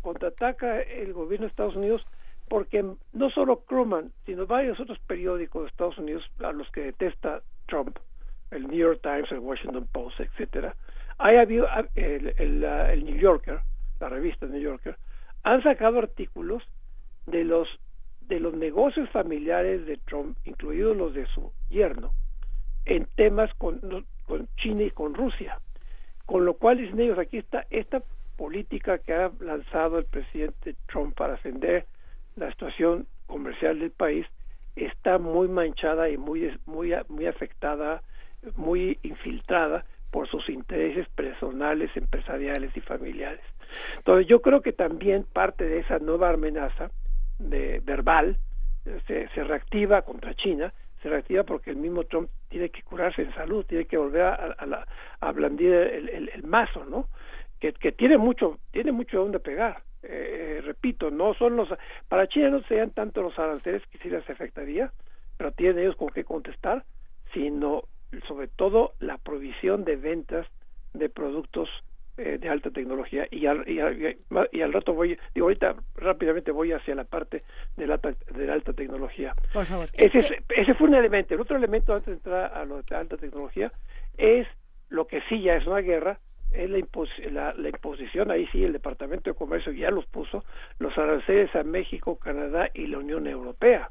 [0.00, 2.06] contraataca el gobierno de Estados Unidos
[2.48, 7.42] porque no solo Krugman, sino varios otros periódicos de Estados Unidos a los que detesta
[7.66, 7.98] Trump,
[8.50, 10.74] el New York Times, el Washington Post, etcétera,
[11.18, 13.60] hay habido ah, el, el, New Yorker,
[14.00, 14.96] la revista New Yorker,
[15.42, 16.62] han sacado artículos
[17.26, 17.68] de los
[18.22, 22.12] de los negocios familiares de Trump, incluidos los de su yerno,
[22.84, 23.80] en temas con,
[24.26, 25.58] con China y con Rusia.
[26.26, 28.02] Con lo cual dicen ellos, aquí está esta
[28.36, 31.86] política que ha lanzado el presidente Trump para defender
[32.38, 34.26] la situación comercial del país
[34.76, 38.02] está muy manchada y muy muy muy afectada,
[38.56, 43.44] muy infiltrada por sus intereses personales, empresariales y familiares.
[43.98, 46.90] Entonces yo creo que también parte de esa nueva amenaza
[47.38, 48.38] de verbal
[49.06, 53.34] se, se reactiva contra China, se reactiva porque el mismo Trump tiene que curarse en
[53.34, 54.86] salud, tiene que volver a, a,
[55.20, 57.08] a blandir el, mazo, ¿no?
[57.60, 61.68] Que, que tiene mucho, tiene mucho donde pegar eh, repito, no son los,
[62.08, 64.92] para China no sean tanto los aranceles que sí les afectaría,
[65.36, 66.84] pero tienen ellos con qué contestar,
[67.32, 67.84] sino
[68.26, 70.46] sobre todo la provisión de ventas
[70.94, 71.68] de productos
[72.16, 76.96] eh, de alta tecnología y al, y, al, rato voy, digo ahorita rápidamente voy hacia
[76.96, 77.44] la parte
[77.76, 79.34] de la, de la alta tecnología.
[79.52, 79.88] Por favor.
[79.92, 80.18] Ese,
[80.48, 81.34] ese fue un elemento.
[81.34, 83.70] El otro elemento antes de entrar a lo de alta tecnología
[84.16, 84.48] es
[84.88, 86.18] lo que sí ya es una guerra,
[86.52, 86.70] es
[87.32, 90.44] la, la, imposición, ahí sí el Departamento de Comercio ya los puso,
[90.78, 93.90] los aranceles a México, Canadá y la Unión Europea.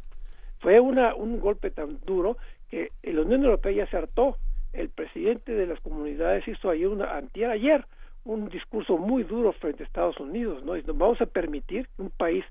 [0.60, 2.38] Fue una, un golpe tan duro
[2.70, 4.38] que la Unión Europea ya se hartó
[4.74, 7.86] el presidente de las comunidades hizo ayer, una, antier, ayer
[8.26, 10.76] un discurso muy duro frente a Estados Unidos, ¿no?
[10.76, 12.44] Y vamos a permitir que un país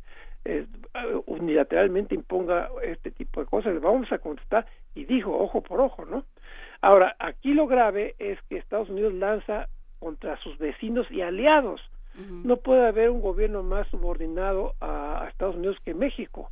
[0.45, 0.67] eh,
[1.27, 6.25] unilateralmente imponga este tipo de cosas, vamos a contestar y dijo ojo por ojo, ¿no?
[6.81, 9.69] Ahora, aquí lo grave es que Estados Unidos lanza
[10.07, 11.81] contra sus vecinos y aliados.
[12.45, 16.49] No puede haber un gobierno más subordinado a, Estados Unidos que México.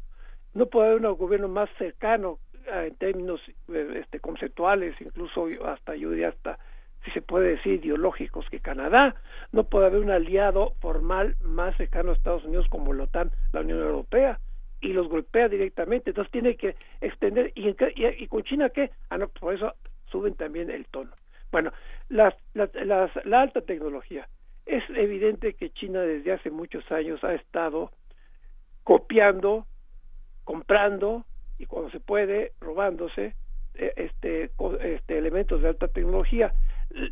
[0.54, 5.94] No puede haber un gobierno más cercano eh, en términos eh, este, conceptuales, incluso hasta
[5.94, 6.58] yo diría hasta
[7.04, 9.14] si se puede decir, ideológicos que Canadá.
[9.52, 13.60] No puede haber un aliado formal más cercano a Estados Unidos como la OTAN, la
[13.60, 14.40] Unión Europea,
[14.80, 16.10] y los golpea directamente.
[16.10, 17.52] Entonces tiene que extender.
[17.54, 17.72] ¿Y,
[18.18, 18.90] y, con China qué?
[19.10, 19.74] Ah, no, por eso
[20.06, 21.12] suben también el tono.
[21.54, 21.70] Bueno,
[22.08, 24.26] las, las, la alta tecnología.
[24.66, 27.92] Es evidente que China desde hace muchos años ha estado
[28.82, 29.64] copiando,
[30.42, 31.24] comprando
[31.60, 33.36] y cuando se puede robándose
[33.74, 34.50] eh, este,
[34.80, 36.52] este elementos de alta tecnología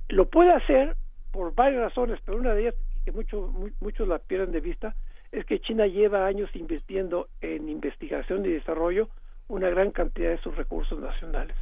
[0.09, 0.97] lo puede hacer
[1.31, 2.75] por varias razones, pero una de ellas
[3.05, 3.49] que muchos
[3.81, 4.97] muchos la pierden de vista
[5.31, 9.09] es que China lleva años invirtiendo en investigación y desarrollo
[9.47, 11.57] una gran cantidad de sus recursos nacionales.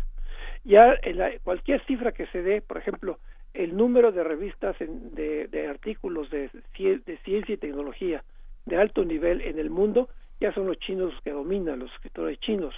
[0.64, 3.18] Ya en cualquier cifra que se dé, por ejemplo,
[3.54, 8.22] el número de revistas de, artículos de, de ciencia y tecnología
[8.66, 10.08] de alto nivel en el mundo,
[10.40, 12.74] ya son los chinos que dominan, los escritores chinos.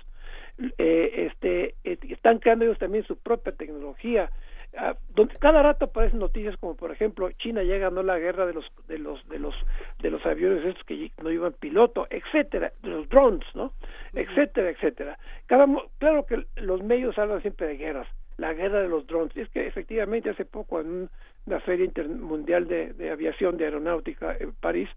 [0.79, 4.31] Eh, este, eh, están creando ellos también su propia tecnología,
[4.77, 8.55] Ah, donde cada rato aparecen noticias como por ejemplo China ya ganó la guerra de
[8.55, 9.55] los de los de los
[10.01, 13.73] de los aviones estos que no iban piloto etcétera de los drones no
[14.15, 15.19] etcétera etcétera.
[15.47, 15.66] Cada
[15.99, 18.09] claro que los medios hablan siempre de guerras
[18.39, 19.36] la guerra de los drones.
[19.36, 21.11] Es que efectivamente hace poco en
[21.47, 24.89] una feria intermundial de, de aviación de aeronáutica en París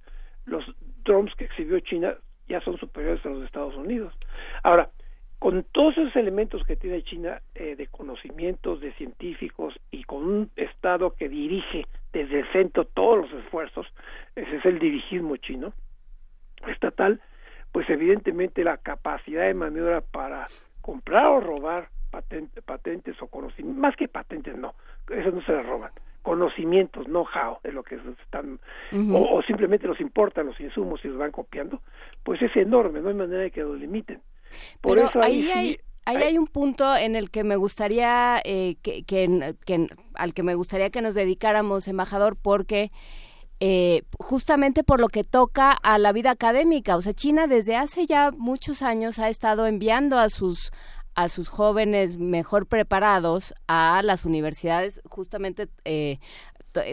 [0.45, 0.63] los
[1.03, 2.15] drones que exhibió China
[2.47, 4.13] ya son superiores a los de Estados Unidos.
[4.63, 4.89] Ahora
[5.45, 10.49] con todos esos elementos que tiene China eh, de conocimientos de científicos y con un
[10.55, 13.85] Estado que dirige desde el centro todos los esfuerzos,
[14.35, 15.71] ese es el dirigismo chino
[16.65, 17.21] estatal,
[17.71, 20.47] pues evidentemente la capacidad de maniobra para
[20.81, 24.73] comprar o robar patentes o conocimientos, más que patentes no,
[25.11, 25.91] eso no se las roban,
[26.23, 28.59] conocimientos, know-how de lo que están,
[29.13, 31.83] o, o, simplemente los importan los insumos y los van copiando,
[32.23, 34.21] pues es enorme, no hay manera de que lo limiten.
[34.81, 35.77] Por eso ahí, hay...
[36.07, 40.53] Ahí hay un punto en el que me gustaría eh, que, que, al que me
[40.53, 42.91] gustaría que nos dedicáramos, embajador, porque
[43.59, 48.05] eh, justamente por lo que toca a la vida académica, o sea, China desde hace
[48.05, 50.71] ya muchos años ha estado enviando a sus
[51.15, 56.19] a sus jóvenes mejor preparados a las universidades, justamente eh,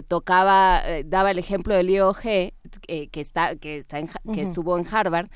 [0.08, 1.82] tocaba daba el ejemplo de
[2.22, 2.54] He
[3.10, 4.00] que está que está
[4.32, 5.28] que estuvo en Harvard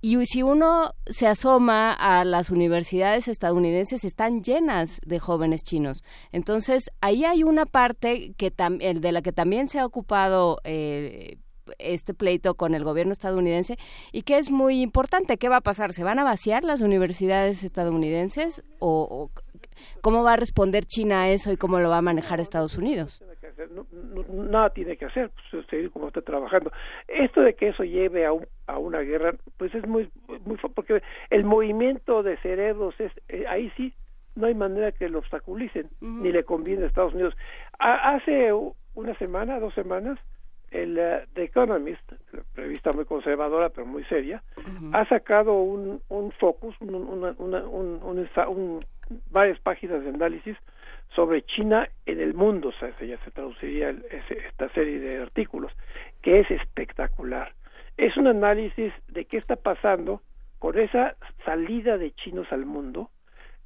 [0.00, 6.04] y si uno se asoma a las universidades estadounidenses, están llenas de jóvenes chinos.
[6.30, 11.38] Entonces, ahí hay una parte que de la que también se ha ocupado eh,
[11.78, 13.76] este pleito con el gobierno estadounidense
[14.12, 15.36] y que es muy importante.
[15.36, 15.92] ¿Qué va a pasar?
[15.92, 19.30] ¿Se van a vaciar las universidades estadounidenses o
[20.00, 23.22] cómo va a responder China a eso y cómo lo va a manejar Estados Unidos?
[24.32, 26.72] Nada tiene que hacer, pues, seguir como está trabajando.
[27.06, 28.30] Esto de que eso lleve a,
[28.66, 30.10] a una guerra, pues es muy,
[30.44, 33.92] muy porque el movimiento de cerebros es eh, ahí sí
[34.38, 37.34] no hay manera que lo obstaculicen, ni le conviene a Estados Unidos.
[37.78, 38.52] hace
[38.94, 40.18] una semana, dos semanas,
[40.70, 42.12] el uh, The Economist,
[42.54, 44.42] revista muy conservadora pero muy seria,
[44.92, 48.80] ha sacado un, un focus, un, una, una, un, un,
[49.30, 50.56] varias páginas de análisis
[51.14, 53.94] sobre China en el mundo, ya se traduciría
[54.46, 55.72] esta serie de artículos,
[56.22, 57.52] que es espectacular.
[57.96, 60.22] Es un análisis de qué está pasando
[60.58, 63.10] con esa salida de chinos al mundo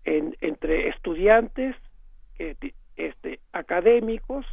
[0.04, 1.76] en, entre estudiantes,
[2.38, 4.46] este, académicos,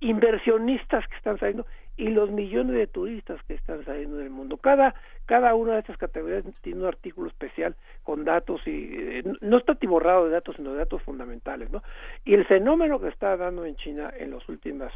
[0.00, 4.58] inversionistas que están saliendo y los millones de turistas que están saliendo del mundo.
[4.58, 4.94] Cada,
[5.24, 9.74] cada una de estas categorías tiene un artículo especial con datos y eh, no está
[9.74, 11.82] tiborrado de datos, sino de datos fundamentales, ¿no?
[12.24, 14.92] Y el fenómeno que está dando en China en los últimos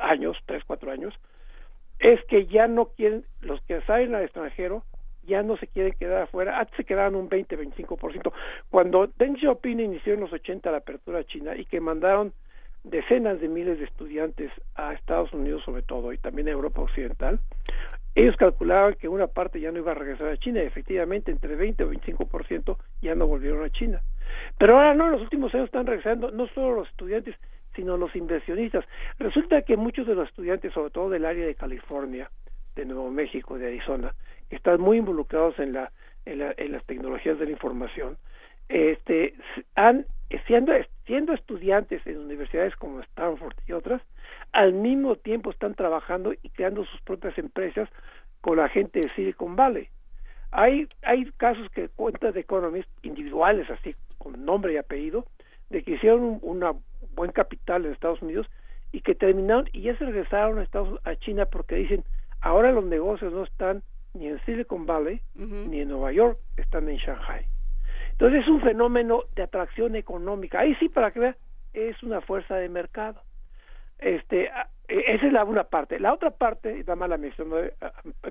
[0.00, 1.14] años, tres, cuatro años,
[1.98, 4.84] es que ya no quieren, los que salen al extranjero,
[5.24, 8.32] ya no se quieren quedar afuera, antes se quedaban un 20, 25%.
[8.70, 12.32] Cuando Deng Xiaoping inició en los 80 la apertura china y que mandaron
[12.84, 17.40] decenas de miles de estudiantes a Estados Unidos sobre todo y también a Europa Occidental,
[18.14, 21.54] ellos calculaban que una parte ya no iba a regresar a China y efectivamente entre
[21.54, 24.02] 20 o 25% ya no volvieron a China.
[24.58, 27.36] Pero ahora no, en los últimos años están regresando no solo los estudiantes,
[27.76, 28.84] sino los inversionistas.
[29.18, 32.28] Resulta que muchos de los estudiantes, sobre todo del área de California,
[32.74, 34.14] de Nuevo México, de Arizona,
[34.48, 35.92] que están muy involucrados en, la,
[36.24, 38.16] en, la, en las tecnologías de la información,
[38.68, 39.34] este,
[39.76, 40.06] han
[40.46, 40.72] siendo,
[41.06, 44.02] siendo estudiantes en universidades como Stanford y otras,
[44.52, 47.88] al mismo tiempo están trabajando y creando sus propias empresas
[48.40, 49.88] con la gente de Silicon Valley.
[50.50, 55.26] Hay, hay casos que cuentan de economistas individuales, así con nombre y apellido,
[55.70, 56.72] de que hicieron un una
[57.14, 58.48] buen capital en Estados Unidos
[58.92, 62.04] y que terminaron y ya se regresaron a, Estados, a China porque dicen,
[62.40, 63.82] ahora los negocios no están
[64.14, 67.46] ni en Silicon Valley ni en Nueva York, están en Shanghai.
[68.18, 70.58] Entonces es un fenómeno de atracción económica.
[70.58, 71.36] Ahí sí, para que vean,
[71.72, 73.22] es una fuerza de mercado.
[74.00, 74.50] Este,
[74.88, 76.00] e, esa es la una parte.
[76.00, 77.48] La otra parte, y da mala mención,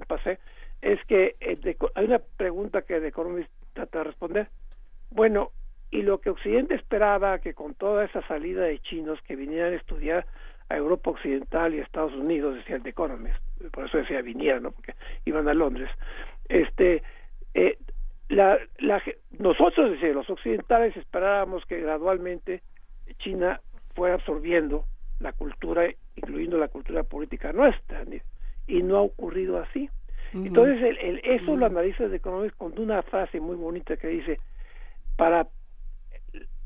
[0.08, 0.40] pasé,
[0.82, 4.50] es que eh, hay una pregunta que de Economist trata de responder.
[5.10, 5.52] Bueno,
[5.90, 9.78] y lo que Occidente esperaba que con toda esa salida de chinos que vinieran a
[9.78, 10.26] estudiar
[10.68, 13.38] a Europa Occidental y a Estados Unidos, decía el Economist,
[13.72, 14.72] por eso decía vinieran, ¿no?
[14.72, 15.90] porque iban a Londres,
[16.50, 17.04] este,
[17.54, 17.78] eh,
[18.30, 19.02] la, la,
[19.40, 22.62] nosotros, decía, los occidentales esperábamos que gradualmente
[23.20, 23.62] China
[23.96, 24.86] fuera absorbiendo
[25.20, 28.04] la cultura, incluyendo la cultura política nuestra,
[28.68, 29.90] y no ha ocurrido así.
[30.34, 34.40] Entonces, el, el, eso lo analiza The Economist con una frase muy bonita que dice,
[35.16, 35.48] para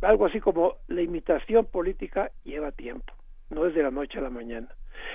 [0.01, 3.13] algo así como la imitación política lleva tiempo,
[3.51, 4.67] no es de la noche a la mañana.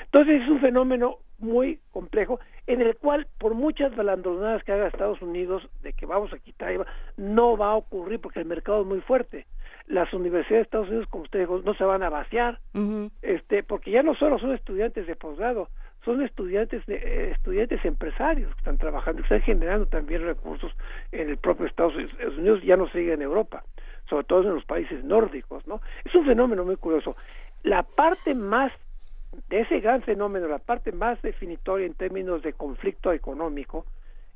[0.04, 5.20] Entonces es un fenómeno muy complejo en el cual por muchas balandonadas que haga Estados
[5.22, 6.86] Unidos de que vamos a quitar IVA,
[7.16, 9.46] no va a ocurrir porque el mercado es muy fuerte.
[9.86, 12.58] Las universidades de Estados Unidos, como usted dijo, no se van a vaciar,
[13.22, 15.68] este, porque ya no solo son estudiantes de posgrado,
[16.04, 20.72] son estudiantes de, eh, estudiantes empresarios que están trabajando, que están generando también recursos
[21.12, 23.62] en el propio Estados Unidos, ya no sigue en Europa
[24.08, 25.80] sobre todo en los países nórdicos, ¿no?
[26.04, 27.16] Es un fenómeno muy curioso.
[27.64, 28.72] La parte más
[29.48, 33.86] de ese gran fenómeno, la parte más definitoria en términos de conflicto económico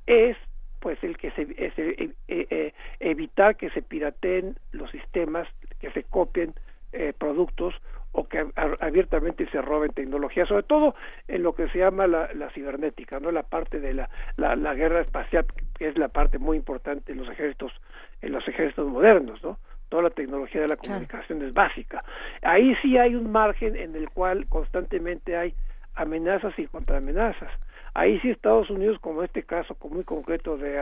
[0.06, 0.36] es
[0.80, 5.46] pues el que se eh, eh, evitar que se pirateen los sistemas,
[5.78, 6.54] que se copien
[6.92, 7.74] eh, productos
[8.12, 8.44] o que
[8.80, 10.96] abiertamente se roben tecnología, sobre todo
[11.28, 14.74] en lo que se llama la, la cibernética, no la parte de la, la, la,
[14.74, 15.46] guerra espacial,
[15.78, 17.72] que es la parte muy importante en los ejércitos
[18.20, 19.58] en los ejércitos modernos, ¿no?
[19.90, 22.02] Toda la tecnología de la comunicación es básica.
[22.42, 25.52] Ahí sí hay un margen en el cual constantemente hay
[25.96, 27.50] amenazas y contraamenazas.
[27.92, 30.80] Ahí sí Estados Unidos, como este caso muy concreto de,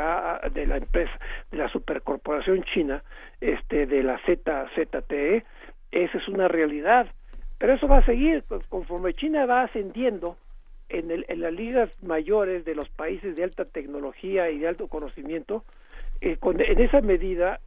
[0.52, 1.18] de la empresa,
[1.50, 3.02] de la supercorporación china,
[3.40, 5.44] este, de la ZZTE,
[5.90, 7.06] esa es una realidad.
[7.58, 10.36] Pero eso va a seguir, conforme China va ascendiendo
[10.90, 14.86] en, el, en las ligas mayores de los países de alta tecnología y de alto
[14.86, 15.64] conocimiento,
[16.20, 17.60] eh, en esa medida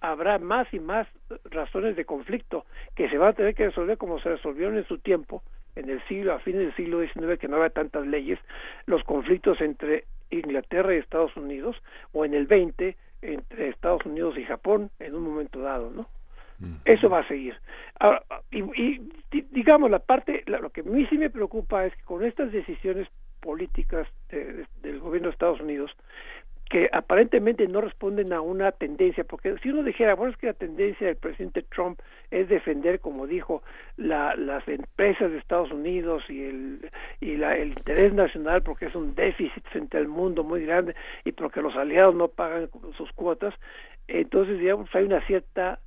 [0.00, 1.06] habrá más y más
[1.44, 4.98] razones de conflicto que se van a tener que resolver como se resolvieron en su
[4.98, 5.42] tiempo
[5.74, 8.38] en el siglo a fines del siglo XIX que no había tantas leyes
[8.86, 11.76] los conflictos entre Inglaterra y Estados Unidos
[12.12, 16.06] o en el 20 entre Estados Unidos y Japón en un momento dado no
[16.84, 17.56] eso va a seguir.
[18.50, 19.00] Y,
[19.50, 23.08] digamos la parte lo que a mí sí me preocupa es que con estas decisiones
[23.40, 25.90] políticas del gobierno de Estados Unidos
[26.68, 30.52] que aparentemente no responden a una tendencia, porque si uno dijera, bueno, es que la
[30.52, 32.00] tendencia del presidente Trump
[32.30, 33.62] es defender, como dijo,
[33.96, 36.90] la, las empresas de Estados Unidos y el
[37.20, 41.32] y la, el interés nacional, porque es un déficit frente al mundo muy grande y
[41.32, 43.54] porque los aliados no pagan sus cuotas,
[44.06, 45.78] entonces digamos hay una cierta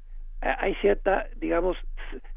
[0.41, 1.77] hay cierta digamos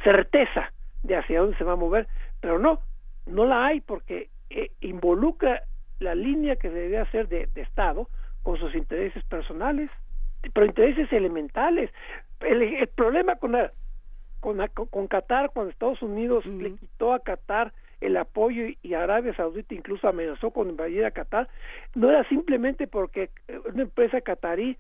[0.03, 0.71] certeza
[1.03, 2.09] de hacia dónde se va a mover,
[2.41, 2.81] pero no,
[3.27, 5.63] no la hay porque eh, involucra
[5.99, 8.09] la línea que se debe hacer de, de Estado
[8.45, 9.91] con sus intereses personales,
[10.53, 11.91] pero intereses elementales.
[12.41, 13.57] El, problema con,
[14.39, 19.75] con, con Qatar, cuando Estados Unidos le quitó a Qatar el apoyo y Arabia Saudita
[19.75, 21.49] incluso amenazó con invadir a Qatar,
[21.95, 23.31] no era simplemente porque
[23.73, 24.77] una empresa qatarí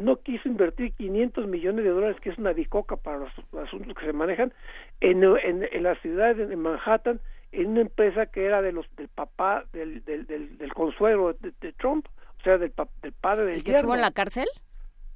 [0.00, 4.06] no quiso invertir 500 millones de dólares, que es una bicoca para los, asuntos que
[4.06, 4.52] se manejan,
[5.00, 7.20] en, en, la ciudad de Manhattan,
[7.50, 12.06] en una empresa que era de los del papá del, del, del, consuelo de, Trump
[12.38, 14.48] o sea, del, del padre del ¿El que estuvo en la cárcel?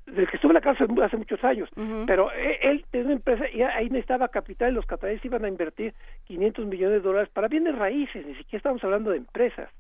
[0.07, 1.69] Del que estuvo en la cárcel hace muchos años.
[2.07, 5.49] Pero e, él, tenía una empresa y ahí necesitaba capital y los catalanes iban a
[5.49, 5.95] invertir
[6.25, 9.71] 500 millones de dólares para bienes raíces, ni siquiera estamos hablando de empresas.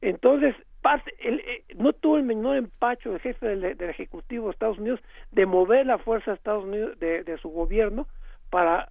[0.00, 0.54] Entonces,
[1.20, 5.00] él, eh, no tuvo el menor empacho el jefe del, Ejecutivo de Estados Unidos
[5.30, 8.06] de mover la fuerza de Estados Unidos, de, de su gobierno,
[8.50, 8.90] para,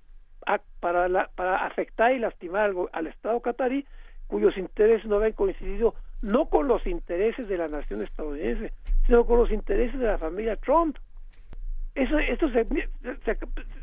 [0.80, 3.86] para, la, para afectar y lastimar al, al Estado catarí,
[4.28, 8.73] cuyos intereses no habían coincidido no con los intereses de la nación estadounidense,
[9.06, 10.98] sino con los intereses de la familia Trump.
[11.95, 12.65] Eso, esto se,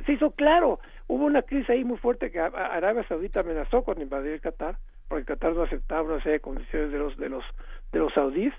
[0.07, 0.81] se, hizo claro.
[1.09, 4.79] Hubo una crisis ahí muy fuerte que Arabia Saudita amenazó con invadir Qatar,
[5.09, 7.45] porque Qatar no aceptaba una serie de condiciones de los de los
[7.93, 8.55] de los saudíes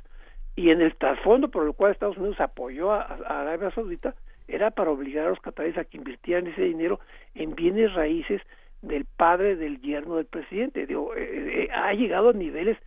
[0.56, 4.14] y en el trasfondo por el cual Estados Unidos apoyó a, Arabia Saudita
[4.48, 7.00] era para obligar a los catalanes a que invirtieran ese dinero
[7.34, 8.42] en bienes raíces
[8.82, 10.86] del padre del yerno del presidente.
[10.86, 12.78] Digo, eh, eh, eh, ha llegado a niveles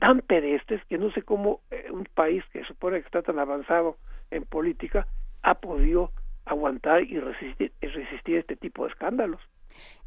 [0.00, 1.60] tan pedestres que no sé cómo
[1.90, 3.96] un país que supone que está tan avanzado
[4.30, 5.06] en política
[5.42, 6.10] ha podido
[6.44, 9.40] aguantar y resistir, resistir este tipo de escándalos.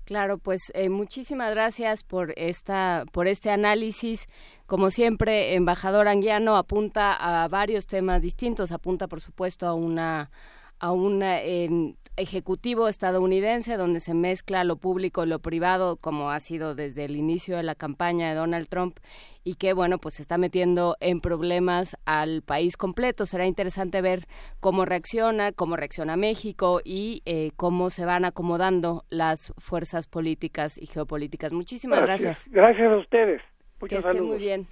[0.06, 4.26] Claro, pues muchísimas gracias por esta, por este análisis.
[4.66, 8.72] Como siempre, embajador Anguiano apunta a varios temas distintos.
[8.72, 10.32] Apunta, por supuesto, a una
[10.80, 16.76] a un ejecutivo estadounidense donde se mezcla lo público y lo privado como ha sido
[16.76, 19.00] desde el inicio de la campaña de Donald Trump
[19.44, 23.26] y que bueno pues está metiendo en problemas al país completo.
[23.26, 24.26] Será interesante ver
[24.60, 30.88] cómo reacciona cómo reacciona México y eh, cómo se van acomodando las fuerzas políticas y
[30.88, 31.52] geopolíticas.
[31.52, 32.50] Muchísimas gracias.
[32.52, 33.42] gracias, a ustedes.
[33.88, 34.68] Que estén muy bien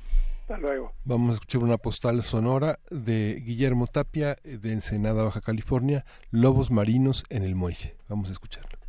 [0.47, 0.93] hasta luego.
[1.03, 7.25] Vamos a escuchar una postal sonora de Guillermo Tapia de Ensenada, Baja California, Lobos Marinos
[7.29, 7.97] en el Muelle.
[8.07, 8.79] Vamos a escucharlo.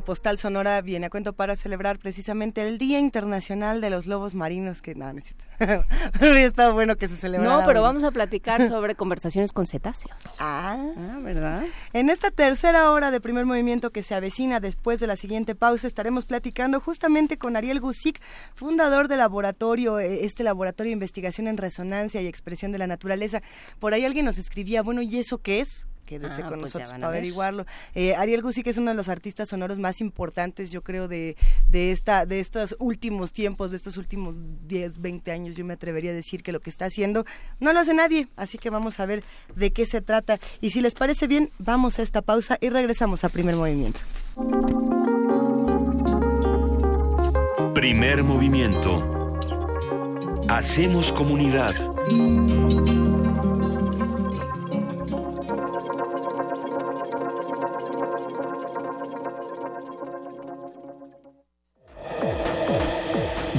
[0.00, 4.82] Postal sonora viene a cuento para celebrar precisamente el Día Internacional de los Lobos Marinos,
[4.82, 5.44] que no, necesito.
[6.20, 7.58] Hubiera estado bueno que se celebrara.
[7.60, 10.16] No, pero vamos a platicar sobre conversaciones con cetáceos.
[10.38, 10.76] Ah.
[10.96, 11.64] ah, ¿verdad?
[11.92, 15.86] En esta tercera hora de primer movimiento que se avecina después de la siguiente pausa,
[15.86, 18.20] estaremos platicando justamente con Ariel Gusic,
[18.54, 23.42] fundador del laboratorio, eh, este laboratorio de investigación en resonancia y expresión de la naturaleza.
[23.78, 25.86] Por ahí alguien nos escribía, bueno, ¿y eso qué es?
[26.04, 27.66] Quédese ah, con pues nosotros para averiguarlo.
[27.94, 31.36] Eh, Ariel Guzzi, que es uno de los artistas sonoros más importantes, yo creo, de,
[31.70, 34.34] de, esta, de estos últimos tiempos, de estos últimos
[34.66, 37.24] 10, 20 años, yo me atrevería a decir que lo que está haciendo
[37.60, 39.24] no lo hace nadie, así que vamos a ver
[39.56, 40.38] de qué se trata.
[40.60, 44.00] Y si les parece bien, vamos a esta pausa y regresamos a primer movimiento.
[47.74, 49.40] Primer movimiento.
[50.48, 51.74] Hacemos comunidad.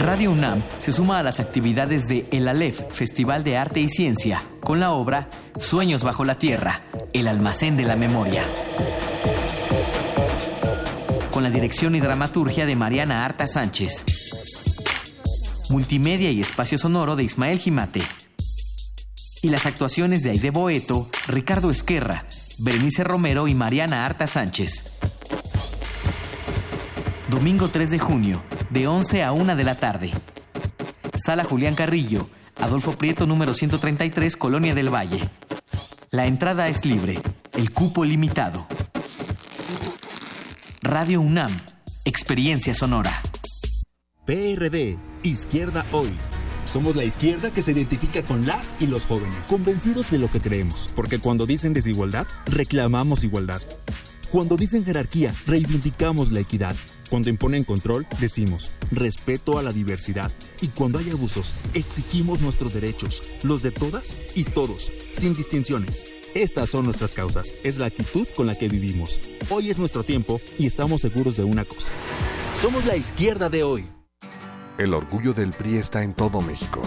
[0.06, 4.40] Radio UNAM se suma a las actividades de El Aleph, Festival de Arte y Ciencia,
[4.60, 5.28] con la obra
[5.58, 8.44] Sueños bajo la Tierra, el almacén de la memoria.
[11.32, 14.06] Con la dirección y dramaturgia de Mariana Arta Sánchez.
[15.72, 18.04] Multimedia y espacio sonoro de Ismael Jimate.
[19.42, 22.26] Y las actuaciones de Aide Boeto, Ricardo Esquerra,
[22.60, 25.00] Berenice Romero y Mariana Arta Sánchez.
[27.28, 30.12] Domingo 3 de junio, de 11 a 1 de la tarde.
[31.14, 32.28] Sala Julián Carrillo,
[32.58, 35.30] Adolfo Prieto número 133, Colonia del Valle.
[36.12, 37.20] La entrada es libre,
[37.54, 38.66] el cupo limitado.
[40.82, 41.60] Radio UNAM,
[42.06, 43.22] experiencia sonora.
[44.26, 46.12] PRD, Izquierda Hoy.
[46.66, 50.42] Somos la izquierda que se identifica con las y los jóvenes, convencidos de lo que
[50.42, 53.62] creemos, porque cuando dicen desigualdad, reclamamos igualdad.
[54.32, 56.76] Cuando dicen jerarquía, reivindicamos la equidad.
[57.10, 60.32] Cuando imponen control, decimos respeto a la diversidad.
[60.62, 66.06] Y cuando hay abusos, exigimos nuestros derechos, los de todas y todos, sin distinciones.
[66.34, 69.20] Estas son nuestras causas, es la actitud con la que vivimos.
[69.50, 71.92] Hoy es nuestro tiempo y estamos seguros de una cosa.
[72.60, 73.88] Somos la izquierda de hoy.
[74.78, 76.82] El orgullo del PRI está en todo México.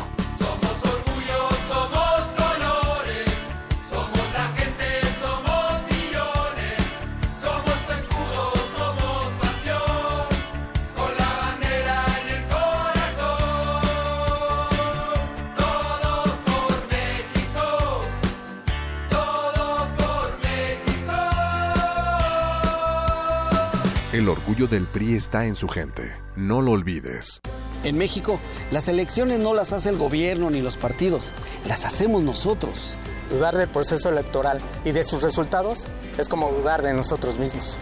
[24.29, 26.15] El orgullo del PRI está en su gente.
[26.37, 27.41] No lo olvides.
[27.83, 28.39] En México,
[28.71, 31.33] las elecciones no las hace el gobierno ni los partidos,
[31.67, 32.99] las hacemos nosotros.
[33.31, 35.89] Dudar del proceso electoral y de sus resultados
[36.19, 37.79] es como dudar de nosotros mismos.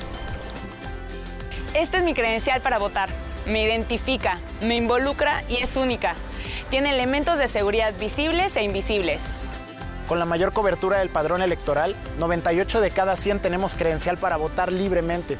[1.74, 3.08] Esta es mi credencial para votar.
[3.48, 6.14] Me identifica, me involucra y es única.
[6.70, 9.32] Tiene elementos de seguridad visibles e invisibles.
[10.06, 14.72] Con la mayor cobertura del padrón electoral, 98 de cada 100 tenemos credencial para votar
[14.72, 15.38] libremente.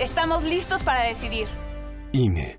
[0.00, 1.46] Estamos listos para decidir.
[2.12, 2.58] INE.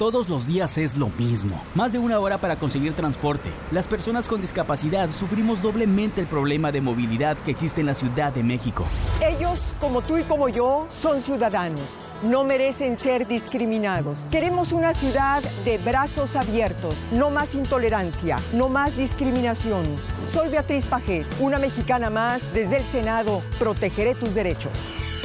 [0.00, 1.60] Todos los días es lo mismo.
[1.74, 3.50] Más de una hora para conseguir transporte.
[3.72, 8.32] Las personas con discapacidad sufrimos doblemente el problema de movilidad que existe en la Ciudad
[8.32, 8.84] de México.
[9.20, 11.82] Ellos, como tú y como yo, son ciudadanos.
[12.22, 14.18] No merecen ser discriminados.
[14.30, 19.82] Queremos una ciudad de brazos abiertos, no más intolerancia, no más discriminación.
[20.32, 23.42] Soy Beatriz Pajés, una mexicana más desde el Senado.
[23.58, 24.70] Protegeré tus derechos.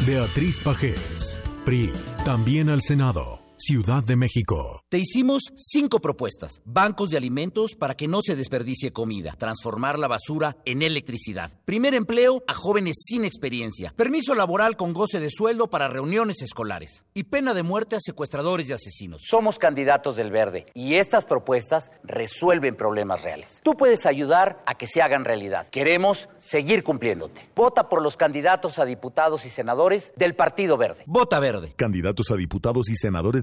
[0.07, 1.93] Beatriz Pajés, PRI,
[2.25, 3.42] también al Senado.
[3.57, 4.83] Ciudad de México.
[4.89, 6.61] Te hicimos cinco propuestas.
[6.65, 9.35] Bancos de alimentos para que no se desperdicie comida.
[9.37, 11.51] Transformar la basura en electricidad.
[11.63, 13.93] Primer empleo a jóvenes sin experiencia.
[13.95, 17.05] Permiso laboral con goce de sueldo para reuniones escolares.
[17.13, 19.21] Y pena de muerte a secuestradores y asesinos.
[19.29, 23.61] Somos candidatos del Verde y estas propuestas resuelven problemas reales.
[23.63, 25.67] Tú puedes ayudar a que se hagan realidad.
[25.69, 27.49] Queremos seguir cumpliéndote.
[27.55, 31.03] Vota por los candidatos a diputados y senadores del Partido Verde.
[31.05, 31.73] Vota Verde.
[31.77, 33.42] Candidatos a diputados y senadores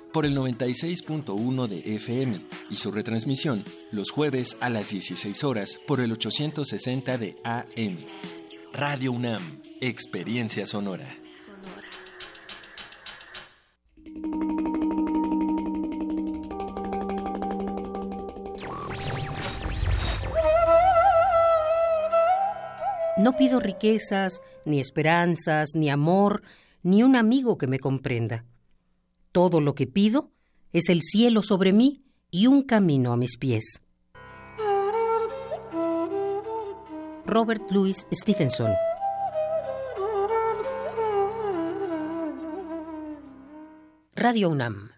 [0.11, 5.99] por el 96.1 de FM y su retransmisión los jueves a las 16 horas por
[5.99, 7.97] el 860 de AM.
[8.73, 11.07] Radio UNAM, Experiencia Sonora.
[23.17, 26.41] No pido riquezas, ni esperanzas, ni amor,
[26.81, 28.45] ni un amigo que me comprenda.
[29.31, 30.31] Todo lo que pido
[30.73, 33.81] es el cielo sobre mí y un camino a mis pies.
[37.25, 38.71] Robert Louis Stevenson
[44.15, 44.91] Radio UNAM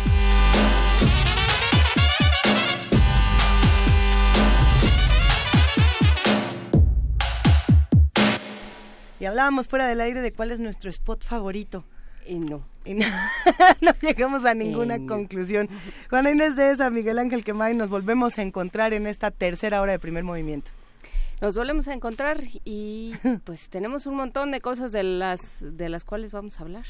[9.20, 11.84] Y hablábamos fuera del aire de cuál es nuestro spot favorito.
[12.26, 12.66] Y no.
[12.86, 13.06] Y no,
[13.82, 15.68] no llegamos a ninguna conclusión.
[16.08, 19.92] Juan Inés de esa, Miguel Ángel Quemay, nos volvemos a encontrar en esta tercera hora
[19.92, 20.70] de primer movimiento.
[21.42, 23.14] Nos volvemos a encontrar y
[23.44, 26.84] pues tenemos un montón de cosas de las de las cuales vamos a hablar.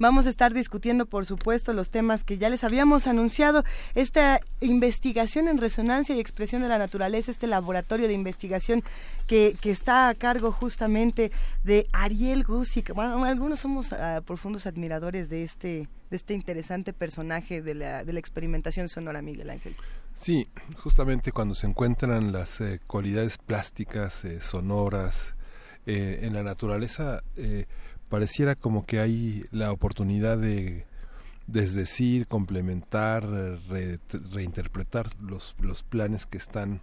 [0.00, 3.64] Vamos a estar discutiendo, por supuesto, los temas que ya les habíamos anunciado.
[3.94, 8.82] Esta investigación en resonancia y expresión de la naturaleza, este laboratorio de investigación
[9.26, 11.30] que, que está a cargo justamente
[11.64, 12.94] de Ariel Gusick.
[12.94, 18.14] Bueno, algunos somos uh, profundos admiradores de este, de este interesante personaje de la, de
[18.14, 19.76] la experimentación sonora, Miguel Ángel.
[20.14, 25.34] Sí, justamente cuando se encuentran las eh, cualidades plásticas, eh, sonoras,
[25.86, 27.66] eh, en la naturaleza, eh,
[28.10, 30.84] pareciera como que hay la oportunidad de
[31.46, 33.98] desdecir, complementar, re,
[34.32, 36.82] reinterpretar los, los planes que están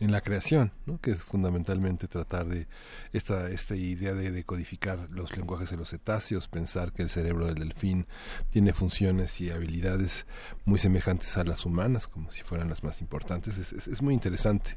[0.00, 1.00] en la creación, ¿no?
[1.00, 2.66] que es fundamentalmente tratar de
[3.12, 7.56] esta, esta idea de decodificar los lenguajes de los cetáceos, pensar que el cerebro del
[7.56, 8.06] delfín
[8.50, 10.26] tiene funciones y habilidades
[10.64, 14.14] muy semejantes a las humanas, como si fueran las más importantes, es, es, es muy
[14.14, 14.76] interesante.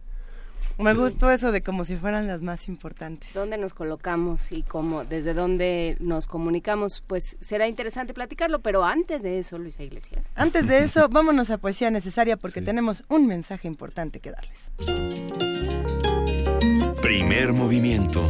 [0.78, 3.34] Me gustó eso de como si fueran las más importantes.
[3.34, 7.04] ¿Dónde nos colocamos y cómo, desde dónde nos comunicamos?
[7.08, 10.26] Pues será interesante platicarlo, pero antes de eso, Luisa Iglesias.
[10.36, 12.66] Antes de eso, vámonos a Poesía Necesaria porque sí.
[12.66, 14.72] tenemos un mensaje importante que darles.
[17.02, 18.30] Primer movimiento.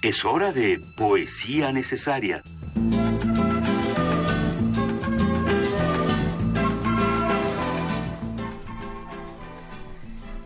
[0.00, 2.44] Es hora de poesía necesaria.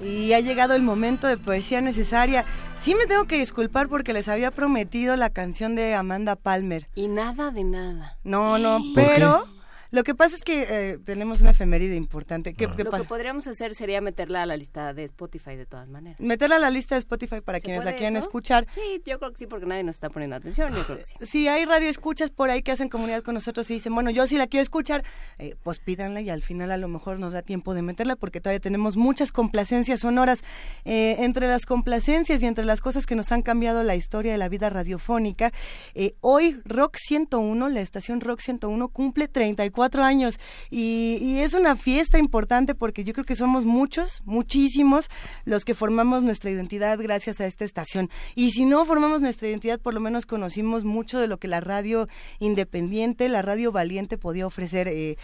[0.03, 2.47] Y ha llegado el momento de poesía necesaria.
[2.81, 6.89] Sí me tengo que disculpar porque les había prometido la canción de Amanda Palmer.
[6.95, 8.17] Y nada de nada.
[8.25, 9.47] No, no, pero...
[9.93, 12.55] Lo que pasa es que eh, tenemos una efeméride importante.
[12.55, 15.87] ¿Qué, qué Lo que podríamos hacer sería meterla a la lista de Spotify de todas
[15.87, 16.19] maneras.
[16.19, 18.25] Meterla a la lista de Spotify para quienes la quieran eso?
[18.25, 18.67] escuchar.
[18.75, 20.75] Sí, yo creo que sí, porque nadie nos está poniendo atención.
[20.75, 21.15] Yo creo que sí.
[21.21, 24.27] Si hay radio escuchas por ahí que hacen comunidad con nosotros y dicen, bueno, yo
[24.27, 25.05] sí la quiero escuchar,
[25.37, 28.41] eh, pues pídanla y al final a lo mejor nos da tiempo de meterla porque
[28.41, 30.43] todavía tenemos muchas complacencias sonoras.
[30.87, 34.39] Eh, entre las complacencias y entre las cosas que nos han cambiado la historia de
[34.39, 35.53] la vida radiofónica,
[35.95, 40.39] eh, hoy Rock 101, la estación Rock 101, cumple 34 años.
[40.71, 45.09] Y, y, es una fiesta importante porque yo creo que somos muchos, muchísimos,
[45.45, 48.11] los que formamos nuestra identidad gracias a esta estación.
[48.35, 51.61] Y si no formamos nuestra identidad, por lo menos conocimos mucho de lo que la
[51.61, 54.89] radio independiente, la radio valiente podía ofrecer.
[54.89, 55.17] Eh,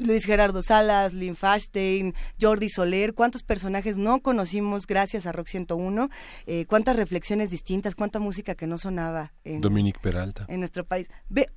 [0.00, 6.08] Luis Gerardo Salas, Lynn Fashstein, Jordi Soler, cuántos personajes no conocimos gracias a Rock 101,
[6.46, 10.46] eh, cuántas reflexiones distintas, cuánta música que no sonaba en, Dominic Peralta.
[10.48, 11.08] en nuestro país.
[11.28, 11.48] Ve,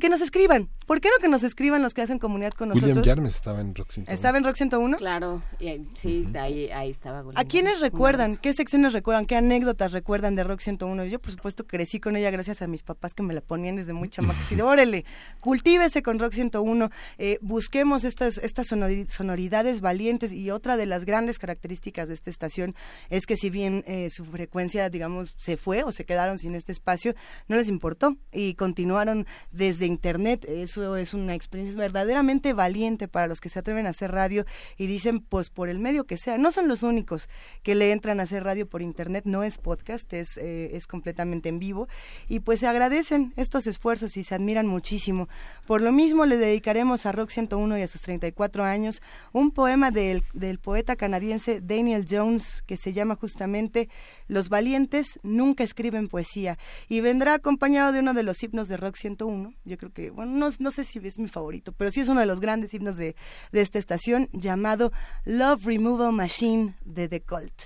[0.00, 0.68] que nos escriban.
[0.86, 2.96] ¿Por qué no que nos escriban los que hacen comunidad con nosotros?
[2.96, 4.14] William Yarmes estaba en Rock 101.
[4.14, 4.96] ¿Estaba en Rock 101?
[4.96, 6.40] Claro, y, sí, uh -huh.
[6.40, 7.20] ahí, ahí estaba.
[7.20, 8.36] William ¿A quiénes recuerdan?
[8.36, 9.26] ¿Qué secciones recuerdan?
[9.26, 11.04] ¿Qué anécdotas recuerdan de Rock 101?
[11.04, 13.92] Yo, por supuesto, crecí con ella gracias a mis papás que me la ponían desde
[13.92, 14.40] muy chamaca.
[14.40, 15.04] Así de, órale,
[15.40, 21.38] cultívese con Rock 101, eh, busquemos estas, estas sonoridades valientes y otra de las grandes
[21.38, 22.74] características de esta estación
[23.10, 26.72] es que si bien eh, su frecuencia, digamos, se fue o se quedaron sin este
[26.72, 27.14] espacio,
[27.48, 30.44] no les importó y continuaron desde internet.
[30.48, 34.44] Eso es una experiencia verdaderamente valiente para los que se atreven a hacer radio
[34.76, 36.38] y dicen, pues por el medio que sea.
[36.38, 37.28] No son los únicos
[37.62, 41.48] que le entran a hacer radio por internet, no es podcast, es, eh, es completamente
[41.48, 41.88] en vivo.
[42.28, 45.28] Y pues se agradecen estos esfuerzos y se admiran muchísimo.
[45.66, 49.02] Por lo mismo le dedicaremos a Rock 101 y a sus 34 años
[49.32, 53.88] un poema del, del poeta canadiense Daniel Jones que se llama justamente
[54.28, 56.58] Los valientes nunca escriben poesía
[56.88, 59.39] y vendrá acompañado de uno de los himnos de Rock 101.
[59.64, 62.26] Yo creo que, bueno, no, sé si es mi favorito, pero sí es uno de
[62.26, 63.16] los grandes himnos de,
[63.52, 64.92] de esta estación llamado
[65.24, 67.62] Love Removal Machine de The Cult.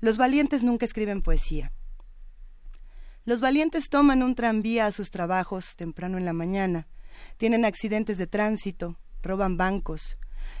[0.00, 1.72] Los valientes nunca escriben poesía.
[3.24, 6.88] Los valientes toman un tranvía a sus trabajos temprano en la mañana,
[7.36, 10.16] tienen accidentes de tránsito, roban bancos.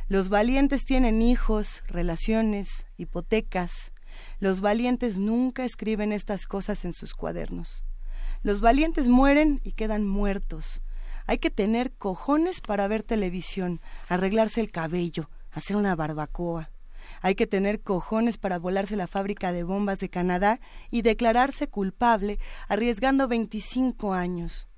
[0.08, 3.92] Los valientes tienen hijos, relaciones, hipotecas.
[4.38, 7.84] Los valientes nunca escriben estas cosas en sus cuadernos.
[8.42, 10.82] Los valientes mueren y quedan muertos.
[11.26, 16.70] Hay que tener cojones para ver televisión, arreglarse el cabello, hacer una barbacoa.
[17.20, 20.60] Hay que tener cojones para volarse la fábrica de bombas de Canadá
[20.90, 22.38] y declararse culpable
[22.68, 24.68] arriesgando 25 años.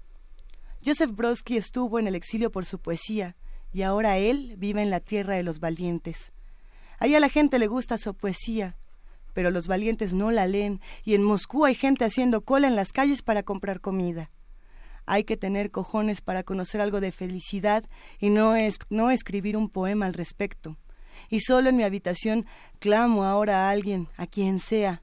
[0.84, 3.36] Joseph Brodsky estuvo en el exilio por su poesía
[3.72, 6.32] y ahora él vive en la tierra de los valientes.
[6.98, 8.76] Ahí a la gente le gusta su poesía,
[9.32, 12.92] pero los valientes no la leen y en Moscú hay gente haciendo cola en las
[12.92, 14.30] calles para comprar comida.
[15.06, 17.84] Hay que tener cojones para conocer algo de felicidad
[18.18, 20.76] y no, es, no escribir un poema al respecto.
[21.28, 22.46] Y solo en mi habitación
[22.78, 25.02] clamo ahora a alguien, a quien sea.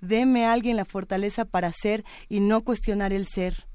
[0.00, 3.66] Deme a alguien la fortaleza para ser y no cuestionar el ser.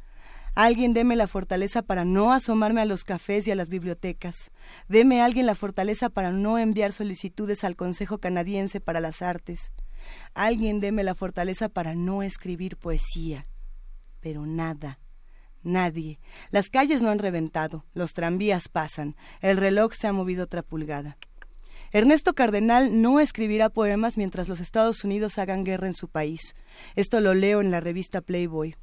[0.58, 4.50] Alguien deme la fortaleza para no asomarme a los cafés y a las bibliotecas.
[4.88, 9.72] Deme alguien la fortaleza para no enviar solicitudes al Consejo Canadiense para las Artes.
[10.34, 13.46] Alguien deme la fortaleza para no escribir poesía.
[14.20, 14.98] Pero nada,
[15.62, 16.20] nadie.
[16.50, 21.20] Las calles no han reventado, los tranvías pasan, el reloj se ha movido otra pulgada.
[21.92, 26.56] Ernesto Cardenal no escribirá poemas mientras los Estados Unidos hagan guerra en su país.
[26.96, 28.76] Esto lo leo en la revista Playboy.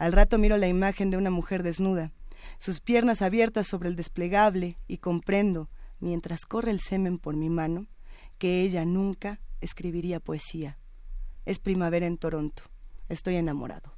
[0.00, 2.10] Al rato miro la imagen de una mujer desnuda,
[2.56, 5.68] sus piernas abiertas sobre el desplegable y comprendo,
[5.98, 7.86] mientras corre el semen por mi mano,
[8.38, 10.78] que ella nunca escribiría poesía.
[11.44, 12.62] Es primavera en Toronto.
[13.10, 13.92] Estoy enamorado.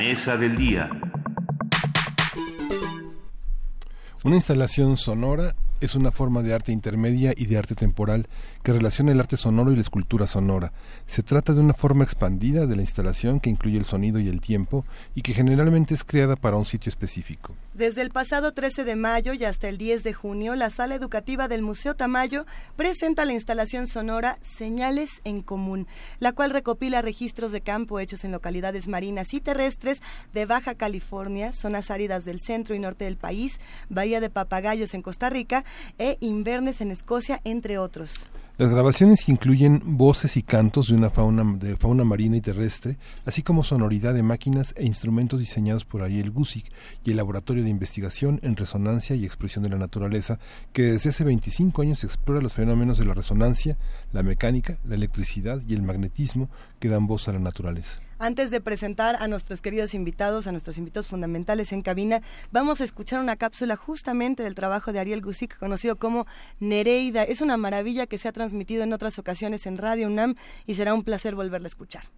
[0.00, 0.88] Mesa del día.
[4.24, 8.26] Una instalación sonora es una forma de arte intermedia y de arte temporal
[8.62, 10.72] que relaciona el arte sonoro y la escultura sonora.
[11.06, 14.40] Se trata de una forma expandida de la instalación que incluye el sonido y el
[14.40, 14.84] tiempo
[15.14, 17.54] y que generalmente es creada para un sitio específico.
[17.74, 21.48] Desde el pasado 13 de mayo y hasta el 10 de junio, la sala educativa
[21.48, 22.44] del Museo Tamayo
[22.76, 25.86] presenta la instalación sonora Señales en Común,
[26.18, 30.02] la cual recopila registros de campo hechos en localidades marinas y terrestres
[30.34, 33.58] de Baja California, zonas áridas del centro y norte del país,
[33.88, 35.64] Bahía de Papagayos en Costa Rica
[35.98, 38.26] e Invernes en Escocia, entre otros.
[38.60, 43.42] Las grabaciones incluyen voces y cantos de una fauna, de fauna marina y terrestre, así
[43.42, 46.70] como sonoridad de máquinas e instrumentos diseñados por Ariel Gusick
[47.02, 50.38] y el Laboratorio de Investigación en Resonancia y Expresión de la Naturaleza,
[50.74, 53.78] que desde hace 25 años explora los fenómenos de la resonancia,
[54.12, 56.50] la mecánica, la electricidad y el magnetismo
[56.80, 58.02] que dan voz a la naturaleza.
[58.22, 62.20] Antes de presentar a nuestros queridos invitados, a nuestros invitados fundamentales en cabina,
[62.52, 66.26] vamos a escuchar una cápsula justamente del trabajo de Ariel Gusick, conocido como
[66.58, 67.22] Nereida.
[67.22, 70.34] Es una maravilla que se ha transmitido en otras ocasiones en Radio UNAM
[70.66, 72.10] y será un placer volverla a escuchar.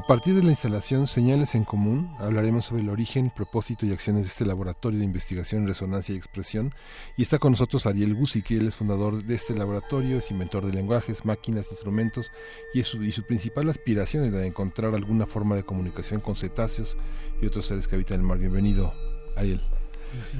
[0.00, 4.22] A partir de la instalación Señales en Común, hablaremos sobre el origen, propósito y acciones
[4.22, 6.72] de este laboratorio de investigación en resonancia y expresión.
[7.18, 10.64] Y está con nosotros Ariel Guzzi, que él es fundador de este laboratorio, es inventor
[10.64, 12.30] de lenguajes, máquinas, instrumentos,
[12.72, 16.34] y, su, y su principal aspiración es la de encontrar alguna forma de comunicación con
[16.34, 16.96] cetáceos
[17.42, 18.38] y otros seres que habitan el mar.
[18.38, 18.94] Bienvenido,
[19.36, 19.60] Ariel.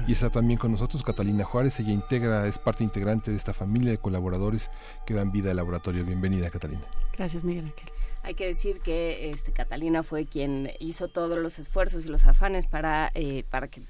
[0.07, 3.91] Y está también con nosotros Catalina Juárez, ella integra, es parte integrante de esta familia
[3.91, 4.71] de colaboradores
[5.05, 6.03] que dan vida al laboratorio.
[6.03, 6.87] Bienvenida, Catalina.
[7.15, 8.00] Gracias, Miguel Ángel.
[8.23, 12.67] Hay que decir que este, Catalina fue quien hizo todos los esfuerzos y los afanes
[12.67, 13.81] para, eh, para que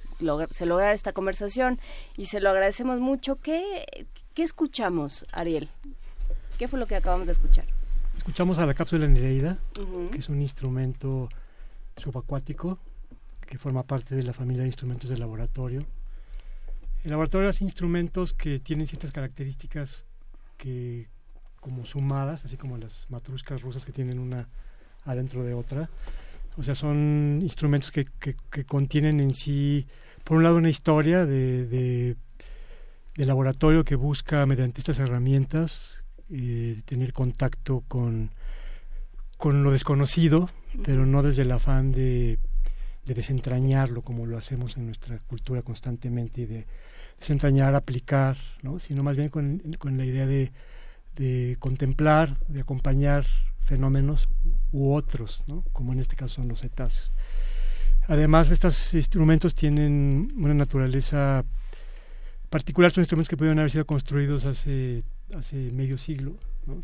[0.52, 1.80] se lograra esta conversación
[2.16, 3.36] y se lo agradecemos mucho.
[3.38, 5.70] ¿Qué, ¿Qué escuchamos, Ariel?
[6.58, 7.66] ¿Qué fue lo que acabamos de escuchar?
[8.16, 9.58] Escuchamos a la cápsula Nereida,
[10.12, 11.28] que es un instrumento
[11.98, 12.80] subacuático
[13.48, 15.86] que forma parte de la familia de instrumentos de laboratorio.
[17.03, 20.06] El laboratorio hace instrumentos que tienen ciertas características
[20.58, 21.10] que
[21.62, 24.50] como sumadas, así como las matruscas rusas que tienen una
[25.06, 25.90] adentro de otra.
[26.58, 29.88] O sea, son instrumentos que, que, contienen en sí,
[30.26, 37.14] por un lado, una historia de, de, laboratorio que busca, mediante estas herramientas, eh, tener
[37.14, 38.32] contacto con,
[39.38, 40.50] con lo desconocido,
[40.84, 42.40] pero no desde el afán de,
[43.06, 46.66] de desentrañarlo como lo hacemos en nuestra cultura constantemente y de
[47.20, 48.80] desentrañar, aplicar, ¿no?
[48.80, 50.52] sino más bien con, con la idea de
[51.16, 53.26] de contemplar, de acompañar
[53.64, 54.28] fenómenos
[54.72, 55.64] u otros, ¿no?
[55.74, 57.12] como en este caso son los cetáceos.
[58.08, 61.46] Además, estos instrumentos tienen una naturaleza
[62.50, 65.04] particular, son instrumentos que pudieron haber sido construidos hace,
[65.36, 66.36] hace medio siglo,
[66.66, 66.76] ¿no?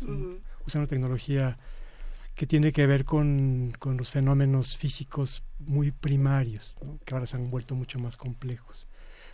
[0.66, 1.58] usan una tecnología
[2.34, 7.50] que tiene que ver con, con los fenómenos físicos muy primarios, que ahora se han
[7.50, 8.86] vuelto mucho más complejos.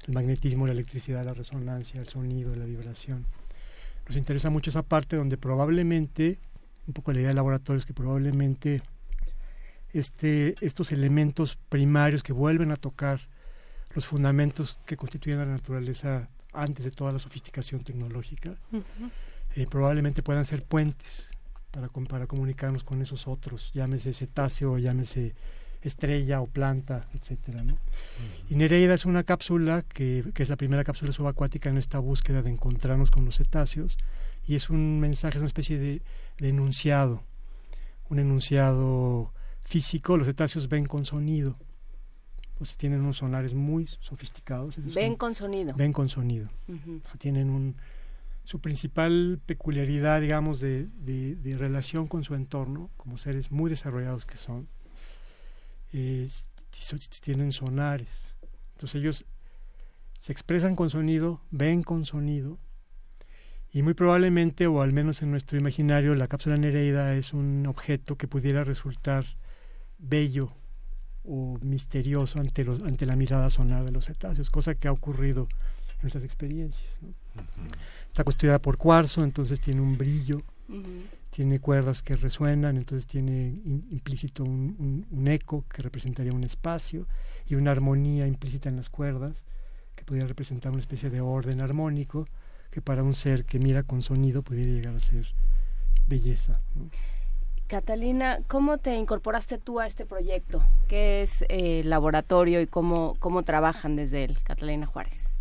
[0.09, 3.27] El magnetismo, la electricidad, la resonancia, el sonido, la vibración
[4.07, 6.39] nos interesa mucho esa parte donde probablemente,
[6.87, 8.83] un poco la idea del laboratorio es que probablemente
[9.93, 13.21] este, estos elementos primarios que vuelven a tocar
[13.95, 18.57] los fundamentos que constituyen la naturaleza antes de toda la sofisticación tecnológica,
[19.55, 21.31] eh, probablemente puedan ser puentes
[21.71, 25.35] para, para comunicarnos con esos otros, llámese cetáceo, llámese
[25.89, 27.63] estrella o planta, etcétera.
[27.63, 27.77] ¿no?
[28.49, 32.43] Y Nereida es una cápsula que, que, es la primera cápsula subacuática en esta búsqueda
[32.43, 33.97] de encontrarnos con los cetáceos
[34.47, 36.03] y es un mensaje, es una especie de,
[36.39, 37.23] de enunciado,
[38.09, 39.33] un enunciado
[39.63, 40.17] físico.
[40.17, 41.57] Los cetáceos ven con sonido,
[42.59, 44.77] o sea, tienen unos sonares muy sofisticados.
[44.95, 45.75] Ven con sonido.
[45.75, 46.49] Ven con sonido.
[46.69, 47.77] o sea, tienen un
[48.45, 54.27] su principal peculiaridad, digamos, de, de, de, relación con su entorno, como seres muy desarrollados
[54.27, 54.69] que son,
[55.95, 56.47] es,
[57.23, 58.35] tienen sonares.
[58.73, 59.25] Entonces ellos
[60.19, 62.59] se expresan con sonido, ven con sonido,
[63.75, 68.17] y muy probablemente, o al menos en nuestro imaginario, la cápsula Nereida es un objeto
[68.17, 69.25] que pudiera resultar
[69.99, 70.53] bello
[71.25, 75.49] o misterioso ante, los, ante la mirada sonar de los cetáceos, cosa que ha ocurrido
[75.95, 76.89] en nuestras experiencias.
[77.03, 77.15] ¿no?
[78.07, 81.03] Está construida por cuarzo, entonces tiene un brillo, uh -huh.
[81.35, 86.45] Tiene cuerdas que resuenan, entonces tiene in, implícito un, un, un, eco que representaría un
[86.45, 87.09] espacio
[87.45, 89.35] y una armonía implícita en las cuerdas
[89.97, 92.29] que podría representar una especie de orden armónico
[92.71, 95.27] que para un ser que mira con sonido pudiera llegar a ser
[96.07, 96.61] belleza.
[96.77, 96.89] ¿no?
[97.67, 100.63] Catalina, ¿cómo te incorporaste tú a este proyecto?
[100.87, 105.37] ¿Qué es el eh, laboratorio y cómo, cómo trabajan desde él, Catalina Juárez?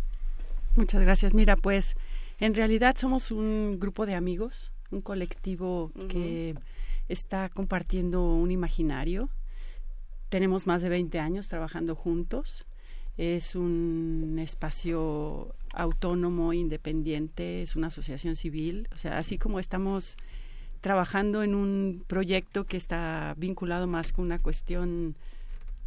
[0.74, 1.34] Muchas gracias.
[1.34, 1.94] Mira, pues
[2.40, 6.08] en realidad somos un grupo de amigos, un colectivo uh -huh.
[6.08, 6.54] que
[7.08, 9.28] está compartiendo un imaginario.
[10.28, 12.66] Tenemos más de 20 años trabajando juntos.
[13.16, 18.88] Es un espacio autónomo, independiente, es una asociación civil.
[18.92, 20.16] O sea, así como estamos
[20.80, 25.14] trabajando en un proyecto que está vinculado más con una cuestión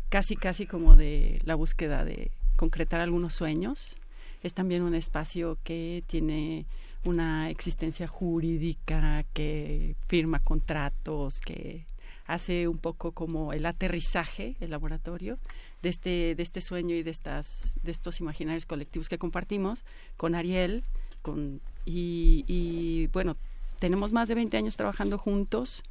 [0.09, 3.97] casi, casi como de la búsqueda de concretar algunos sueños.
[4.43, 6.65] Es también un espacio que tiene
[7.03, 11.85] una existencia jurídica, que firma contratos, que
[12.25, 15.39] hace un poco como el aterrizaje, el laboratorio,
[15.81, 19.85] de este, de este sueño y de, estas, de estos imaginarios colectivos que compartimos
[20.17, 20.83] con Ariel,
[21.21, 23.37] con, y, bueno,
[23.79, 25.83] tenemos más de 20 años trabajando juntos.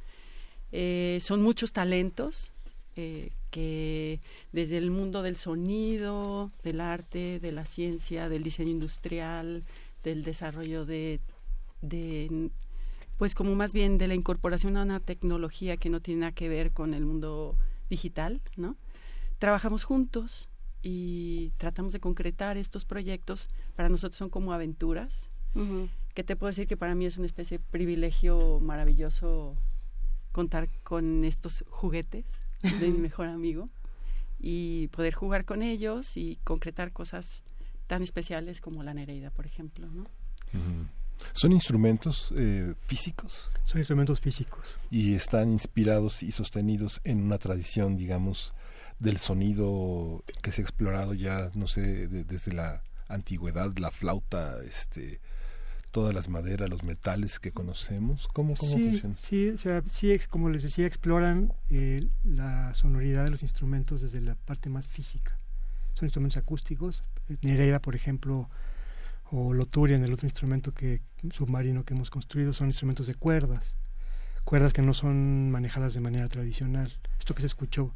[0.71, 2.51] Eh, son muchos talentos
[2.95, 4.19] eh, que
[4.51, 9.63] desde el mundo del sonido, del arte, de la ciencia, del diseño industrial,
[10.03, 11.19] del desarrollo de,
[11.81, 12.49] de
[13.17, 16.49] pues como más bien de la incorporación a una tecnología que no tiene nada que
[16.49, 17.55] ver con el mundo
[17.89, 18.75] digital, ¿no?
[19.39, 20.49] Trabajamos juntos
[20.83, 23.49] y tratamos de concretar estos proyectos.
[23.75, 25.29] Para nosotros son como aventuras.
[25.55, 29.55] Uh -huh que te puedo decir que para mí es una especie de privilegio maravilloso
[30.31, 33.67] contar con estos juguetes de mi mejor amigo
[34.39, 37.43] y poder jugar con ellos y concretar cosas
[37.87, 40.03] tan especiales como la Nereida, por ejemplo, ¿no?
[40.53, 40.87] Uh -huh.
[41.33, 43.49] ¿Son instrumentos eh, físicos?
[43.65, 44.77] Son instrumentos físicos.
[44.91, 48.53] Y están inspirados y sostenidos en una tradición, digamos,
[48.99, 54.61] del sonido que se ha explorado ya, no sé, de, desde la antigüedad, la flauta,
[54.63, 55.19] este,
[55.91, 58.27] todas las maderas, los metales que conocemos?
[58.27, 59.15] ¿Cómo, cómo sí, funciona?
[59.19, 64.21] Sí, o sea, sí, como les decía, exploran eh, la sonoridad de los instrumentos desde
[64.21, 65.37] la parte más física.
[65.93, 67.03] Son instrumentos acústicos.
[67.41, 68.49] Nereida, por ejemplo,
[69.31, 73.75] o Loturian, el otro instrumento que submarino que hemos construido, son instrumentos de cuerdas.
[74.43, 76.91] Cuerdas que no son manejadas de manera tradicional.
[77.19, 77.93] Esto que se escuchó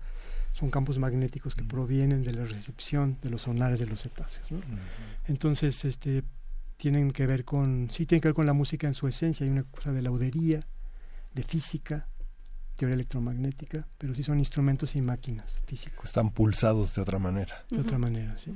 [0.52, 4.52] son campos magnéticos que provienen de la recepción de los sonares de los cetáceos.
[4.52, 4.58] ¿no?
[4.58, 4.80] Uh -huh.
[5.28, 6.24] Entonces, este,
[6.76, 9.52] tienen que ver con, sí tienen que ver con la música en su esencia, hay
[9.52, 10.66] una cosa de laudería,
[11.34, 12.08] de física,
[12.76, 16.04] teoría electromagnética, pero sí son instrumentos y máquinas físicos.
[16.04, 17.64] Están pulsados de otra manera.
[17.70, 17.86] De uh -huh.
[17.86, 18.54] otra manera, sí.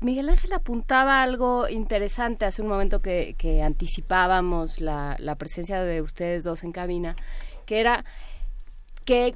[0.00, 6.02] Miguel Ángel apuntaba algo interesante hace un momento que, que anticipábamos la, la, presencia de
[6.02, 7.16] ustedes dos en cabina,
[7.64, 8.04] que era
[9.04, 9.34] que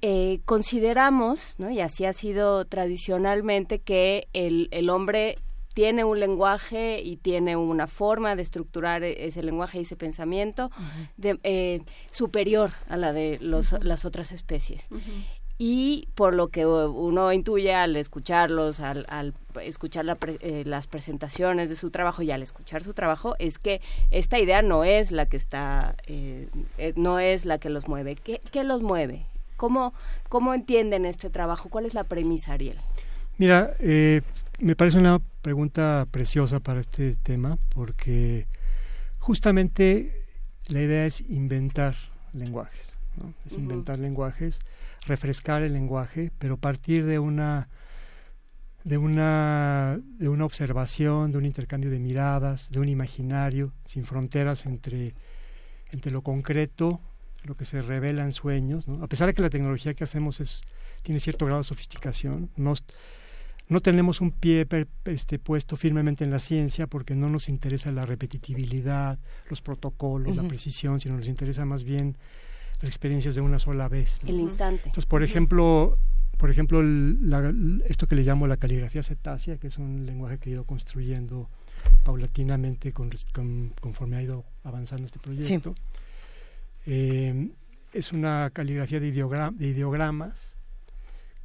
[0.00, 1.70] eh, consideramos, ¿no?
[1.70, 5.38] y así ha sido tradicionalmente, que el, el hombre
[5.74, 10.82] tiene un lenguaje y tiene una forma de estructurar ese lenguaje y ese pensamiento uh
[10.82, 11.08] -huh.
[11.16, 11.80] de, eh,
[12.10, 13.82] superior a la de los, uh -huh.
[13.82, 14.86] las otras especies.
[14.90, 15.24] Uh -huh.
[15.64, 19.32] Y por lo que uno intuye al escucharlos, al, al
[19.62, 23.60] escuchar la pre, eh, las presentaciones de su trabajo y al escuchar su trabajo, es
[23.60, 27.86] que esta idea no es la que está, eh, eh no es la que los
[27.86, 28.16] mueve.
[28.16, 29.24] ¿Qué, qué los mueve?
[29.56, 29.94] ¿Cómo,
[30.28, 31.68] ¿Cómo entienden este trabajo?
[31.68, 32.78] ¿Cuál es la premisa, Ariel?
[33.38, 34.22] Mira, eh,
[34.58, 38.48] me parece una pregunta preciosa para este tema porque
[39.20, 40.24] justamente
[40.66, 41.94] la idea es inventar
[42.32, 43.32] lenguajes, ¿no?
[43.46, 43.60] es uh -huh.
[43.60, 44.58] inventar lenguajes,
[45.06, 47.68] refrescar el lenguaje, pero partir de una
[48.84, 54.66] de una de una observación, de un intercambio de miradas, de un imaginario sin fronteras
[54.66, 55.14] entre
[55.92, 57.00] entre lo concreto,
[57.44, 59.02] lo que se revela en sueños, ¿no?
[59.04, 60.62] a pesar de que la tecnología que hacemos es,
[61.02, 62.74] tiene cierto grado de sofisticación, no,
[63.68, 64.66] no tenemos un pie
[65.04, 70.46] este, puesto firmemente en la ciencia porque no nos interesa la repetitividad, los protocolos, la
[70.46, 72.16] precisión, sino nos interesa más bien
[72.82, 74.20] experiencias de una sola vez.
[74.26, 74.82] El instante.
[74.84, 75.98] Entonces, por ejemplo,
[76.36, 76.82] por ejemplo
[77.86, 81.48] esto que le llamo la caligrafía cetácea, que es un lenguaje que he ido construyendo
[82.04, 83.10] paulatinamente con,
[83.80, 85.74] conforme ha ido avanzando este proyecto.
[86.86, 87.50] Eh,
[87.92, 90.54] es una caligrafía de, de ideogramas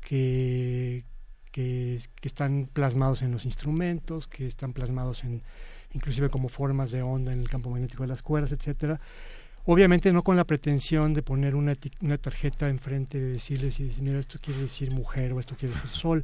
[0.01, 1.03] que,
[1.51, 5.43] que, están plasmados en los instrumentos, que están plasmados en
[5.93, 8.99] inclusive como formas de onda en el campo magnético de las cuerdas, etcétera.
[9.69, 14.17] Obviamente no con la pretensión de poner una, una tarjeta enfrente de decirles, y mira,
[14.17, 16.23] esto quiere decir mujer o esto quiere decir sol,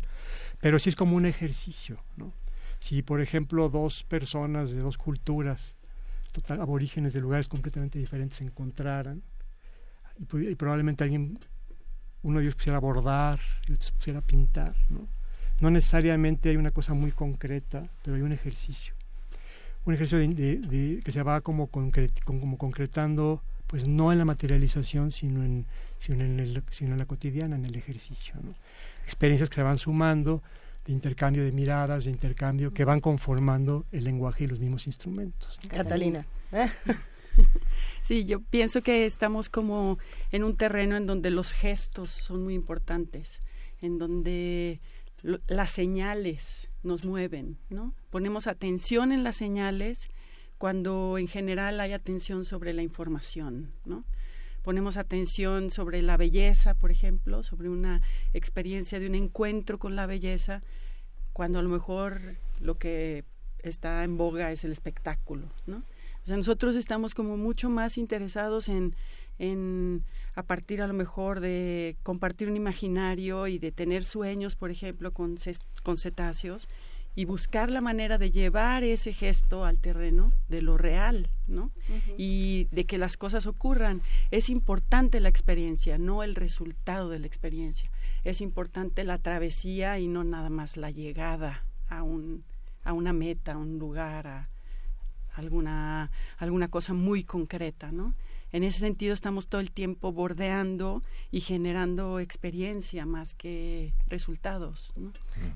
[0.62, 2.32] pero sí es como un ejercicio, ¿no?
[2.80, 5.76] Si, por ejemplo, dos personas de dos culturas,
[6.32, 9.22] total, aborígenes de lugares completamente diferentes, se encontraran,
[10.18, 11.38] y, y probablemente alguien,
[12.22, 15.10] uno de ellos pusiera a bordar y otro pusiera a pintar, ¿no?
[15.60, 18.94] No necesariamente hay una cosa muy concreta, pero hay un ejercicio.
[19.86, 25.44] Un ejercicio de, que se va como, como concretando, pues no en la materialización, sino
[25.44, 25.66] en,
[26.00, 28.36] sino en, el, sino en la cotidiana, en el ejercicio.
[29.04, 30.42] Experiencias que se van sumando
[30.86, 35.60] de intercambio de miradas, de intercambio, que van conformando el lenguaje y los mismos instrumentos.
[35.68, 36.26] Catalina.
[38.02, 39.98] Sí, yo pienso que estamos como
[40.32, 43.40] en un terreno en donde los gestos son muy importantes,
[43.82, 44.82] en donde
[45.48, 47.94] las señales nos mueven, ¿no?
[48.10, 50.10] Ponemos atención en las señales
[50.58, 54.06] cuando en general hay atención sobre la información, ¿no?
[54.62, 58.02] Ponemos atención sobre la belleza, por ejemplo, sobre una
[58.34, 60.64] experiencia de un encuentro con la belleza,
[61.34, 63.26] cuando a lo mejor lo que
[63.62, 65.84] está en boga es el espectáculo, ¿no?
[66.24, 68.96] O sea, nosotros estamos como mucho más interesados en
[69.40, 70.04] en
[70.36, 75.12] a partir a lo mejor de compartir un imaginario y de tener sueños, por ejemplo,
[75.12, 75.38] con,
[75.84, 76.68] con cetáceos
[77.16, 81.70] y buscar la manera de llevar ese gesto al terreno de lo real, ¿no?
[82.18, 84.02] Y de que las cosas ocurran.
[84.32, 87.92] Es importante la experiencia, no el resultado de la experiencia.
[88.24, 92.44] Es importante la travesía y no nada más la llegada a un
[92.86, 94.50] a una meta, a un lugar, a
[95.34, 98.14] alguna alguna cosa muy concreta, ¿no?
[98.54, 101.02] En ese sentido estamos todo el tiempo bordeando
[101.32, 104.94] y generando experiencia más que resultados.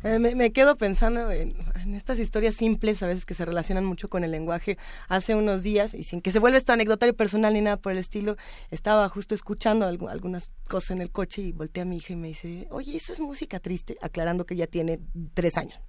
[0.04, 1.54] Eh, me, quedo pensando en,
[1.94, 4.80] estas historias simples, a veces que se relacionan mucho con el lenguaje.
[5.08, 8.00] Hace unos días, y sin que se vuelva esto anecdotario personal ni nada por el
[8.00, 8.36] estilo,
[8.72, 12.30] estaba justo escuchando algunas cosas en el coche y volteé a mi hija y me
[12.30, 15.00] dice, oye, eso es música triste, aclarando que ya tiene
[15.36, 15.80] tres años.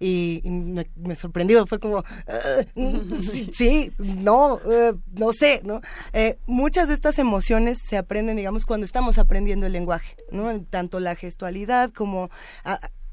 [0.00, 2.64] Y, me, sorprendió, fue como, ah,
[3.52, 5.82] sí, no, eh, no sé, ¿no?
[6.14, 10.60] Eh, muchas de estas emociones se aprenden, digamos, cuando estamos aprendiendo el lenguaje, ¿no?
[10.64, 12.30] Tanto la gestualidad como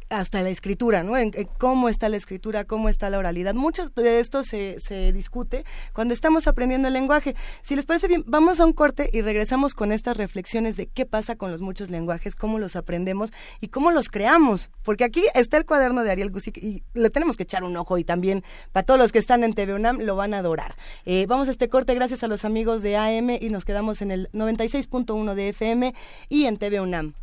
[0.09, 1.17] hasta la escritura, ¿no?
[1.17, 3.53] En, cómo está la escritura, cómo está la oralidad.
[3.53, 7.35] Mucho de esto se, se discute cuando estamos aprendiendo el lenguaje.
[7.61, 11.05] Si les parece bien, vamos a un corte y regresamos con estas reflexiones de qué
[11.05, 14.69] pasa con los muchos lenguajes, cómo los aprendemos y cómo los creamos.
[14.83, 17.97] Porque aquí está el cuaderno de Ariel Gusic y le tenemos que echar un ojo
[17.97, 20.75] y también para todos los que están en TV UNAM lo van a adorar.
[21.05, 24.11] Eh, vamos a este corte gracias a los amigos de AM y nos quedamos en
[24.11, 25.93] el 96.1 de FM
[26.29, 27.13] y en TV UNAM.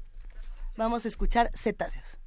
[0.77, 2.22] Vamos a escuchar cetáceos.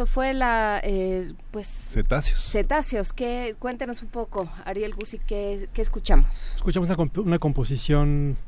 [0.00, 1.66] Esto fue la, eh, pues...
[1.66, 2.40] Cetáceos.
[2.40, 6.54] Cetáceos, que cuéntenos un poco, Ariel Gusi, ¿qué, qué escuchamos?
[6.56, 8.38] Escuchamos una, una, composición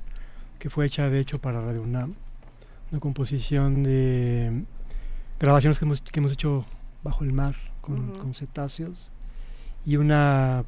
[0.59, 2.15] que fue hecha, de hecho, para Radio UNAM,
[2.91, 4.63] una composición de
[5.39, 6.65] grabaciones que hemos, que hemos hecho
[7.03, 9.11] bajo el mar con, con cetáceos
[9.85, 10.65] y una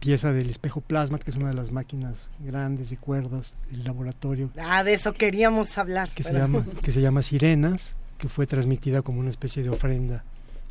[0.00, 4.50] pieza del espejo plasma, que es una de las máquinas grandes de cuerdas del laboratorio.
[4.58, 6.08] Ah, de eso queríamos hablar.
[6.10, 10.24] Que, se, llama, que se llama Sirenas, que fue transmitida como una especie de ofrenda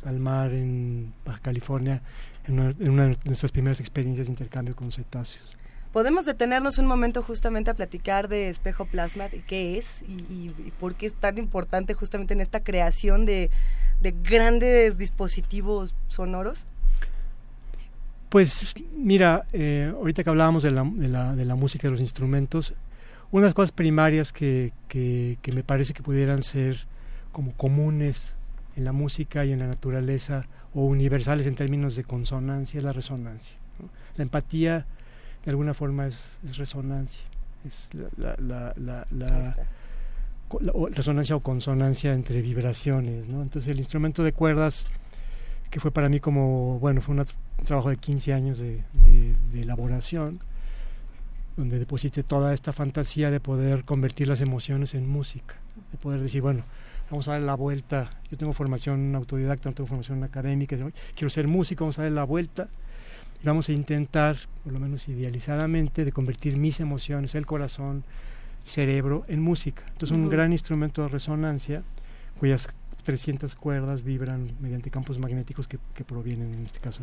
[0.04, 2.02] al mar en Baja California
[2.46, 5.56] en una, de nuestras primeras experiencias de intercambio con cetáceos.
[5.92, 10.94] Podemos detenernos un momento justamente a platicar de espejo plasma, y qué es y, por
[10.94, 13.50] qué es tan importante justamente en esta creación de
[14.22, 16.66] grandes dispositivos sonoros.
[18.28, 22.00] Pues mira, eh, ahorita que hablábamos de la, de, la, de la, música, de los
[22.00, 22.74] instrumentos,
[23.30, 26.86] unas cosas primarias que, que, me parece que pudieran ser
[27.38, 28.34] como comunes
[28.74, 32.92] en la música y en la naturaleza o universales en términos de consonancia es la
[32.92, 33.56] resonancia.
[34.16, 34.86] La empatía
[35.44, 37.22] de alguna forma es, resonancia,
[37.64, 39.56] es la, la, la, la
[40.90, 43.28] resonancia o consonancia entre vibraciones.
[43.28, 43.40] ¿no?
[43.40, 44.88] Entonces el instrumento de cuerdas
[45.70, 47.24] que fue para mí como, bueno, fue un
[47.64, 48.82] trabajo de 15 años de,
[49.54, 50.40] elaboración,
[51.56, 55.54] donde deposité toda esta fantasía de poder convertir las emociones en música,
[55.92, 56.64] de poder decir, bueno,
[57.10, 60.76] vamos a dar la vuelta, yo tengo formación autodidacta, no tengo formación académica,
[61.14, 62.68] quiero ser músico, vamos a dar la vuelta.
[63.42, 68.02] Y vamos a intentar, por lo menos idealizadamente, de convertir mis emociones, el corazón,
[68.64, 69.84] cerebro, en música.
[69.92, 71.82] Entonces, un gran instrumento de resonancia
[72.40, 72.68] cuyas
[73.08, 77.02] 300 cuerdas vibran mediante campos magnéticos que, provienen, en este caso,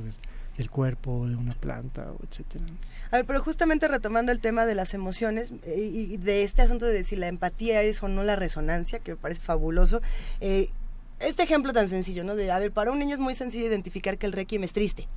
[0.56, 2.64] del, cuerpo, de una planta, etcétera.
[3.09, 6.85] A ver, pero justamente retomando el tema de las emociones eh, y de este asunto
[6.85, 10.00] de si la empatía es o no la resonancia, que me parece fabuloso,
[10.42, 10.69] eh,
[11.19, 12.35] este ejemplo tan sencillo, ¿no?
[12.35, 15.08] De, a ver, para un niño es muy sencillo identificar que el requiem es triste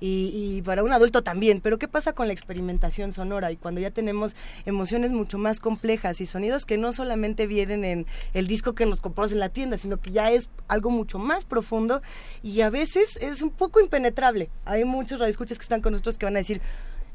[0.00, 1.60] y, para un adulto también.
[1.60, 4.36] Pero ¿qué pasa con la experimentación sonora y cuando ya tenemos
[4.66, 9.00] emociones mucho más complejas y sonidos que no solamente vienen en el disco que nos
[9.00, 12.02] compramos en la tienda, sino que ya es algo mucho más profundo
[12.42, 14.50] y a veces es un poco impenetrable?
[14.64, 16.60] Hay muchos radioescuchas que están con nosotros que van a decir,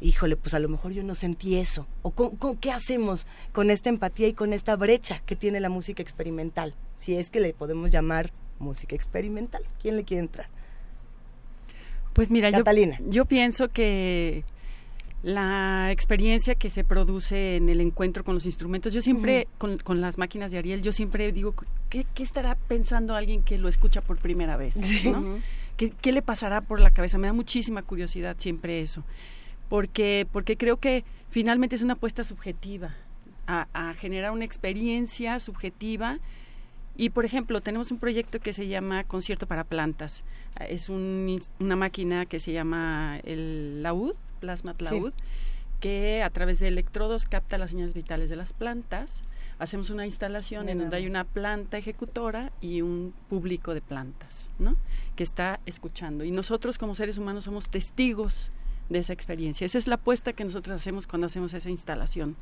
[0.01, 1.87] híjole, pues a lo mejor yo no sentí eso.
[2.01, 6.01] ¿O con, qué hacemos con esta empatía y con esta brecha que tiene la música
[6.01, 6.75] experimental?
[6.97, 9.63] Si es que le podemos llamar música experimental.
[9.81, 10.47] ¿Quién le quiere entrar?
[12.13, 12.63] Pues mira, yo,
[13.09, 14.43] yo pienso que
[15.23, 20.01] la experiencia que se produce en el encuentro con los instrumentos, yo siempre, con, con,
[20.01, 21.55] las máquinas de Ariel, yo siempre digo,
[21.89, 24.75] ¿qué, estará pensando alguien que lo escucha por primera vez?
[25.77, 27.17] ¿Qué, le pasará por la cabeza?
[27.17, 29.05] Me da muchísima curiosidad siempre eso,
[29.69, 32.93] porque, porque creo que finalmente es una apuesta subjetiva,
[33.47, 36.19] a, a generar una experiencia subjetiva
[36.95, 40.23] y por ejemplo, tenemos un proyecto que se llama Concierto para Plantas.
[40.67, 45.13] Es una máquina que se llama el laúd, Plasma Laúd,
[45.79, 49.21] que a través de electrodos capta las señales vitales de las plantas.
[49.59, 54.75] Hacemos una instalación en donde hay una planta ejecutora y un público de plantas, ¿no?
[55.15, 56.23] Que está escuchando.
[56.25, 58.51] Y nosotros como seres humanos somos testigos
[58.89, 59.65] de esa experiencia.
[59.65, 62.35] Esa es la apuesta que nosotros hacemos cuando hacemos esa instalación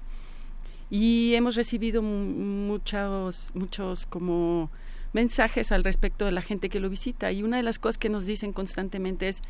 [0.92, 4.70] y hemos recibido muchos muchos como
[5.14, 8.10] mensajes al respecto de la gente que lo visita y una de las cosas que
[8.10, 9.42] nos dicen constantemente es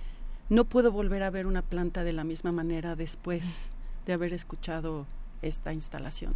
[0.49, 3.43] no puedo volver a ver una planta de la misma manera después
[4.05, 5.07] de haber escuchado
[5.41, 6.35] esta instalación.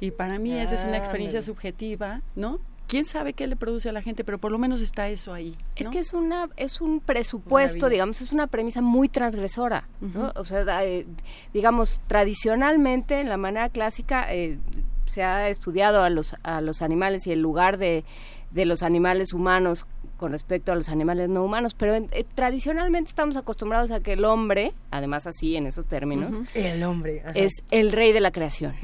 [0.00, 2.60] Y para mí esa es una experiencia subjetiva, ¿no?
[2.90, 5.56] Quién sabe qué le produce a la gente, pero por lo menos está eso ahí.
[5.76, 10.32] Es que es una es un presupuesto, digamos, es una premisa muy transgresora, ¿no?
[10.34, 11.06] O sea, eh,
[11.54, 14.58] digamos, tradicionalmente en la manera clásica eh,
[15.06, 18.04] se ha estudiado a los a los animales y el lugar de
[18.50, 19.86] de los animales humanos
[20.20, 24.26] con respecto a los animales no humanos, pero eh, tradicionalmente estamos acostumbrados a que el
[24.26, 28.74] hombre, además así en esos términos, el hombre es el rey de la creación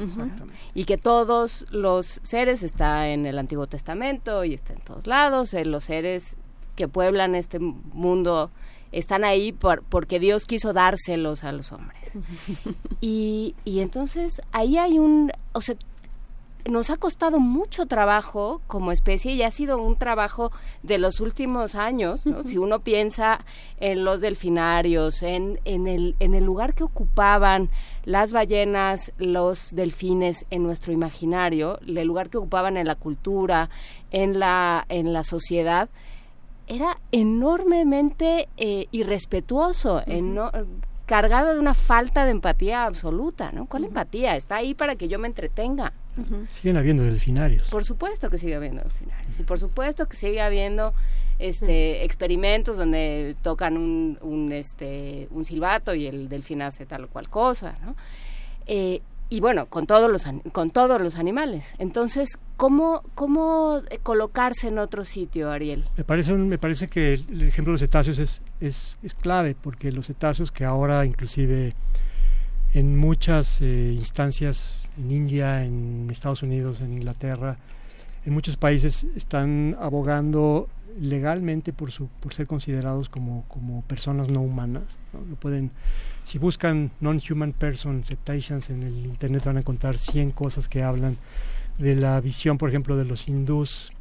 [0.72, 5.52] y que todos los seres está en el Antiguo Testamento y está en todos lados,
[5.52, 6.38] eh, los seres
[6.74, 8.50] que pueblan este mundo
[8.90, 12.16] están ahí por, porque Dios quiso dárselos a los hombres.
[13.02, 15.76] y, y entonces ahí hay un, o sea,
[16.68, 21.74] nos ha costado mucho trabajo como especie y ha sido un trabajo de los últimos
[21.74, 23.44] años, Si uno piensa
[23.78, 27.70] en los delfinarios, en, en, el, en el lugar que ocupaban
[28.04, 33.68] las ballenas, los delfines en nuestro imaginario, el lugar que ocupaban en la cultura,
[34.10, 35.88] en la, en la sociedad,
[36.68, 40.02] era enormemente eh, irrespetuoso,
[41.06, 43.66] cargada de una falta de empatía absoluta, ¿no?
[43.66, 44.36] ¿Cuál empatía?
[44.36, 45.92] Está ahí para que yo me entretenga.
[46.50, 47.68] Siguen habiendo delfinarios.
[47.68, 50.94] Por supuesto que sigue habiendo delfinarios y por supuesto que sigue habiendo
[51.38, 57.08] este experimentos donde tocan un, un este un silbato y el delfín hace tal o
[57.08, 57.94] cual cosa, ¿no?
[58.66, 61.74] Eh, y bueno, con todos los con todos los animales.
[61.78, 65.84] Entonces, ¿cómo cómo colocarse en otro sitio, Ariel?
[65.96, 69.92] Me parece me parece que el, ejemplo de los cetáceos es, es, es clave porque
[69.92, 71.74] los cetáceos que ahora inclusive
[72.74, 77.56] en muchas eh, instancias en India, en Estados Unidos, en Inglaterra,
[78.26, 80.68] en muchos países están abogando
[81.00, 85.36] legalmente por su por ser considerados como como personas no humanas ¿no?
[85.36, 85.70] pueden
[86.24, 91.18] si buscan non-human person cetaceans en el internet van a encontrar 100 cosas que hablan
[91.78, 93.92] de la visión por ejemplo de los hindús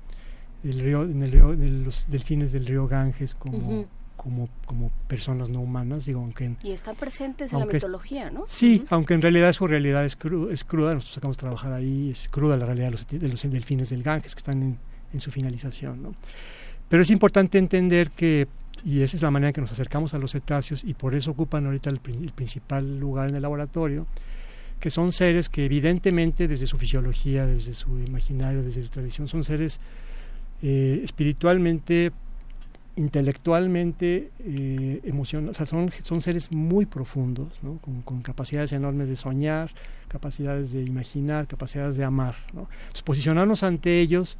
[0.63, 3.85] del río, en río de los delfines del río Ganges como
[4.25, 6.55] como, como personas no humanas, digo, aunque...
[6.63, 8.45] y están presentes en la mitología, ¿no?
[8.47, 12.09] Sí, aunque en realidad su realidad es, cruda, es cruda, nosotros sacamos a trabajar ahí,
[12.09, 14.79] es cruda la realidad de los, de los delfines del Ganges que están en,
[15.13, 16.15] en su finalización, ¿no?
[16.89, 18.47] Pero es importante entender que,
[18.83, 21.29] y esa es la manera en que nos acercamos a los cetáceos, y por eso
[21.29, 24.07] ocupan ahorita el, el principal lugar en el laboratorio,
[24.79, 29.43] que son seres que evidentemente desde su fisiología, desde su imaginario, desde su tradición, son
[29.43, 29.79] seres
[30.63, 32.11] eh, espiritualmente,
[32.95, 37.77] intelectualmente, eh, emocionales, o sea, son, son seres muy profundos, ¿no?
[37.79, 39.71] con, con, capacidades enormes de soñar,
[40.07, 42.35] capacidades de imaginar, capacidades de amar.
[42.53, 42.61] ¿no?
[42.61, 44.37] Entonces, posicionarnos ante ellos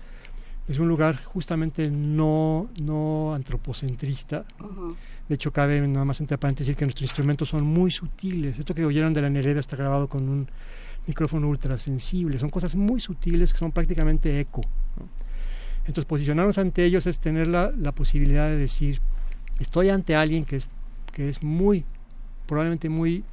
[0.67, 4.45] es un lugar justamente no, no antropocentrista.
[4.59, 4.95] Uh -huh.
[5.27, 8.57] De hecho, cabe nada más entre paréntesis decir que nuestros instrumentos son muy sutiles.
[8.57, 10.47] Esto que oyeron de la Nereda está grabado con un
[11.07, 12.39] micrófono ultra sensible.
[12.39, 14.61] Son cosas muy sutiles que son prácticamente eco.
[14.97, 15.24] ¿no?
[15.87, 18.99] Entonces, posicionarnos ante ellos es tener la, la, posibilidad de decir,
[19.59, 20.69] estoy ante alguien que es,
[21.13, 21.85] que es muy,
[22.47, 23.23] probablemente muy,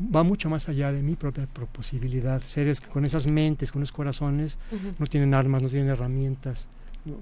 [0.00, 2.40] va mucho más allá de mi propia posibilidad.
[2.40, 4.94] Seres con esas mentes, con esos corazones, uh -huh.
[4.98, 6.66] no tienen armas, no tienen herramientas,
[7.04, 7.16] ¿no?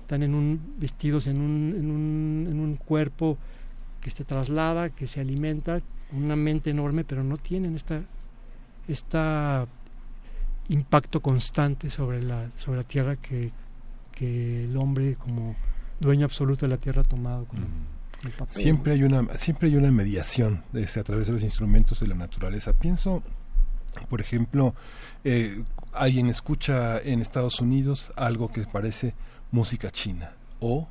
[0.00, 3.36] están en un, vestidos en un, en, un, en un cuerpo
[4.00, 5.80] que se traslada, que se alimenta,
[6.12, 8.02] una mente enorme, pero no tienen esta,
[8.88, 9.66] esta
[10.68, 13.50] impacto constante sobre la, sobre la tierra que,
[14.18, 15.56] que el hombre como
[16.00, 18.30] dueño absoluto de la tierra ha tomado con, mm.
[18.36, 22.08] papel, siempre hay una siempre hay una mediación este, a través de los instrumentos de
[22.08, 23.22] la naturaleza pienso
[24.08, 24.74] por ejemplo
[25.24, 29.14] eh, alguien escucha en Estados Unidos algo que parece
[29.50, 30.88] música china o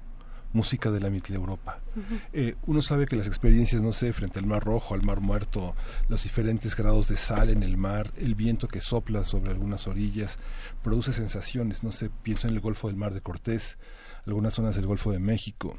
[0.54, 1.80] música de la Mitteleuropa.
[1.96, 2.22] Uh -huh.
[2.34, 5.76] eh, uno sabe que las experiencias, no sé, frente al Mar Rojo, al Mar Muerto,
[6.10, 10.40] los diferentes grados de sal en el mar, el viento que sopla sobre algunas orillas,
[10.84, 13.78] produce sensaciones, no sé, pienso en el Golfo del Mar de Cortés,
[14.26, 15.78] algunas zonas del Golfo de México.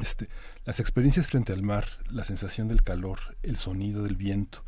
[0.00, 0.28] Este,
[0.64, 4.64] las experiencias frente al mar, la sensación del calor, el sonido del viento,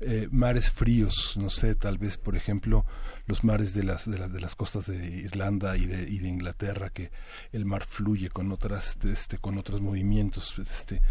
[0.00, 2.86] eh, mares fríos, no sé, tal vez, por ejemplo,
[3.26, 6.28] los mares de las, de, la, de las costas de Irlanda y de, y de,
[6.28, 7.10] Inglaterra, que
[7.52, 11.02] el mar fluye con otras, este, con otros movimientos, este,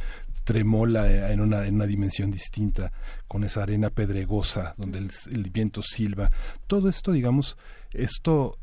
[0.44, 2.92] tremola en una, en una dimensión distinta,
[3.28, 6.32] con esa arena pedregosa donde el, el viento silba.
[6.66, 7.58] Todo esto, digamos,
[7.92, 8.58] esto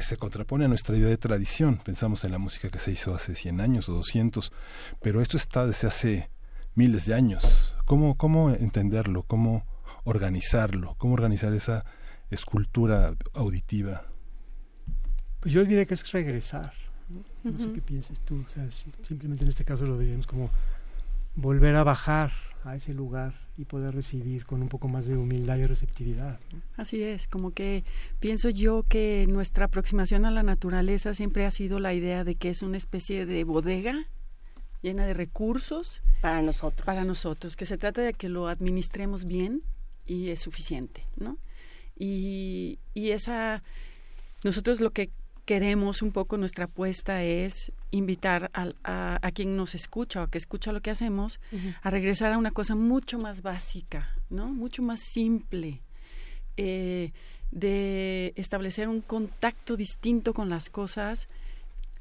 [0.00, 1.80] se contrapone a nuestra idea de tradición.
[1.84, 4.52] Pensamos en la música que se hizo hace 100 años o 200,
[5.02, 6.30] pero esto está desde hace
[6.78, 7.74] miles de años.
[7.86, 9.24] ¿Cómo, cómo entenderlo?
[9.24, 9.64] ¿Cómo
[10.04, 10.94] organizarlo?
[10.98, 11.84] ¿Cómo organizar esa
[12.30, 14.06] escultura auditiva?
[15.40, 16.72] Pues yo diría que es regresar.
[17.08, 17.64] No, uh -huh.
[17.64, 18.44] sé qué piensas tú.
[18.48, 18.68] O sea,
[19.08, 20.50] simplemente en este caso lo diríamos como
[21.34, 22.30] volver a bajar
[22.64, 26.38] a ese lugar y poder recibir con un poco más de humildad y receptividad.
[26.52, 26.60] ¿no?
[26.76, 27.82] Así es, como que
[28.20, 32.50] pienso yo que nuestra aproximación a la naturaleza siempre ha sido la idea de que
[32.50, 34.06] es una especie de bodega
[34.82, 36.84] llena de recursos para nosotros.
[36.84, 39.62] Para nosotros, que se trata de que lo administremos bien
[40.06, 41.38] y es suficiente, ¿no?
[41.96, 43.62] Y, y esa,
[44.44, 45.10] nosotros lo que
[45.44, 50.38] queremos un poco, nuestra apuesta es invitar a, a, a quien nos escucha o que
[50.38, 51.76] escucha lo que hacemos uh -huh.
[51.82, 54.48] a regresar a una cosa mucho más básica, ¿no?
[54.48, 55.80] Mucho más simple.
[56.56, 57.12] Eh,
[57.50, 61.28] de establecer un contacto distinto con las cosas,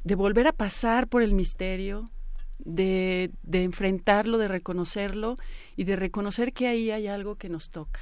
[0.03, 2.09] de volver a pasar por el misterio,
[2.59, 5.35] de, de, enfrentarlo, de reconocerlo
[5.75, 8.01] y de reconocer que ahí hay algo que nos toca.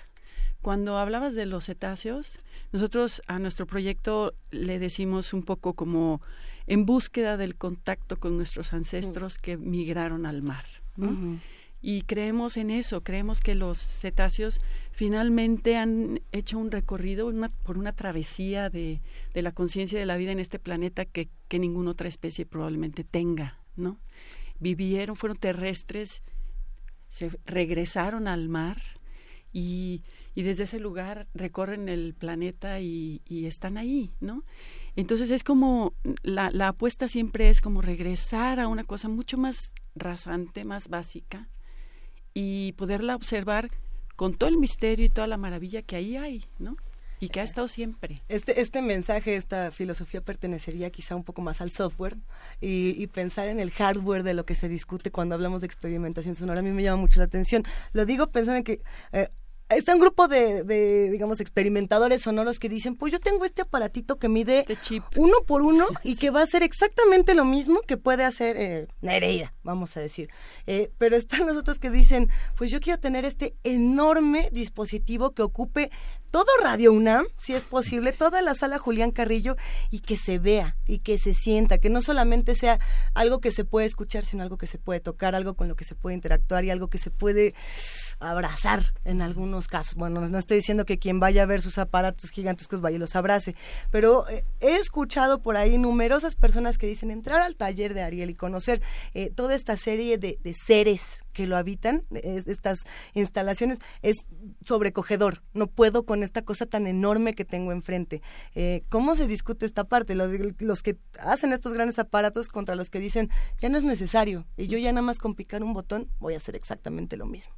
[0.62, 2.40] Cuando hablabas de los cetáceos,
[2.72, 6.22] nosotros a nuestro proyecto le decimos un poco como
[6.66, 10.66] en búsqueda del contacto con nuestros ancestros que migraron al mar.
[10.96, 11.10] ¿no?
[11.10, 11.40] Uh -huh.
[11.88, 14.60] Y creemos en eso, creemos que los cetáceos
[14.92, 19.02] finalmente han hecho un recorrido una, por una travesía de,
[19.36, 23.04] de la conciencia de la vida en este planeta que, que ninguna otra especie probablemente
[23.04, 24.00] tenga, ¿no?
[24.60, 26.22] Vivieron, fueron terrestres
[27.16, 28.82] se regresaron al mar
[29.54, 30.02] y,
[30.34, 34.44] y desde ese lugar recorren el planeta y, y están ahí, ¿no?
[34.98, 35.94] Entonces es como,
[36.24, 41.48] la, la apuesta siempre es como regresar a una cosa mucho más rasante, más básica
[42.34, 43.72] y poderla observar
[44.18, 46.76] con todo el misterio y toda la maravilla que ahí hay, ¿no?
[47.26, 48.22] Y que ha estado siempre.
[48.28, 52.18] Este, este mensaje, esta filosofía pertenecería quizá un poco más al software
[52.62, 56.60] y, pensar en el hardware de lo que se discute cuando hablamos de experimentación sonora.
[56.60, 57.64] A mí me llama mucho la atención.
[57.94, 58.82] Lo digo pensando en que
[59.12, 59.30] eh,
[59.70, 64.18] está un grupo de, de, digamos, experimentadores sonoros que dicen, pues yo tengo este aparatito
[64.18, 67.98] que mide este uno por uno y que va a hacer exactamente lo mismo que
[67.98, 70.30] puede hacer eh, Nereida, vamos a decir.
[70.68, 75.42] Eh, pero están los otros que dicen, pues yo quiero tener este enorme dispositivo que
[75.42, 75.90] ocupe
[76.32, 79.56] todo Radio UNAM, si es posible, toda la sala Julián Carrillo
[79.90, 82.80] y que se vea y que se sienta, que no solamente sea
[83.14, 85.86] algo que se puede escuchar, sino algo que se puede tocar, algo con lo que
[85.86, 87.56] se puede interactuar y algo que se puede
[88.32, 89.96] abrazar en algunos casos.
[89.96, 93.16] Bueno, no estoy diciendo que quien vaya a ver sus aparatos gigantescos vaya y los
[93.16, 93.56] abrace,
[93.92, 98.30] pero eh, he escuchado por ahí numerosas personas que dicen entrar al taller de Ariel
[98.30, 98.82] y conocer
[99.14, 102.80] eh, toda esta serie de, seres que lo habitan, es, estas
[103.14, 104.26] instalaciones, es
[104.64, 105.44] sobrecogedor.
[105.54, 108.22] No puedo con esta cosa tan enorme que tengo enfrente.
[108.56, 110.16] Eh, ¿Cómo se discute esta parte?
[110.16, 110.30] Los,
[110.60, 113.30] los, que hacen estos grandes aparatos contra los que dicen,
[113.60, 116.38] ya no es necesario, y yo ya nada más con picar un botón voy a
[116.38, 117.54] hacer exactamente lo mismo.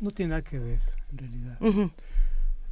[0.00, 0.80] No tiene nada que ver,
[1.12, 1.56] en realidad.
[1.60, 1.90] Uh -huh.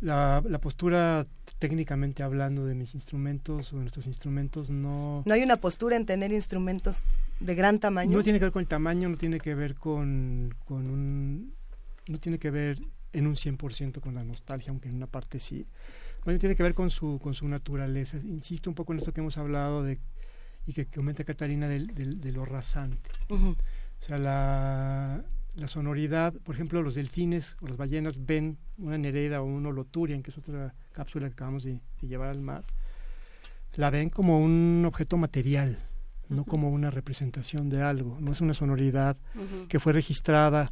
[0.01, 1.27] la, la postura
[1.59, 5.23] técnicamente hablando de mis instrumentos o de nuestros instrumentos no...
[5.25, 7.05] No hay una postura en tener instrumentos
[7.41, 8.17] de gran tamaño.
[8.17, 11.55] No tiene que ver con el tamaño, no tiene que ver con, con un...
[12.09, 12.83] no tiene que ver
[13.15, 15.67] en un 100% con la nostalgia, aunque en una parte sí.
[16.25, 18.19] Bueno, tiene que ver con su, con su naturaleza.
[18.19, 19.99] Insisto un poco en esto que hemos hablado de,
[20.67, 23.11] y que comenta Catalina de, lo rasante.
[23.29, 23.57] Uh -huh.
[24.01, 25.25] O sea, la,
[25.57, 30.23] la sonoridad, por ejemplo, los delfines o las ballenas ven una nereida o un holoturian,
[30.23, 32.65] que es otra cápsula que acabamos de, de llevar al mar,
[33.75, 35.79] la ven como un objeto material,
[36.29, 36.49] no uh -huh.
[36.49, 39.69] como una representación de algo, no es una sonoridad uh -huh.
[39.69, 40.71] que fue registrada,